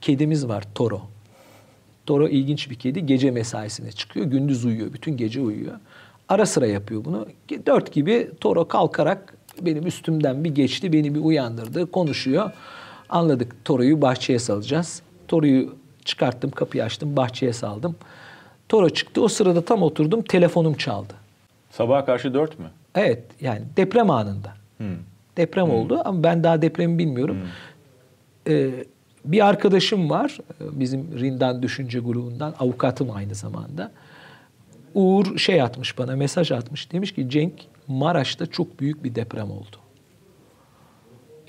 kedimiz 0.00 0.48
var 0.48 0.64
Toro. 0.74 1.02
Toro 2.10 2.28
ilginç 2.28 2.70
bir 2.70 2.74
kedi. 2.74 3.06
Gece 3.06 3.30
mesaisine 3.30 3.92
çıkıyor. 3.92 4.26
Gündüz 4.26 4.64
uyuyor. 4.64 4.92
Bütün 4.92 5.16
gece 5.16 5.40
uyuyor. 5.40 5.74
Ara 6.28 6.46
sıra 6.46 6.66
yapıyor 6.66 7.04
bunu. 7.04 7.26
Dört 7.66 7.92
gibi 7.92 8.30
Toro 8.40 8.68
kalkarak 8.68 9.34
benim 9.60 9.86
üstümden 9.86 10.44
bir 10.44 10.54
geçti. 10.54 10.92
Beni 10.92 11.14
bir 11.14 11.20
uyandırdı. 11.20 11.90
Konuşuyor. 11.90 12.50
Anladık 13.08 13.64
Toro'yu 13.64 14.02
bahçeye 14.02 14.38
salacağız. 14.38 15.02
Toro'yu 15.28 15.74
Çıkarttım, 16.04 16.50
kapıyı 16.50 16.84
açtım, 16.84 17.16
bahçeye 17.16 17.52
saldım. 17.52 17.96
Toro 18.68 18.88
çıktı. 18.90 19.22
O 19.22 19.28
sırada 19.28 19.64
tam 19.64 19.82
oturdum, 19.82 20.22
telefonum 20.22 20.74
çaldı. 20.74 21.14
Sabaha 21.70 22.04
karşı 22.04 22.34
dört 22.34 22.58
mü? 22.58 22.66
Evet, 22.94 23.22
yani 23.40 23.62
deprem 23.76 24.10
anında. 24.10 24.54
Hmm. 24.78 24.96
Deprem 25.36 25.66
hmm. 25.66 25.74
oldu 25.74 26.02
ama 26.04 26.22
ben 26.22 26.44
daha 26.44 26.62
depremi 26.62 26.98
bilmiyorum. 26.98 27.36
Hmm. 27.36 28.54
Ee, 28.54 28.70
bir 29.24 29.46
arkadaşım 29.46 30.10
var, 30.10 30.38
bizim 30.60 31.18
Rindan 31.18 31.62
Düşünce 31.62 31.98
grubundan, 31.98 32.54
avukatım 32.58 33.10
aynı 33.10 33.34
zamanda. 33.34 33.92
Uğur 34.94 35.38
şey 35.38 35.62
atmış 35.62 35.98
bana, 35.98 36.16
mesaj 36.16 36.52
atmış. 36.52 36.92
Demiş 36.92 37.14
ki 37.14 37.30
Cenk, 37.30 37.52
Maraş'ta 37.88 38.46
çok 38.46 38.80
büyük 38.80 39.04
bir 39.04 39.14
deprem 39.14 39.50
oldu. 39.50 39.76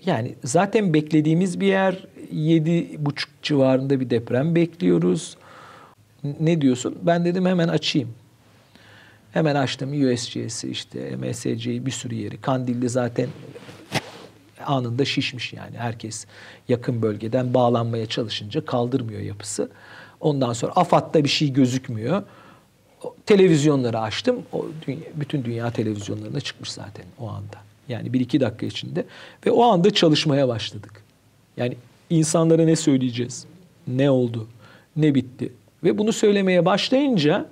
Yani 0.05 0.35
zaten 0.43 0.93
beklediğimiz 0.93 1.59
bir 1.59 1.67
yer, 1.67 2.07
yedi 2.31 3.05
buçuk 3.05 3.29
civarında 3.43 3.99
bir 3.99 4.09
deprem 4.09 4.55
bekliyoruz. 4.55 5.37
Ne 6.39 6.61
diyorsun? 6.61 6.97
Ben 7.01 7.25
dedim 7.25 7.45
hemen 7.45 7.67
açayım. 7.67 8.09
Hemen 9.31 9.55
açtım 9.55 10.11
USGS'i 10.13 10.69
işte 10.69 11.15
MSC'yi 11.15 11.85
bir 11.85 11.91
sürü 11.91 12.15
yeri. 12.15 12.37
Kandilli 12.37 12.89
zaten 12.89 13.27
anında 14.63 15.05
şişmiş 15.05 15.53
yani. 15.53 15.77
Herkes 15.77 16.25
yakın 16.67 17.01
bölgeden 17.01 17.53
bağlanmaya 17.53 18.05
çalışınca 18.05 18.65
kaldırmıyor 18.65 19.21
yapısı. 19.21 19.69
Ondan 20.19 20.53
sonra 20.53 20.71
AFAD'da 20.75 21.23
bir 21.23 21.29
şey 21.29 21.53
gözükmüyor. 21.53 22.23
televizyonları 23.25 23.99
açtım. 23.99 24.43
O 24.53 24.65
dünya, 24.87 24.99
bütün 25.15 25.43
dünya 25.43 25.71
televizyonlarına 25.71 26.39
çıkmış 26.39 26.71
zaten 26.71 27.05
o 27.19 27.29
anda. 27.29 27.57
Yani 27.89 28.13
bir 28.13 28.19
iki 28.19 28.39
dakika 28.39 28.65
içinde. 28.65 29.05
Ve 29.45 29.51
o 29.51 29.63
anda 29.63 29.93
çalışmaya 29.93 30.47
başladık. 30.47 31.03
Yani 31.57 31.77
insanlara 32.09 32.65
ne 32.65 32.75
söyleyeceğiz? 32.75 33.45
Ne 33.87 34.09
oldu? 34.09 34.47
Ne 34.95 35.15
bitti? 35.15 35.53
Ve 35.83 35.97
bunu 35.97 36.13
söylemeye 36.13 36.65
başlayınca 36.65 37.49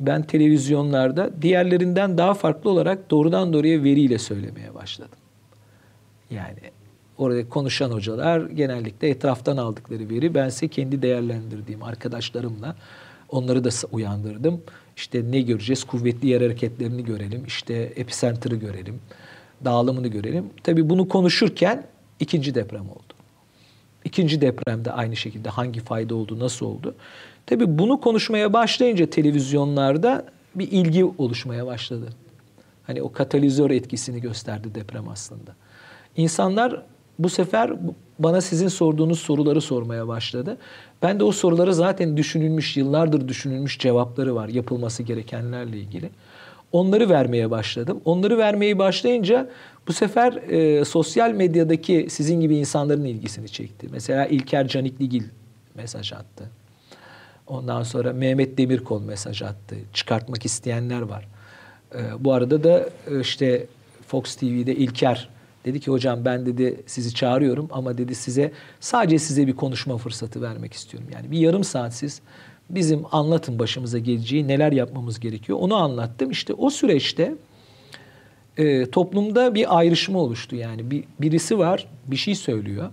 ben 0.00 0.22
televizyonlarda 0.22 1.30
diğerlerinden 1.42 2.18
daha 2.18 2.34
farklı 2.34 2.70
olarak 2.70 3.10
doğrudan 3.10 3.52
doğruya 3.52 3.84
veriyle 3.84 4.18
söylemeye 4.18 4.74
başladım. 4.74 5.18
Yani 6.36 6.58
orada 7.18 7.48
konuşan 7.48 7.90
hocalar 7.90 8.40
genellikle 8.40 9.08
etraftan 9.08 9.56
aldıkları 9.56 10.10
veri. 10.10 10.34
Ben 10.34 10.48
ise 10.48 10.68
kendi 10.68 11.02
değerlendirdiğim 11.02 11.82
arkadaşlarımla 11.82 12.76
onları 13.28 13.64
da 13.64 13.68
uyandırdım. 13.92 14.62
İşte 14.96 15.30
ne 15.30 15.40
göreceğiz? 15.40 15.84
Kuvvetli 15.84 16.28
yer 16.28 16.40
hareketlerini 16.40 17.04
görelim. 17.04 17.44
İşte 17.46 17.74
epicenter'ı 17.74 18.56
görelim. 18.56 19.00
Dağılımını 19.64 20.08
görelim. 20.08 20.44
Tabii 20.62 20.90
bunu 20.90 21.08
konuşurken 21.08 21.86
ikinci 22.20 22.54
deprem 22.54 22.90
oldu. 22.90 23.14
İkinci 24.04 24.40
depremde 24.40 24.92
aynı 24.92 25.16
şekilde 25.16 25.48
hangi 25.48 25.80
fayda 25.80 26.14
oldu, 26.14 26.38
nasıl 26.38 26.66
oldu? 26.66 26.94
Tabii 27.46 27.78
bunu 27.78 28.00
konuşmaya 28.00 28.52
başlayınca 28.52 29.10
televizyonlarda 29.10 30.26
bir 30.54 30.72
ilgi 30.72 31.04
oluşmaya 31.04 31.66
başladı. 31.66 32.08
Hani 32.86 33.02
o 33.02 33.12
katalizör 33.12 33.70
etkisini 33.70 34.20
gösterdi 34.20 34.74
deprem 34.74 35.08
aslında. 35.08 35.54
İnsanlar 36.16 36.82
bu 37.18 37.28
sefer 37.28 37.72
bana 38.18 38.40
sizin 38.40 38.68
sorduğunuz 38.68 39.18
soruları 39.18 39.60
sormaya 39.60 40.08
başladı. 40.08 40.56
Ben 41.02 41.20
de 41.20 41.24
o 41.24 41.32
soruları 41.32 41.74
zaten 41.74 42.16
düşünülmüş, 42.16 42.76
yıllardır 42.76 43.28
düşünülmüş 43.28 43.78
cevapları 43.78 44.34
var 44.34 44.48
yapılması 44.48 45.02
gerekenlerle 45.02 45.78
ilgili. 45.78 46.10
Onları 46.72 47.08
vermeye 47.08 47.50
başladım. 47.50 48.00
Onları 48.04 48.38
vermeye 48.38 48.78
başlayınca 48.78 49.50
bu 49.88 49.92
sefer 49.92 50.32
e, 50.32 50.84
sosyal 50.84 51.30
medyadaki 51.30 52.06
sizin 52.10 52.40
gibi 52.40 52.56
insanların 52.56 53.04
ilgisini 53.04 53.48
çekti. 53.48 53.88
Mesela 53.90 54.26
İlker 54.26 54.68
Canikligil 54.68 55.24
mesaj 55.74 56.12
attı. 56.12 56.50
Ondan 57.46 57.82
sonra 57.82 58.12
Mehmet 58.12 58.58
Demirkol 58.58 59.02
mesaj 59.02 59.42
attı. 59.42 59.76
Çıkartmak 59.92 60.44
isteyenler 60.44 61.00
var. 61.00 61.28
E, 61.94 62.00
bu 62.18 62.32
arada 62.32 62.64
da 62.64 62.88
e, 63.10 63.20
işte 63.20 63.66
Fox 64.06 64.36
TV'de 64.36 64.74
İlker 64.74 65.28
dedi 65.64 65.80
ki 65.80 65.90
hocam 65.90 66.24
ben 66.24 66.46
dedi 66.46 66.82
sizi 66.86 67.14
çağırıyorum 67.14 67.68
ama 67.70 67.98
dedi 67.98 68.14
size 68.14 68.52
sadece 68.80 69.18
size 69.18 69.46
bir 69.46 69.56
konuşma 69.56 69.98
fırsatı 69.98 70.42
vermek 70.42 70.72
istiyorum. 70.72 71.08
Yani 71.12 71.30
bir 71.30 71.38
yarım 71.38 71.64
saat 71.64 71.94
siz 71.94 72.20
bizim 72.70 73.02
anlatın 73.12 73.58
başımıza 73.58 73.98
geleceği 73.98 74.48
neler 74.48 74.72
yapmamız 74.72 75.20
gerekiyor 75.20 75.58
onu 75.60 75.74
anlattım. 75.74 76.30
İşte 76.30 76.54
o 76.54 76.70
süreçte 76.70 77.34
e, 78.56 78.90
toplumda 78.90 79.54
bir 79.54 79.78
ayrışma 79.78 80.18
oluştu 80.18 80.56
yani 80.56 80.90
bir, 80.90 81.04
birisi 81.20 81.58
var 81.58 81.86
bir 82.06 82.16
şey 82.16 82.34
söylüyor 82.34 82.90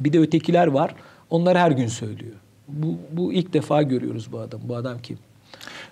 bir 0.00 0.12
de 0.12 0.20
ötekiler 0.20 0.66
var 0.66 0.94
onlar 1.30 1.58
her 1.58 1.70
gün 1.70 1.86
söylüyor. 1.86 2.34
Bu, 2.68 2.96
bu 3.12 3.32
ilk 3.32 3.52
defa 3.52 3.82
görüyoruz 3.82 4.32
bu 4.32 4.38
adam. 4.38 4.60
Bu 4.64 4.76
adam 4.76 4.98
kim? 4.98 5.18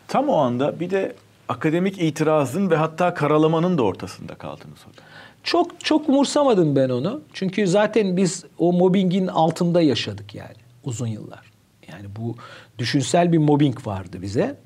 Tam 0.09 0.29
o 0.29 0.37
anda 0.37 0.81
bir 0.81 0.91
de 0.91 1.15
akademik 1.49 2.03
itirazın 2.03 2.71
ve 2.71 2.77
hatta 2.77 3.15
karalamanın 3.15 3.79
da 3.79 3.83
ortasında 3.83 4.35
kaldınız 4.35 4.79
hocam. 4.79 5.05
Çok 5.47 5.85
çok 5.85 6.09
umursamadım 6.09 6.77
ben 6.77 6.89
onu. 6.89 7.21
Çünkü 7.33 7.67
zaten 7.67 8.17
biz 8.17 8.45
o 8.59 8.73
mobbingin 8.73 9.27
altında 9.27 9.83
yaşadık 9.83 10.35
yani 10.35 10.57
uzun 10.85 11.07
yıllar. 11.07 11.53
Yani 11.93 12.07
bu 12.19 12.37
düşünsel 12.79 13.33
bir 13.33 13.39
mobbing 13.39 13.87
vardı 13.87 14.23
bize. 14.23 14.57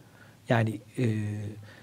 Yani 0.48 0.80
e, 0.98 1.04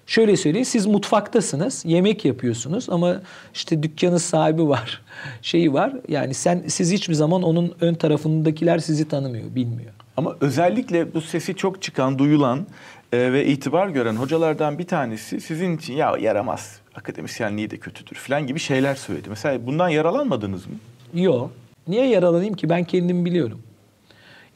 şöyle 0.05 0.37
söyleyeyim 0.37 0.65
siz 0.65 0.85
mutfaktasınız, 0.85 1.85
yemek 1.85 2.25
yapıyorsunuz 2.25 2.89
ama 2.89 3.21
işte 3.53 3.83
dükkanın 3.83 4.17
sahibi 4.17 4.67
var, 4.67 5.01
şeyi 5.41 5.73
var. 5.73 5.93
Yani 6.07 6.33
sen 6.33 6.63
siz 6.67 6.91
hiçbir 6.91 7.13
zaman 7.13 7.43
onun 7.43 7.75
ön 7.81 7.93
tarafındakiler 7.93 8.79
sizi 8.79 9.07
tanımıyor, 9.07 9.55
bilmiyor. 9.55 9.91
Ama 10.17 10.35
özellikle 10.41 11.13
bu 11.13 11.21
sesi 11.21 11.55
çok 11.55 11.81
çıkan, 11.81 12.19
duyulan 12.19 12.67
e, 13.13 13.33
ve 13.33 13.45
itibar 13.45 13.87
gören 13.87 14.15
hocalardan 14.15 14.79
bir 14.79 14.87
tanesi 14.87 15.41
sizin 15.41 15.77
için 15.77 15.93
ya 15.93 16.17
yaramaz, 16.19 16.79
akademisyenliği 16.97 17.69
de 17.69 17.77
kötüdür 17.77 18.15
falan 18.15 18.47
gibi 18.47 18.59
şeyler 18.59 18.95
söyledi. 18.95 19.29
Mesela 19.29 19.65
bundan 19.65 19.89
yaralanmadınız 19.89 20.65
mı? 20.65 20.75
Yok. 21.13 21.51
Niye 21.87 22.07
yaralanayım 22.07 22.53
ki? 22.53 22.69
Ben 22.69 22.83
kendim 22.83 23.25
biliyorum. 23.25 23.61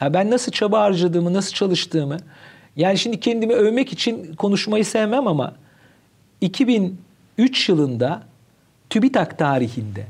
Ya 0.01 0.13
ben 0.13 0.31
nasıl 0.31 0.51
çaba 0.51 0.81
harcadığımı, 0.81 1.33
nasıl 1.33 1.53
çalıştığımı. 1.53 2.17
Yani 2.75 2.97
şimdi 2.97 3.19
kendimi 3.19 3.53
övmek 3.53 3.93
için 3.93 4.35
konuşmayı 4.35 4.85
sevmem 4.85 5.27
ama 5.27 5.55
2003 6.41 7.69
yılında 7.69 8.23
TÜBİTAK 8.89 9.37
tarihinde 9.37 10.05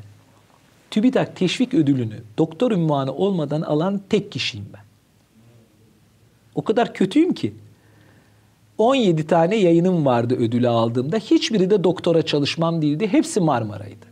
TÜBİTAK 0.92 1.36
teşvik 1.36 1.74
ödülünü 1.74 2.20
doktor 2.38 2.72
ünvanı 2.72 3.14
olmadan 3.14 3.62
alan 3.62 4.02
tek 4.10 4.32
kişiyim 4.32 4.66
ben. 4.74 4.82
O 6.56 6.64
kadar 6.64 6.94
kötüyüm 6.94 7.34
ki. 7.34 7.54
17 8.82 9.28
tane 9.28 9.56
yayınım 9.56 10.06
vardı 10.06 10.36
ödülü 10.36 10.70
aldığımda. 10.70 11.18
Hiçbiri 11.18 11.70
de 11.70 11.84
doktora 11.84 12.22
çalışmam 12.22 12.82
değildi. 12.82 13.08
Hepsi 13.08 13.40
Marmara'ydı. 13.40 14.06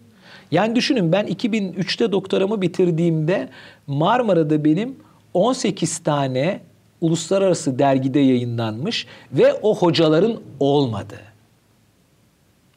Yani 0.51 0.75
düşünün 0.75 1.11
ben 1.11 1.27
2003'te 1.27 2.11
doktoramı 2.11 2.61
bitirdiğimde 2.61 3.49
Marmara'da 3.87 4.63
benim 4.63 4.95
18 5.33 5.97
tane 5.97 6.61
uluslararası 7.01 7.79
dergide 7.79 8.19
yayınlanmış 8.19 9.07
ve 9.33 9.53
o 9.53 9.75
hocaların 9.75 10.39
olmadı. 10.59 11.15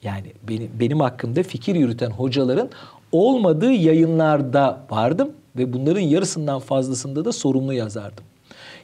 Yani 0.03 0.27
benim, 0.49 0.71
benim 0.81 1.01
hakkımda 1.01 1.43
fikir 1.43 1.75
yürüten 1.75 2.11
hocaların 2.11 2.71
olmadığı 3.13 3.73
yayınlarda 3.73 4.81
vardım 4.91 5.33
ve 5.57 5.73
bunların 5.73 6.01
yarısından 6.01 6.61
fazlasında 6.61 7.25
da 7.25 7.33
sorumlu 7.33 7.73
yazardım. 7.73 8.25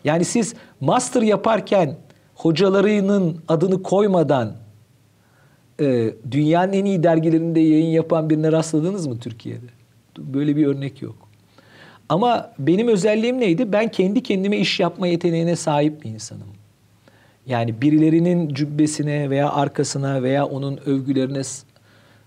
Yani 0.04 0.24
siz 0.24 0.54
master 0.80 1.22
yaparken 1.22 1.96
hocalarının 2.38 3.36
adını 3.48 3.82
koymadan 3.82 4.52
e, 5.80 6.14
dünyanın 6.30 6.72
en 6.72 6.84
iyi 6.84 7.02
dergilerinde 7.02 7.60
yayın 7.60 7.90
yapan 7.90 8.30
birine 8.30 8.52
rastladınız 8.52 9.06
mı 9.06 9.18
Türkiye'de? 9.18 9.66
Böyle 10.18 10.56
bir 10.56 10.66
örnek 10.66 11.02
yok. 11.02 11.16
Ama 12.08 12.50
benim 12.58 12.88
özelliğim 12.88 13.40
neydi? 13.40 13.72
Ben 13.72 13.88
kendi 13.88 14.22
kendime 14.22 14.58
iş 14.58 14.80
yapma 14.80 15.06
yeteneğine 15.06 15.56
sahip 15.56 16.04
bir 16.04 16.10
insanım. 16.10 16.46
Yani 17.46 17.82
birilerinin 17.82 18.54
cübbesine 18.54 19.30
veya 19.30 19.52
arkasına 19.52 20.22
veya 20.22 20.46
onun 20.46 20.78
övgülerine 20.86 21.42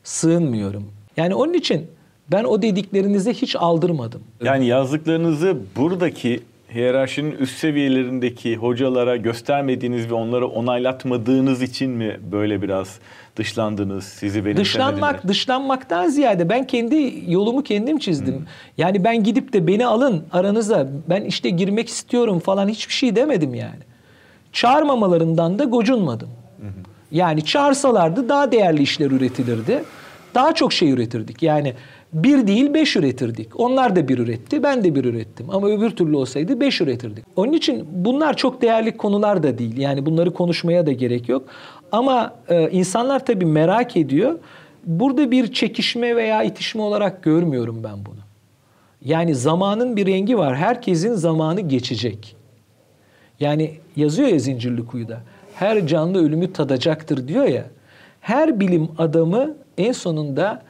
sığınmıyorum. 0.03 0.83
Yani 1.17 1.35
onun 1.35 1.53
için 1.53 1.87
ben 2.31 2.43
o 2.43 2.61
dediklerinize 2.61 3.33
hiç 3.33 3.55
aldırmadım. 3.55 4.21
Yani 4.43 4.65
yazdıklarınızı 4.65 5.57
buradaki 5.75 6.39
hiyerarşinin 6.73 7.31
üst 7.31 7.57
seviyelerindeki 7.57 8.55
hocalara 8.55 9.15
göstermediğiniz 9.15 10.09
ve 10.09 10.13
onları 10.13 10.47
onaylatmadığınız 10.47 11.61
için 11.61 11.89
mi 11.89 12.19
böyle 12.31 12.61
biraz 12.61 12.99
dışlandınız, 13.35 14.03
sizi 14.03 14.45
benimsemediler? 14.45 14.65
Dışlanmak, 14.65 15.27
dışlanmaktan 15.27 16.07
ziyade 16.07 16.49
ben 16.49 16.67
kendi 16.67 17.23
yolumu 17.27 17.63
kendim 17.63 17.99
çizdim. 17.99 18.35
Hmm. 18.35 18.45
Yani 18.77 19.03
ben 19.03 19.23
gidip 19.23 19.53
de 19.53 19.67
beni 19.67 19.85
alın 19.85 20.23
aranıza, 20.31 20.87
ben 21.09 21.21
işte 21.21 21.49
girmek 21.49 21.89
istiyorum 21.89 22.39
falan 22.39 22.67
hiçbir 22.67 22.93
şey 22.93 23.15
demedim 23.15 23.53
yani. 23.53 23.81
Çağırmamalarından 24.53 25.59
da 25.59 25.63
gocunmadım. 25.63 26.29
Hmm. 26.59 26.67
Yani 27.11 27.45
çağırsalardı 27.45 28.29
daha 28.29 28.51
değerli 28.51 28.81
işler 28.81 29.11
üretilirdi. 29.11 29.83
Daha 30.35 30.55
çok 30.55 30.73
şey 30.73 30.91
üretirdik. 30.91 31.43
Yani 31.43 31.73
bir 32.13 32.47
değil 32.47 32.73
beş 32.73 32.95
üretirdik. 32.95 33.59
Onlar 33.59 33.95
da 33.95 34.07
bir 34.07 34.17
üretti, 34.17 34.63
ben 34.63 34.83
de 34.83 34.95
bir 34.95 35.05
ürettim. 35.05 35.45
Ama 35.49 35.67
öbür 35.67 35.89
türlü 35.89 36.15
olsaydı 36.15 36.59
beş 36.59 36.81
üretirdik. 36.81 37.25
Onun 37.35 37.53
için 37.53 37.87
bunlar 37.91 38.37
çok 38.37 38.61
değerli 38.61 38.97
konular 38.97 39.43
da 39.43 39.57
değil. 39.57 39.77
Yani 39.77 40.05
bunları 40.05 40.33
konuşmaya 40.33 40.85
da 40.85 40.91
gerek 40.91 41.29
yok. 41.29 41.43
Ama 41.91 42.33
e, 42.49 42.69
insanlar 42.69 43.25
tabii 43.25 43.45
merak 43.45 43.97
ediyor. 43.97 44.39
Burada 44.85 45.31
bir 45.31 45.53
çekişme 45.53 46.15
veya 46.15 46.43
itişme 46.43 46.81
olarak 46.81 47.23
görmüyorum 47.23 47.83
ben 47.83 48.05
bunu. 48.05 48.21
Yani 49.05 49.35
zamanın 49.35 49.95
bir 49.95 50.07
rengi 50.07 50.37
var. 50.37 50.55
Herkesin 50.55 51.13
zamanı 51.13 51.61
geçecek. 51.61 52.35
Yani 53.39 53.71
yazıyor 53.95 54.29
ya 54.29 54.39
Zincirlikuyu'da. 54.39 55.21
Her 55.55 55.87
canlı 55.87 56.25
ölümü 56.25 56.53
tadacaktır 56.53 57.27
diyor 57.27 57.45
ya. 57.45 57.65
Her 58.21 58.59
bilim 58.59 58.89
adamı 58.97 59.55
en 59.77 59.91
sonunda 59.91 60.61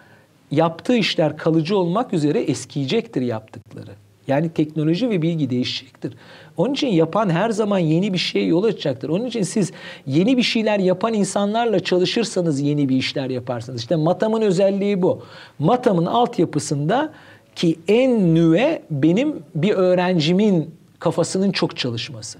yaptığı 0.51 0.95
işler 0.95 1.37
kalıcı 1.37 1.77
olmak 1.77 2.13
üzere 2.13 2.39
eskiyecektir 2.39 3.21
yaptıkları. 3.21 3.91
Yani 4.27 4.49
teknoloji 4.49 5.09
ve 5.09 5.21
bilgi 5.21 5.49
değişecektir. 5.49 6.13
Onun 6.57 6.73
için 6.73 6.87
yapan 6.87 7.29
her 7.29 7.49
zaman 7.49 7.79
yeni 7.79 8.13
bir 8.13 8.17
şey 8.17 8.47
yol 8.47 8.63
açacaktır. 8.63 9.09
Onun 9.09 9.25
için 9.25 9.43
siz 9.43 9.71
yeni 10.05 10.37
bir 10.37 10.43
şeyler 10.43 10.79
yapan 10.79 11.13
insanlarla 11.13 11.79
çalışırsanız 11.79 12.61
yeni 12.61 12.89
bir 12.89 12.95
işler 12.95 13.29
yaparsınız. 13.29 13.81
İşte 13.81 13.95
Matam'ın 13.95 14.41
özelliği 14.41 15.01
bu. 15.01 15.23
Matam'ın 15.59 16.05
altyapısında 16.05 17.13
ki 17.55 17.79
en 17.87 18.35
nüve 18.35 18.81
benim 18.91 19.43
bir 19.55 19.71
öğrencimin 19.71 20.75
kafasının 20.99 21.51
çok 21.51 21.77
çalışması 21.77 22.39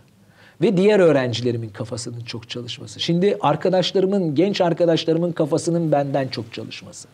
ve 0.61 0.77
diğer 0.77 0.99
öğrencilerimin 0.99 1.69
kafasının 1.69 2.21
çok 2.21 2.49
çalışması. 2.49 2.99
Şimdi 2.99 3.37
arkadaşlarımın, 3.41 4.35
genç 4.35 4.61
arkadaşlarımın 4.61 5.31
kafasının 5.31 5.91
benden 5.91 6.27
çok 6.27 6.53
çalışması. 6.53 7.07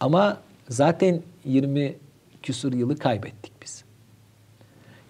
Ama 0.00 0.36
zaten 0.68 1.22
20 1.44 1.94
küsur 2.42 2.72
yılı 2.72 2.98
kaybettik 2.98 3.52
biz. 3.62 3.84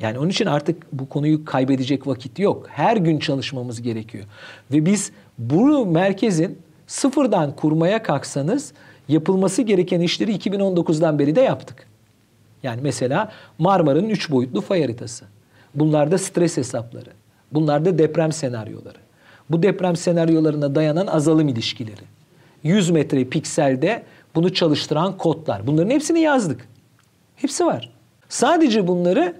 Yani 0.01 0.19
onun 0.19 0.29
için 0.29 0.47
artık 0.47 0.93
bu 0.93 1.09
konuyu 1.09 1.45
kaybedecek 1.45 2.07
vakit 2.07 2.39
yok. 2.39 2.67
Her 2.71 2.97
gün 2.97 3.19
çalışmamız 3.19 3.83
gerekiyor. 3.83 4.25
Ve 4.73 4.87
biz 4.87 5.13
bu 5.39 5.87
merkezin 5.87 6.59
sıfırdan 6.87 7.57
kurmaya 7.57 8.03
kalksanız 8.03 8.73
yapılması 9.09 9.63
gereken 9.63 10.01
işleri 10.01 10.37
2019'dan 10.37 11.19
beri 11.19 11.37
de 11.37 11.41
yaptık. 11.41 11.87
Yani 12.63 12.81
mesela 12.83 13.33
Marmara'nın 13.59 14.09
üç 14.09 14.31
boyutlu 14.31 14.61
fay 14.61 14.83
haritası. 14.83 15.25
Bunlarda 15.75 16.19
stres 16.19 16.57
hesapları. 16.57 17.11
Bunlarda 17.53 17.99
deprem 17.99 18.33
senaryoları. 18.33 18.99
Bu 19.51 19.63
deprem 19.63 19.97
senaryolarına 19.97 20.75
dayanan 20.75 21.07
azalım 21.07 21.49
ilişkileri. 21.49 22.03
100 22.63 22.91
metre 22.91 23.25
pikselde 23.25 24.03
bunu 24.39 24.55
çalıştıran 24.55 25.17
kodlar. 25.17 25.67
Bunların 25.67 25.91
hepsini 25.91 26.21
yazdık. 26.21 26.69
Hepsi 27.37 27.67
var. 27.67 27.91
Sadece 28.29 28.87
bunları 28.87 29.35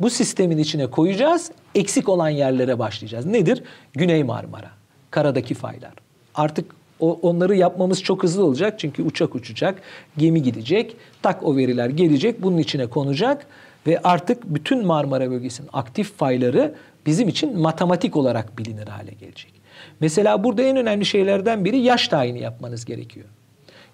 bu 0.00 0.10
sistemin 0.10 0.58
içine 0.58 0.86
koyacağız. 0.86 1.50
Eksik 1.74 2.08
olan 2.08 2.28
yerlere 2.28 2.78
başlayacağız. 2.78 3.26
Nedir? 3.26 3.62
Güney 3.92 4.24
Marmara, 4.24 4.70
karadaki 5.10 5.54
faylar. 5.54 5.92
Artık 6.34 6.64
O, 7.00 7.18
onları 7.22 7.56
yapmamız 7.56 8.02
çok 8.02 8.22
hızlı 8.22 8.44
olacak 8.44 8.78
çünkü 8.78 9.02
uçak 9.02 9.34
uçacak, 9.34 9.82
gemi 10.16 10.42
gidecek, 10.42 10.96
tak 11.22 11.42
o 11.42 11.56
veriler 11.56 11.88
gelecek, 11.90 12.42
bunun 12.42 12.58
içine 12.58 12.86
konacak 12.86 13.46
ve 13.86 14.00
artık 14.04 14.44
bütün 14.46 14.86
Marmara 14.86 15.30
bölgesinin 15.30 15.68
aktif 15.72 16.16
fayları 16.16 16.74
bizim 17.06 17.28
için 17.28 17.58
matematik 17.58 18.16
olarak 18.16 18.58
bilinir 18.58 18.88
hale 18.88 19.12
gelecek. 19.12 19.52
Mesela 20.00 20.44
burada 20.44 20.62
en 20.62 20.76
önemli 20.76 21.04
şeylerden 21.04 21.64
biri 21.64 21.78
yaş 21.78 22.08
tayini 22.08 22.40
yapmanız 22.40 22.84
gerekiyor. 22.84 23.26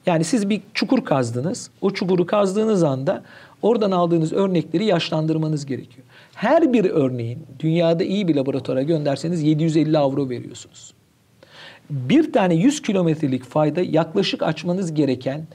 Yani 0.07 0.24
siz 0.24 0.50
bir 0.50 0.61
çukur 0.74 1.05
kazdınız. 1.05 1.70
O 1.80 1.90
çukuru 1.90 2.26
kazdığınız 2.26 2.82
anda 2.82 3.22
oradan 3.62 3.90
aldığınız 3.90 4.32
örnekleri 4.32 4.84
yaşlandırmanız 4.84 5.66
gerekiyor. 5.66 6.07
Her 6.34 6.72
bir 6.72 6.84
örneğin 6.84 7.46
dünyada 7.59 8.05
iyi 8.05 8.28
bir 8.28 8.34
laboratuvara 8.34 8.82
gönderseniz 8.82 9.42
750 9.42 9.98
avro 9.98 10.28
veriyorsunuz. 10.28 10.94
Bir 11.90 12.32
tane 12.32 12.55
100 12.55 12.82
kilometrelik 12.82 13.44
fayda 13.44 13.80
yaklaşık 13.80 14.42
açmanız 14.42 14.94
gereken 14.94 15.46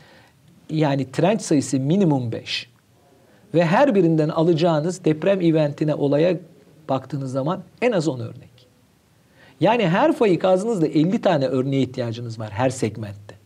yani 0.70 1.12
trenç 1.12 1.42
sayısı 1.42 1.80
minimum 1.80 2.32
5. 2.32 2.70
Ve 3.54 3.66
her 3.66 3.96
birinden 3.96 4.30
alacağınız 4.30 5.06
deprem 5.06 5.42
eventine 5.42 5.96
olaya 5.96 6.38
baktığınız 6.90 7.32
zaman 7.32 7.62
en 7.82 7.92
az 7.92 8.08
10 8.08 8.20
örnek. 8.20 8.68
Yani 9.60 9.88
her 9.88 10.14
fayı 10.14 10.40
kazdığınızda 10.40 10.88
50 10.88 11.22
tane 11.22 11.48
örneğe 11.48 11.82
ihtiyacınız 11.82 12.40
var 12.40 12.50
her 12.52 12.70
segmentte. 12.70 13.37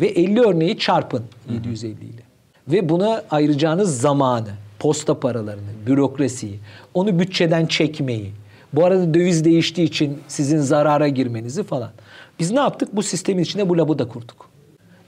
Ve 0.00 0.06
50 0.06 0.40
örneği 0.40 0.78
çarpın 0.78 1.24
750 1.50 1.92
ile. 1.92 2.22
Ve 2.68 2.88
buna 2.88 3.22
ayıracağınız 3.30 4.00
zamanı, 4.00 4.50
posta 4.78 5.20
paralarını, 5.20 5.86
bürokrasiyi, 5.86 6.58
onu 6.94 7.18
bütçeden 7.18 7.66
çekmeyi, 7.66 8.32
bu 8.72 8.84
arada 8.84 9.14
döviz 9.14 9.44
değiştiği 9.44 9.86
için 9.86 10.18
sizin 10.28 10.58
zarara 10.58 11.08
girmenizi 11.08 11.62
falan. 11.62 11.90
Biz 12.38 12.50
ne 12.50 12.60
yaptık? 12.60 12.88
Bu 12.92 13.02
sistemin 13.02 13.42
içinde 13.42 13.68
bu 13.68 13.78
labı 13.78 13.98
da 13.98 14.08
kurduk. 14.08 14.48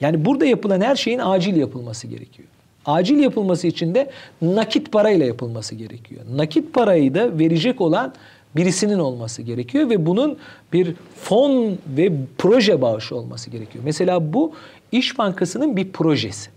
Yani 0.00 0.24
burada 0.24 0.46
yapılan 0.46 0.80
her 0.80 0.96
şeyin 0.96 1.18
acil 1.18 1.56
yapılması 1.56 2.06
gerekiyor. 2.06 2.48
Acil 2.86 3.18
yapılması 3.18 3.66
için 3.66 3.94
de 3.94 4.10
nakit 4.42 4.92
parayla 4.92 5.26
yapılması 5.26 5.74
gerekiyor. 5.74 6.22
Nakit 6.36 6.74
parayı 6.74 7.14
da 7.14 7.38
verecek 7.38 7.80
olan 7.80 8.14
birisinin 8.56 8.98
olması 8.98 9.42
gerekiyor 9.42 9.90
ve 9.90 10.06
bunun 10.06 10.38
bir 10.72 10.94
fon 11.16 11.78
ve 11.96 12.12
proje 12.38 12.82
bağışı 12.82 13.16
olması 13.16 13.50
gerekiyor. 13.50 13.84
Mesela 13.84 14.32
bu 14.32 14.52
İş 14.92 15.18
Bankası'nın 15.18 15.76
bir 15.76 15.92
projesi. 15.92 16.50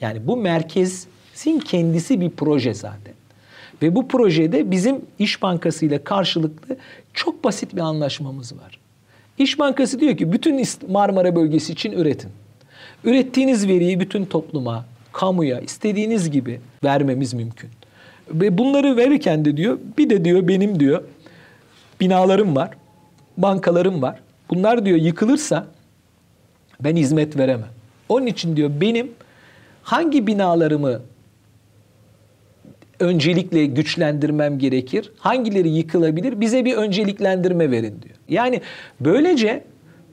Yani 0.00 0.26
bu 0.26 0.36
merkezin 0.36 1.58
kendisi 1.64 2.20
bir 2.20 2.30
proje 2.30 2.74
zaten. 2.74 3.14
Ve 3.82 3.94
bu 3.94 4.08
projede 4.08 4.70
bizim 4.70 5.00
İş 5.18 5.42
Bankası 5.42 5.86
ile 5.86 6.04
karşılıklı 6.04 6.76
çok 7.14 7.44
basit 7.44 7.74
bir 7.76 7.80
anlaşmamız 7.80 8.52
var. 8.52 8.78
İş 9.38 9.58
Bankası 9.58 10.00
diyor 10.00 10.16
ki 10.16 10.32
bütün 10.32 10.62
Marmara 10.88 11.36
bölgesi 11.36 11.72
için 11.72 11.92
üretin. 11.92 12.30
Ürettiğiniz 13.04 13.68
veriyi 13.68 14.00
bütün 14.00 14.24
topluma, 14.24 14.84
kamuya 15.12 15.60
istediğiniz 15.60 16.30
gibi 16.30 16.60
vermemiz 16.84 17.34
mümkün. 17.34 17.70
Ve 18.30 18.58
bunları 18.58 18.96
verirken 18.96 19.44
de 19.44 19.56
diyor 19.56 19.78
bir 19.98 20.10
de 20.10 20.24
diyor 20.24 20.48
benim 20.48 20.80
diyor 20.80 21.02
binalarım 22.00 22.56
var, 22.56 22.70
bankalarım 23.36 24.02
var. 24.02 24.20
Bunlar 24.50 24.84
diyor 24.84 24.98
yıkılırsa 24.98 25.66
ben 26.80 26.96
hizmet 26.96 27.36
veremem. 27.38 27.68
Onun 28.08 28.26
için 28.26 28.56
diyor 28.56 28.70
benim 28.80 29.10
hangi 29.82 30.26
binalarımı 30.26 31.00
öncelikle 33.00 33.66
güçlendirmem 33.66 34.58
gerekir? 34.58 35.12
Hangileri 35.18 35.68
yıkılabilir? 35.68 36.40
Bize 36.40 36.64
bir 36.64 36.76
önceliklendirme 36.76 37.70
verin 37.70 38.02
diyor. 38.02 38.14
Yani 38.28 38.60
böylece 39.00 39.64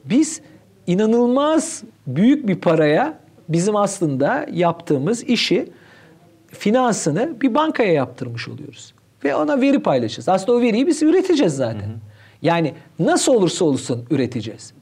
biz 0.05 0.41
inanılmaz 0.87 1.83
büyük 2.07 2.47
bir 2.47 2.55
paraya 2.55 3.19
bizim 3.49 3.75
aslında 3.75 4.45
yaptığımız 4.51 5.23
işi 5.23 5.69
finansını 6.51 7.41
bir 7.41 7.55
bankaya 7.55 7.93
yaptırmış 7.93 8.47
oluyoruz. 8.47 8.92
Ve 9.25 9.35
ona 9.35 9.61
veri 9.61 9.79
paylaşacağız. 9.79 10.29
Aslında 10.29 10.57
o 10.57 10.61
veriyi 10.61 10.87
biz 10.87 11.03
üreteceğiz 11.03 11.55
zaten. 11.55 11.87
Hı 11.87 11.93
hı. 11.93 11.97
Yani 12.41 12.73
nasıl 12.99 13.33
olursa 13.33 13.65
olsun 13.65 14.05
üreteceğiz. 14.09 14.73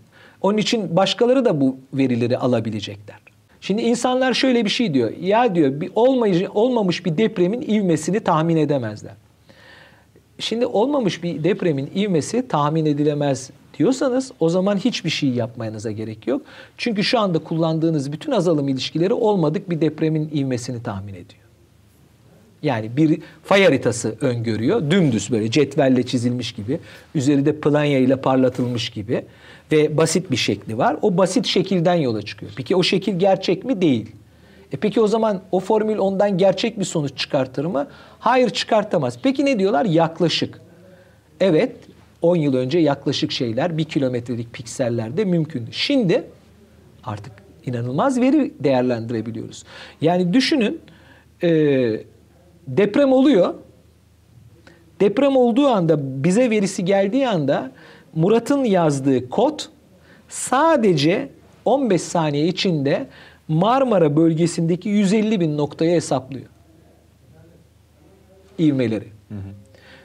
Onun 0.41 0.57
için 0.57 0.95
başkaları 0.95 1.45
da 1.45 1.61
bu 1.61 1.77
verileri 1.93 2.37
alabilecekler. 2.37 3.17
Şimdi 3.61 3.81
insanlar 3.81 4.33
şöyle 4.33 4.65
bir 4.65 4.69
şey 4.69 4.93
diyor. 4.93 5.11
Ya 5.17 5.55
diyor 5.55 5.81
bir 5.81 5.91
olmayıcı, 5.95 6.47
olmamış 6.53 7.05
bir 7.05 7.17
depremin 7.17 7.61
ivmesini 7.61 8.19
tahmin 8.19 8.57
edemezler. 8.57 9.13
Şimdi 10.39 10.65
olmamış 10.65 11.23
bir 11.23 11.43
depremin 11.43 11.91
ivmesi 11.95 12.47
tahmin 12.47 12.85
edilemez 12.85 13.49
diyorsanız 13.79 14.31
o 14.39 14.49
zaman 14.49 14.77
hiçbir 14.77 15.09
şey 15.09 15.29
yapmanıza 15.29 15.91
gerek 15.91 16.27
yok. 16.27 16.41
Çünkü 16.77 17.03
şu 17.03 17.19
anda 17.19 17.39
kullandığınız 17.39 18.11
bütün 18.11 18.31
azalım 18.31 18.67
ilişkileri 18.67 19.13
olmadık 19.13 19.69
bir 19.69 19.81
depremin 19.81 20.29
ivmesini 20.33 20.83
tahmin 20.83 21.13
ediyor. 21.13 21.40
Yani 22.63 22.97
bir 22.97 23.21
fay 23.43 23.63
haritası 23.63 24.15
öngörüyor. 24.21 24.91
Dümdüz 24.91 25.31
böyle 25.31 25.51
cetvelle 25.51 26.03
çizilmiş 26.03 26.51
gibi. 26.51 26.79
Üzerinde 27.15 27.59
planya 27.59 27.99
ile 27.99 28.15
parlatılmış 28.15 28.89
gibi. 28.89 29.25
Ve 29.71 29.97
basit 29.97 30.31
bir 30.31 30.37
şekli 30.37 30.77
var. 30.77 30.97
O 31.01 31.17
basit 31.17 31.45
şekilden 31.45 31.95
yola 31.95 32.21
çıkıyor. 32.21 32.51
Peki 32.55 32.75
o 32.75 32.83
şekil 32.83 33.19
gerçek 33.19 33.65
mi? 33.65 33.81
Değil. 33.81 34.11
E 34.71 34.77
peki 34.77 35.01
o 35.01 35.07
zaman 35.07 35.41
o 35.51 35.59
formül 35.59 35.97
ondan 35.97 36.37
gerçek 36.37 36.79
bir 36.79 36.85
sonuç 36.85 37.17
çıkartır 37.17 37.65
mı? 37.65 37.87
Hayır 38.19 38.49
çıkartamaz. 38.49 39.19
Peki 39.23 39.45
ne 39.45 39.59
diyorlar? 39.59 39.85
Yaklaşık. 39.85 40.61
Evet 41.39 41.75
10 42.21 42.35
yıl 42.35 42.55
önce 42.55 42.79
yaklaşık 42.79 43.31
şeyler 43.31 43.77
bir 43.77 43.83
kilometrelik 43.83 44.53
piksellerde 44.53 45.25
mümkündü. 45.25 45.69
Şimdi 45.71 46.23
artık 47.03 47.33
inanılmaz 47.65 48.21
veri 48.21 48.53
değerlendirebiliyoruz. 48.59 49.63
Yani 50.01 50.33
düşünün 50.33 50.81
deprem 52.67 53.13
oluyor. 53.13 53.53
Deprem 54.99 55.35
olduğu 55.35 55.67
anda 55.67 56.23
bize 56.23 56.49
verisi 56.49 56.85
geldiği 56.85 57.27
anda 57.27 57.71
Murat'ın 58.15 58.63
yazdığı 58.63 59.29
kod 59.29 59.59
sadece 60.29 61.29
15 61.65 62.01
saniye 62.01 62.47
içinde 62.47 63.07
Marmara 63.47 64.15
bölgesindeki 64.15 64.89
150 64.89 65.39
bin 65.39 65.57
noktaya 65.57 65.95
hesaplıyor. 65.95 66.45
İvmeleri. 68.57 69.07
Hı 69.29 69.35
hı. 69.35 69.39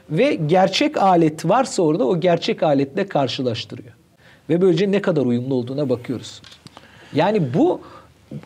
Ve 0.09 0.33
gerçek 0.33 0.97
alet 0.97 1.45
varsa 1.45 1.83
orada 1.83 2.07
o 2.07 2.19
gerçek 2.19 2.63
aletle 2.63 3.07
karşılaştırıyor. 3.07 3.93
Ve 4.49 4.61
böylece 4.61 4.91
ne 4.91 5.01
kadar 5.01 5.25
uyumlu 5.25 5.55
olduğuna 5.55 5.89
bakıyoruz. 5.89 6.41
Yani 7.13 7.53
bu 7.53 7.81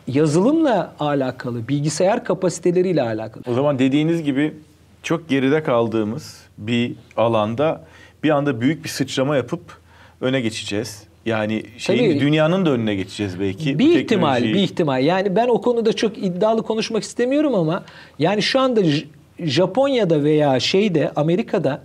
yazılımla 0.06 0.94
alakalı, 1.00 1.68
bilgisayar 1.68 2.24
kapasiteleriyle 2.24 3.02
alakalı. 3.02 3.42
O 3.46 3.54
zaman 3.54 3.78
dediğiniz 3.78 4.22
gibi 4.22 4.54
çok 5.02 5.28
geride 5.28 5.62
kaldığımız 5.62 6.42
bir 6.58 6.94
alanda 7.16 7.84
bir 8.22 8.30
anda 8.30 8.60
büyük 8.60 8.84
bir 8.84 8.88
sıçrama 8.88 9.36
yapıp 9.36 9.78
öne 10.20 10.40
geçeceğiz. 10.40 11.02
Yani 11.26 11.62
şeyin 11.78 12.10
Tabii, 12.10 12.20
dünyanın 12.20 12.66
da 12.66 12.70
önüne 12.70 12.94
geçeceğiz 12.94 13.40
belki. 13.40 13.78
Bir 13.78 13.98
ihtimal, 13.98 14.42
bir 14.42 14.54
ihtimal. 14.54 15.04
Yani 15.04 15.36
ben 15.36 15.48
o 15.48 15.60
konuda 15.60 15.92
çok 15.92 16.18
iddialı 16.18 16.62
konuşmak 16.62 17.02
istemiyorum 17.02 17.54
ama 17.54 17.84
yani 18.18 18.42
şu 18.42 18.60
anda 18.60 18.80
Japonya'da 19.38 20.24
veya 20.24 20.60
şeyde 20.60 21.12
Amerika'da 21.16 21.82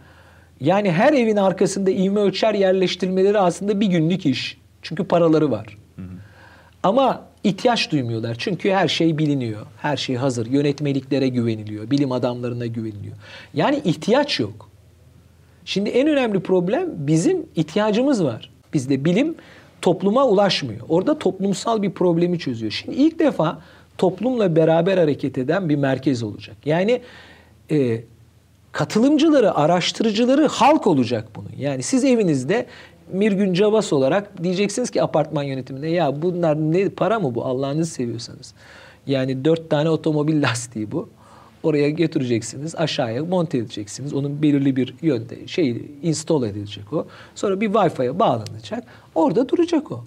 yani 0.62 0.92
her 0.92 1.14
evin 1.14 1.36
arkasında 1.36 1.92
ivme 1.92 2.20
ölçer 2.20 2.54
yerleştirmeleri 2.54 3.40
aslında 3.40 3.80
bir 3.80 3.88
günlük 3.88 4.26
iş. 4.26 4.58
Çünkü 4.82 5.04
paraları 5.04 5.52
var. 5.52 5.78
Hı 5.96 6.02
hı. 6.02 6.06
Ama 6.84 7.27
ihtiyaç 7.48 7.92
duymuyorlar. 7.92 8.36
Çünkü 8.40 8.72
her 8.72 8.88
şey 8.88 9.18
biliniyor. 9.18 9.66
Her 9.78 9.98
şey 9.98 10.16
hazır. 10.16 10.46
Yönetmeliklere 10.46 11.28
güveniliyor. 11.28 11.92
Bilim 11.92 12.12
adamlarına 12.12 12.66
güveniliyor. 12.66 13.16
Yani 13.54 13.82
ihtiyaç 13.86 14.40
yok. 14.40 14.70
Şimdi 15.66 15.90
en 15.90 16.08
önemli 16.08 16.40
problem 16.40 16.90
bizim 16.98 17.46
ihtiyacımız 17.56 18.24
var. 18.24 18.50
Bizde 18.74 19.06
bilim 19.06 19.36
topluma 19.82 20.26
ulaşmıyor. 20.26 20.82
Orada 20.90 21.20
toplumsal 21.20 21.82
bir 21.82 21.92
problemi 21.92 22.40
çözüyor. 22.40 22.72
Şimdi 22.72 22.98
ilk 22.98 23.20
defa 23.20 23.62
toplumla 23.98 24.56
beraber 24.56 24.98
hareket 24.98 25.38
eden 25.38 25.70
bir 25.70 25.76
merkez 25.76 26.24
olacak. 26.24 26.58
Yani 26.66 27.02
e, 27.72 28.02
katılımcıları, 28.72 29.56
araştırıcıları 29.56 30.48
halk 30.48 30.88
olacak 30.88 31.28
bunun. 31.36 31.52
Yani 31.58 31.84
siz 31.84 32.04
evinizde 32.04 32.66
Mirgün 33.12 33.54
Cavas 33.54 33.94
olarak 33.94 34.44
diyeceksiniz 34.44 34.90
ki 34.90 35.04
apartman 35.04 35.44
yönetiminde 35.44 35.88
ya 35.88 36.22
bunlar 36.22 36.58
ne 36.58 36.90
para 36.90 37.20
mı 37.20 37.36
bu 37.36 37.46
Allah'ınızı 37.46 37.92
seviyorsanız. 37.92 38.54
Yani 39.08 39.46
dört 39.46 39.70
tane 39.70 39.90
otomobil 39.90 40.42
lastiği 40.50 40.92
bu. 40.92 41.10
Oraya 41.64 41.90
götüreceksiniz, 41.90 42.76
aşağıya 42.76 43.26
monte 43.26 43.58
edeceksiniz. 43.58 44.14
Onun 44.14 44.42
belirli 44.42 44.76
bir 44.76 44.94
yönde 45.02 45.48
şey 45.48 45.82
install 46.04 46.44
edilecek 46.44 46.94
o. 46.94 47.08
Sonra 47.36 47.62
bir 47.62 47.74
Wi-Fi'ye 47.74 48.20
bağlanacak. 48.20 48.84
Orada 49.16 49.50
duracak 49.50 49.92
o. 49.92 50.04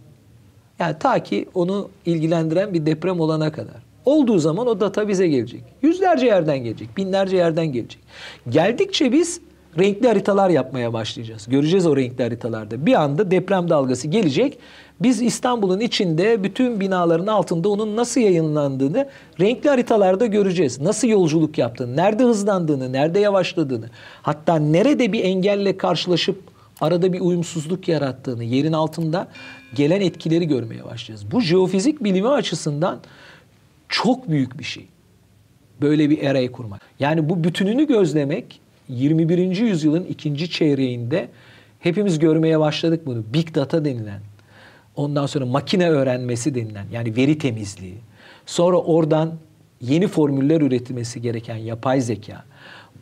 Yani 0.79 0.97
ta 0.99 1.23
ki 1.23 1.49
onu 1.55 1.89
ilgilendiren 2.07 2.75
bir 2.75 2.87
deprem 2.87 3.21
olana 3.21 3.53
kadar. 3.53 3.83
Olduğu 4.05 4.39
zaman 4.39 4.67
o 4.67 4.81
data 4.81 5.09
bize 5.09 5.29
gelecek. 5.29 5.63
Yüzlerce 5.83 6.27
yerden 6.27 6.59
gelecek, 6.59 6.97
binlerce 6.97 7.37
yerden 7.37 7.67
gelecek. 7.67 8.01
Geldikçe 8.49 9.13
biz 9.13 9.41
renkli 9.79 10.09
haritalar 10.09 10.51
yapmaya 10.51 10.93
başlayacağız. 10.93 11.47
Göreceğiz 11.49 11.87
o 11.87 11.97
renkli 11.97 12.25
haritalarda. 12.25 12.87
Bir 12.87 12.95
anda 12.95 13.31
deprem 13.31 13.71
dalgası 13.71 14.09
gelecek. 14.09 14.59
Biz 15.01 15.23
İstanbul'un 15.23 15.81
içinde 15.81 16.43
bütün 16.45 16.81
binaların 16.81 17.27
altında 17.27 17.69
onun 17.69 17.97
nasıl 17.97 18.21
yayınlandığını 18.21 19.09
renkli 19.41 19.69
haritalarda 19.69 20.27
göreceğiz. 20.27 20.81
Nasıl 20.81 21.09
yolculuk 21.09 21.59
yaptığını, 21.59 21.97
nerede 21.97 22.25
hızlandığını, 22.25 22.93
nerede 22.93 23.19
yavaşladığını. 23.19 23.87
Hatta 24.23 24.57
nerede 24.57 25.13
bir 25.13 25.25
engelle 25.25 25.77
karşılaşıp 25.77 26.43
arada 26.81 27.13
bir 27.13 27.21
uyumsuzluk 27.21 27.89
yarattığını, 27.89 28.45
yerin 28.45 28.73
altında 28.73 29.29
gelen 29.75 30.01
etkileri 30.01 30.49
görmeye 30.49 30.85
başlayacağız. 30.85 31.33
Bu 31.33 31.41
jeofizik 31.41 32.05
bilimi 32.05 32.29
açısından 32.29 32.99
çok 33.89 34.29
büyük 34.29 34.59
bir 34.59 34.65
şey. 34.65 34.87
Böyle 35.81 36.11
bir 36.11 36.23
erayı 36.23 36.53
kurmak. 36.53 36.81
Yani 37.01 37.29
bu 37.29 37.45
bütününü 37.45 37.87
gözlemek 37.87 38.61
21. 38.91 39.57
yüzyılın 39.57 40.05
ikinci 40.05 40.51
çeyreğinde 40.51 41.29
hepimiz 41.79 42.19
görmeye 42.19 42.61
başladık 42.61 43.07
bunu. 43.07 43.25
Big 43.35 43.55
data 43.55 43.85
denilen, 43.85 44.21
ondan 44.97 45.27
sonra 45.27 45.47
makine 45.47 45.91
öğrenmesi 45.91 46.55
denilen 46.55 46.87
yani 46.93 47.17
veri 47.17 47.39
temizliği. 47.39 47.99
Sonra 48.47 48.77
oradan 48.77 49.33
yeni 49.81 50.09
formüller 50.09 50.61
üretilmesi 50.61 51.23
gereken 51.23 51.57
yapay 51.57 52.01
zeka. 52.01 52.45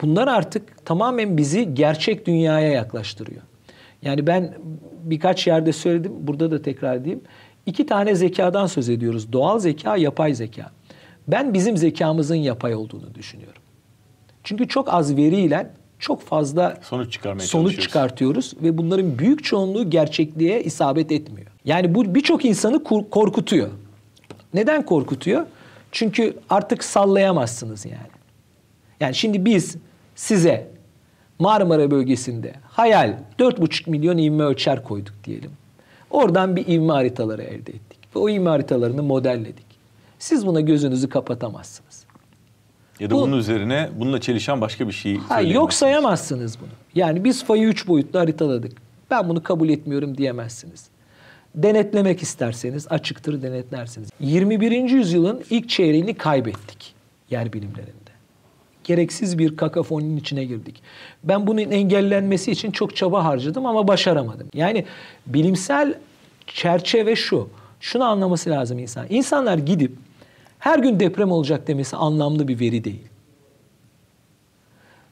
Bunlar 0.01 0.27
artık 0.27 0.85
tamamen 0.85 1.37
bizi 1.37 1.73
gerçek 1.73 2.27
dünyaya 2.27 2.71
yaklaştırıyor. 2.71 3.41
Yani 4.01 4.27
ben 4.27 4.53
birkaç 5.03 5.47
yerde 5.47 5.73
söyledim, 5.73 6.11
burada 6.21 6.51
da 6.51 6.61
tekrar 6.61 6.95
edeyim. 6.95 7.21
İki 7.65 7.85
tane 7.85 8.15
zekadan 8.15 8.67
söz 8.67 8.89
ediyoruz. 8.89 9.33
Doğal 9.33 9.59
zeka, 9.59 9.97
yapay 9.97 10.33
zeka. 10.33 10.71
Ben 11.27 11.53
bizim 11.53 11.77
zekamızın 11.77 12.35
yapay 12.35 12.75
olduğunu 12.75 13.15
düşünüyorum. 13.15 13.58
Çünkü 14.43 14.67
çok 14.67 14.93
az 14.93 15.17
veriyle 15.17 15.71
çok 15.99 16.21
fazla 16.21 16.77
sonuç 16.81 17.13
çıkarmaya 17.13 17.47
sonuç 17.47 17.81
çıkartıyoruz 17.81 18.53
ve 18.63 18.77
bunların 18.77 19.19
büyük 19.19 19.43
çoğunluğu 19.43 19.89
gerçekliğe 19.89 20.63
isabet 20.63 21.11
etmiyor. 21.11 21.47
Yani 21.65 21.95
bu 21.95 22.15
birçok 22.15 22.45
insanı 22.45 22.83
korkutuyor. 22.83 23.69
Neden 24.53 24.85
korkutuyor? 24.85 25.45
Çünkü 25.91 26.37
artık 26.49 26.83
sallayamazsınız 26.83 27.85
yani. 27.85 28.19
Yani 28.99 29.15
şimdi 29.15 29.45
biz 29.45 29.75
size 30.15 30.67
Marmara 31.39 31.91
bölgesinde 31.91 32.53
hayal 32.67 33.17
4,5 33.39 33.89
milyon 33.89 34.17
ivme 34.17 34.43
ölçer 34.43 34.83
koyduk 34.83 35.13
diyelim. 35.23 35.51
Oradan 36.09 36.55
bir 36.55 36.67
ivme 36.67 36.93
haritaları 36.93 37.43
elde 37.43 37.71
ettik. 37.71 37.99
Ve 38.15 38.19
o 38.19 38.29
ivme 38.29 38.49
haritalarını 38.49 39.03
modelledik. 39.03 39.65
Siz 40.19 40.47
buna 40.47 40.61
gözünüzü 40.61 41.09
kapatamazsınız. 41.09 41.88
Ya 42.99 43.09
da 43.09 43.15
Bu, 43.15 43.21
bunun 43.21 43.37
üzerine 43.37 43.89
bununla 43.95 44.21
çelişen 44.21 44.61
başka 44.61 44.87
bir 44.87 44.93
şey 44.93 45.17
ha, 45.17 45.41
Yok 45.41 45.73
sayamazsınız 45.73 46.59
bunu. 46.59 46.69
Yani 46.95 47.23
biz 47.23 47.43
fayı 47.43 47.63
3 47.63 47.87
boyutlu 47.87 48.19
haritaladık. 48.19 48.71
Ben 49.11 49.29
bunu 49.29 49.43
kabul 49.43 49.69
etmiyorum 49.69 50.17
diyemezsiniz. 50.17 50.87
Denetlemek 51.55 52.21
isterseniz 52.21 52.87
açıktır 52.89 53.41
denetlersiniz. 53.41 54.09
21. 54.19 54.89
yüzyılın 54.89 55.43
ilk 55.49 55.69
çeyreğini 55.69 56.13
kaybettik 56.13 56.93
yer 57.29 57.53
bilimlerinde. 57.53 58.09
Gereksiz 58.83 59.37
bir 59.37 59.57
kakafoninin 59.57 60.17
içine 60.17 60.45
girdik. 60.45 60.81
Ben 61.23 61.47
bunun 61.47 61.57
engellenmesi 61.57 62.51
için 62.51 62.71
çok 62.71 62.95
çaba 62.95 63.25
harcadım 63.25 63.65
ama 63.65 63.87
başaramadım. 63.87 64.47
Yani 64.53 64.85
bilimsel 65.27 65.93
çerçeve 66.47 67.15
şu. 67.15 67.49
Şunu 67.79 68.03
anlaması 68.03 68.49
lazım 68.49 68.79
insan. 68.79 69.05
İnsanlar 69.09 69.57
gidip 69.57 69.91
her 70.59 70.79
gün 70.79 70.99
deprem 70.99 71.31
olacak 71.31 71.67
demesi 71.67 71.95
anlamlı 71.95 72.47
bir 72.47 72.59
veri 72.59 72.83
değil. 72.83 73.07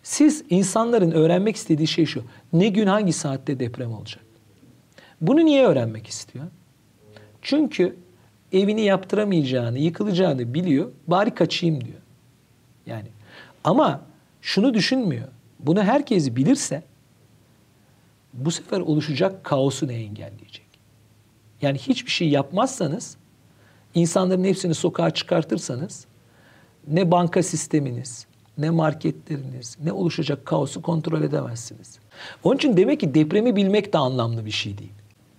Siz 0.04 0.44
insanların 0.50 1.12
öğrenmek 1.12 1.56
istediği 1.56 1.88
şey 1.88 2.06
şu. 2.06 2.24
Ne 2.54 2.68
gün 2.68 2.88
hangi 2.88 3.14
saatte 3.14 3.60
deprem 3.60 3.94
olacak? 3.94 4.24
Bunu 5.22 5.46
niye 5.46 5.66
öğrenmek 5.66 6.08
istiyor? 6.08 6.46
Çünkü 7.42 7.96
evini 8.52 8.82
yaptıramayacağını, 8.82 9.80
yıkılacağını 9.80 10.54
biliyor. 10.54 10.92
Bari 11.08 11.36
kaçayım 11.36 11.86
diyor. 11.86 12.00
Yani 12.86 13.08
ama 13.64 14.02
şunu 14.42 14.74
düşünmüyor. 14.74 15.28
Bunu 15.60 15.84
herkes 15.84 16.36
bilirse 16.36 16.84
bu 18.34 18.52
sefer 18.52 18.80
oluşacak 18.80 19.44
kaosu 19.44 19.88
ne 19.88 19.94
engelleyecek? 19.94 20.68
Yani 21.62 21.78
hiçbir 21.78 22.12
şey 22.12 22.30
yapmazsanız 22.30 23.18
insanların 23.98 24.44
hepsini 24.44 24.74
sokağa 24.74 25.10
çıkartırsanız 25.12 26.06
ne 26.88 27.12
banka 27.12 27.44
sisteminiz, 27.44 28.28
ne 28.58 28.70
marketleriniz, 28.70 29.78
ne 29.84 29.92
oluşacak 29.92 30.46
kaosu 30.46 30.82
kontrol 30.82 31.22
edemezsiniz. 31.22 32.00
Onun 32.44 32.56
için 32.56 32.78
demek 32.78 33.00
ki 33.00 33.14
depremi 33.14 33.56
bilmek 33.56 33.94
de 33.94 33.98
anlamlı 33.98 34.46
bir 34.46 34.52
şey 34.52 34.78
değil. 34.78 34.92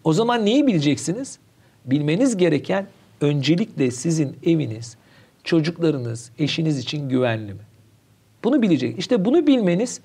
O 0.04 0.12
zaman 0.12 0.46
neyi 0.46 0.66
bileceksiniz? 0.66 1.38
Bilmeniz 1.84 2.36
gereken 2.36 2.86
öncelikle 3.20 3.90
sizin 3.90 4.36
eviniz, 4.46 4.96
çocuklarınız, 5.44 6.30
eşiniz 6.38 6.78
için 6.78 7.08
güvenli 7.08 7.54
mi? 7.54 7.60
Bunu 8.44 8.62
bilecek. 8.62 8.98
İşte 8.98 9.24
bunu 9.24 9.46
bilmeniz 9.46 10.00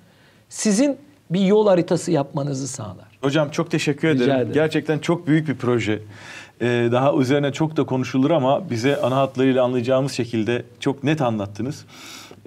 sizin 0.49 0.97
bir 1.30 1.41
yol 1.41 1.68
haritası 1.68 2.12
yapmanızı 2.12 2.68
sağlar. 2.68 3.14
Hocam 3.22 3.51
çok 3.51 3.72
teşekkür 3.72 4.08
ederim. 4.08 4.32
ederim. 4.32 4.54
Gerçekten 4.54 4.99
çok 4.99 5.28
büyük 5.28 5.47
bir 5.47 5.56
proje. 5.56 5.99
Ee, 6.64 6.89
daha 6.91 7.14
üzerine 7.14 7.51
çok 7.51 7.78
da 7.78 7.84
konuşulur 7.84 8.32
ama 8.32 8.70
bize 8.70 9.01
ana 9.01 9.16
hatlarıyla 9.16 9.64
anlayacağımız 9.64 10.11
şekilde 10.11 10.64
çok 10.80 11.03
net 11.03 11.22
anlattınız. 11.22 11.86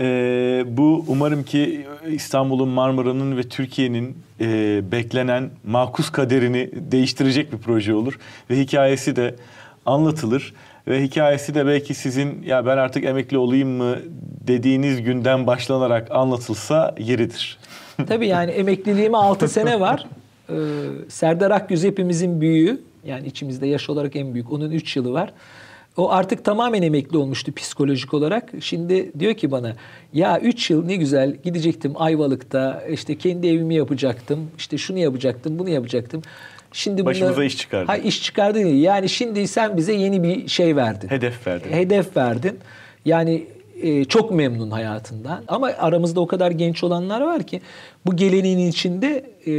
Ee, 0.01 0.65
bu 0.67 1.05
umarım 1.09 1.43
ki 1.43 1.87
İstanbul'un, 2.09 2.69
Marmara'nın 2.69 3.37
ve 3.37 3.43
Türkiye'nin 3.43 4.17
e, 4.41 4.81
beklenen 4.93 5.51
makus 5.67 6.11
kaderini 6.11 6.71
değiştirecek 6.75 7.53
bir 7.53 7.59
proje 7.59 7.95
olur. 7.95 8.19
Ve 8.51 8.59
hikayesi 8.59 9.17
de 9.17 9.35
anlatılır. 9.87 10.55
Ve 10.89 11.03
hikayesi 11.03 11.55
de 11.55 11.67
belki 11.67 11.95
sizin 11.95 12.43
ya 12.43 12.67
ben 12.67 12.77
artık 12.77 13.05
emekli 13.05 13.39
olayım 13.39 13.69
mı 13.69 13.97
dediğiniz 14.47 15.03
günden 15.03 15.47
başlanarak 15.47 16.11
anlatılsa 16.11 16.95
yeridir. 16.99 17.59
Tabii 18.09 18.27
yani 18.27 18.51
emekliliğime 18.51 19.17
6 19.17 19.49
sene 19.49 19.81
var. 19.81 20.07
Ee, 20.51 20.55
Serdar 21.09 21.51
Akgüz 21.51 21.85
hepimizin 21.85 22.41
büyüğü. 22.41 22.81
Yani 23.07 23.27
içimizde 23.27 23.67
yaş 23.67 23.91
olarak 23.91 24.17
en 24.17 24.35
büyük. 24.35 24.53
Onun 24.53 24.71
3 24.71 24.97
yılı 24.97 25.13
var. 25.13 25.33
O 25.97 26.11
artık 26.11 26.45
tamamen 26.45 26.83
emekli 26.83 27.19
olmuştu 27.19 27.55
psikolojik 27.55 28.15
olarak. 28.15 28.51
Şimdi 28.61 29.13
diyor 29.19 29.35
ki 29.35 29.51
bana 29.51 29.77
ya 30.13 30.41
3 30.41 30.71
yıl 30.71 30.85
ne 30.85 30.97
güzel 30.97 31.37
gidecektim 31.45 31.93
Ayvalık'ta 31.97 32.85
işte 32.91 33.19
kendi 33.19 33.49
evimi 33.49 33.75
yapacaktım. 33.75 34.51
işte 34.59 34.79
şunu 34.79 34.99
yapacaktım 34.99 35.59
bunu 35.59 35.71
yapacaktım. 35.71 36.23
Şimdi 36.73 37.05
Başımıza 37.05 37.37
bunlar, 37.37 37.47
iş 37.47 37.57
çıkardı. 37.57 37.87
Ha 37.87 37.97
iş 37.97 38.23
çıkardı. 38.23 38.59
Yani 38.61 39.09
şimdi 39.09 39.49
sen 39.49 39.77
bize 39.77 39.93
yeni 39.93 40.23
bir 40.23 40.49
şey 40.49 40.77
verdin. 40.77 41.09
Hedef 41.09 41.47
verdin. 41.47 41.73
Hedef 41.73 42.17
verdin. 42.17 42.59
Yani 43.05 43.47
e, 43.83 44.05
çok 44.05 44.31
memnun 44.31 44.71
hayatından. 44.71 45.45
Ama 45.49 45.71
aramızda 45.79 46.21
o 46.21 46.27
kadar 46.27 46.51
genç 46.51 46.85
olanlar 46.85 47.21
var 47.21 47.43
ki 47.43 47.61
bu 48.07 48.17
geleneğin 48.17 48.71
içinde 48.71 49.31
e, 49.47 49.53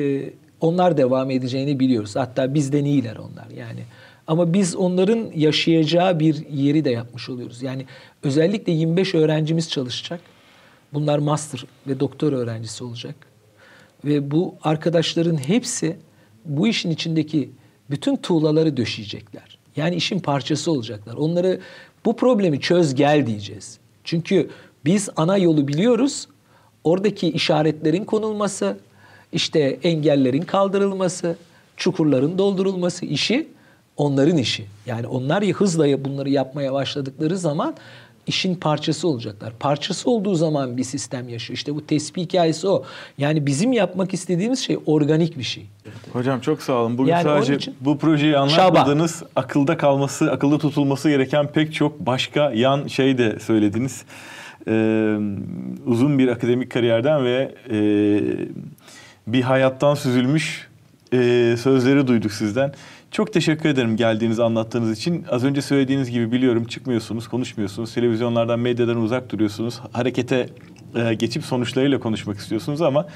onlar 0.61 0.97
devam 0.97 1.31
edeceğini 1.31 1.79
biliyoruz. 1.79 2.15
Hatta 2.15 2.53
bizden 2.53 2.85
iyiler 2.85 3.15
onlar 3.15 3.49
yani. 3.57 3.79
Ama 4.27 4.53
biz 4.53 4.75
onların 4.75 5.31
yaşayacağı 5.35 6.19
bir 6.19 6.49
yeri 6.49 6.85
de 6.85 6.89
yapmış 6.89 7.29
oluyoruz. 7.29 7.61
Yani 7.61 7.85
özellikle 8.23 8.71
25 8.71 9.15
öğrencimiz 9.15 9.69
çalışacak. 9.69 10.21
Bunlar 10.93 11.19
master 11.19 11.65
ve 11.87 11.99
doktor 11.99 12.33
öğrencisi 12.33 12.83
olacak. 12.83 13.15
Ve 14.05 14.31
bu 14.31 14.55
arkadaşların 14.63 15.37
hepsi 15.37 15.95
bu 16.45 16.67
işin 16.67 16.91
içindeki 16.91 17.49
bütün 17.89 18.15
tuğlaları 18.15 18.77
döşeyecekler. 18.77 19.57
Yani 19.75 19.95
işin 19.95 20.19
parçası 20.19 20.71
olacaklar. 20.71 21.13
Onları 21.13 21.59
bu 22.05 22.15
problemi 22.15 22.61
çöz 22.61 22.95
gel 22.95 23.27
diyeceğiz. 23.27 23.79
Çünkü 24.03 24.49
biz 24.85 25.09
ana 25.15 25.37
yolu 25.37 25.67
biliyoruz. 25.67 26.27
Oradaki 26.83 27.31
işaretlerin 27.31 28.03
konulması, 28.05 28.77
işte 29.31 29.79
engellerin 29.83 30.41
kaldırılması, 30.41 31.35
çukurların 31.77 32.37
doldurulması 32.37 33.05
işi 33.05 33.47
onların 33.97 34.37
işi. 34.37 34.65
Yani 34.85 35.07
onlar 35.07 35.43
hızla 35.43 36.05
bunları 36.05 36.29
yapmaya 36.29 36.73
başladıkları 36.73 37.37
zaman 37.37 37.75
işin 38.27 38.55
parçası 38.55 39.07
olacaklar. 39.07 39.53
Parçası 39.59 40.09
olduğu 40.09 40.35
zaman 40.35 40.77
bir 40.77 40.83
sistem 40.83 41.29
yaşıyor. 41.29 41.57
İşte 41.57 41.75
bu 41.75 41.85
tespih 41.85 42.21
hikayesi 42.21 42.67
o. 42.67 42.83
Yani 43.17 43.45
bizim 43.45 43.73
yapmak 43.73 44.13
istediğimiz 44.13 44.59
şey 44.59 44.77
organik 44.85 45.37
bir 45.37 45.43
şey. 45.43 45.65
Hocam 46.13 46.39
çok 46.39 46.61
sağ 46.61 46.73
olun. 46.73 46.97
Bugün 46.97 47.11
yani 47.11 47.23
sadece 47.23 47.55
için, 47.55 47.75
bu 47.81 47.97
projeyi 47.97 48.37
anlatmadığınız, 48.37 49.19
şaba. 49.19 49.29
akılda 49.35 49.77
kalması, 49.77 50.31
akılda 50.31 50.57
tutulması 50.57 51.09
gereken 51.09 51.47
pek 51.47 51.73
çok 51.73 51.99
başka 51.99 52.51
yan 52.51 52.87
şey 52.87 53.17
de 53.17 53.39
söylediniz. 53.39 54.03
Ee, 54.67 55.17
uzun 55.85 56.19
bir 56.19 56.27
akademik 56.27 56.71
kariyerden 56.71 57.25
ve 57.25 57.55
e, 57.69 57.77
bir 59.27 59.41
hayattan 59.41 59.95
süzülmüş 59.95 60.67
e, 61.13 61.55
sözleri 61.59 62.07
duyduk 62.07 62.31
sizden. 62.31 62.73
Çok 63.11 63.33
teşekkür 63.33 63.69
ederim 63.69 63.97
geldiğiniz, 63.97 64.39
anlattığınız 64.39 64.97
için. 64.97 65.25
Az 65.31 65.43
önce 65.43 65.61
söylediğiniz 65.61 66.11
gibi 66.11 66.31
biliyorum 66.31 66.65
çıkmıyorsunuz, 66.65 67.27
konuşmuyorsunuz. 67.27 67.93
Televizyonlardan, 67.93 68.59
medyadan 68.59 68.97
uzak 68.97 69.29
duruyorsunuz. 69.29 69.79
Harekete 69.91 70.49
e, 70.95 71.13
geçip 71.13 71.45
sonuçlarıyla 71.45 71.99
konuşmak 71.99 72.37
istiyorsunuz 72.37 72.81
ama 72.81 73.07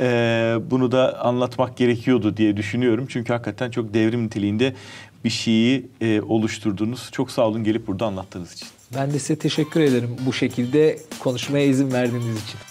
e, 0.00 0.56
bunu 0.70 0.92
da 0.92 1.24
anlatmak 1.24 1.76
gerekiyordu 1.76 2.36
diye 2.36 2.56
düşünüyorum. 2.56 3.06
Çünkü 3.08 3.32
hakikaten 3.32 3.70
çok 3.70 3.94
devrim 3.94 4.24
niteliğinde 4.24 4.74
bir 5.24 5.30
şeyi 5.30 5.86
e, 6.00 6.20
oluşturdunuz. 6.20 7.08
Çok 7.12 7.30
sağ 7.30 7.48
olun 7.48 7.64
gelip 7.64 7.86
burada 7.86 8.06
anlattığınız 8.06 8.52
için. 8.52 8.68
Ben 8.96 9.12
de 9.12 9.18
size 9.18 9.38
teşekkür 9.38 9.80
ederim 9.80 10.16
bu 10.26 10.32
şekilde 10.32 10.98
konuşmaya 11.18 11.66
izin 11.66 11.92
verdiğiniz 11.92 12.44
için. 12.44 12.69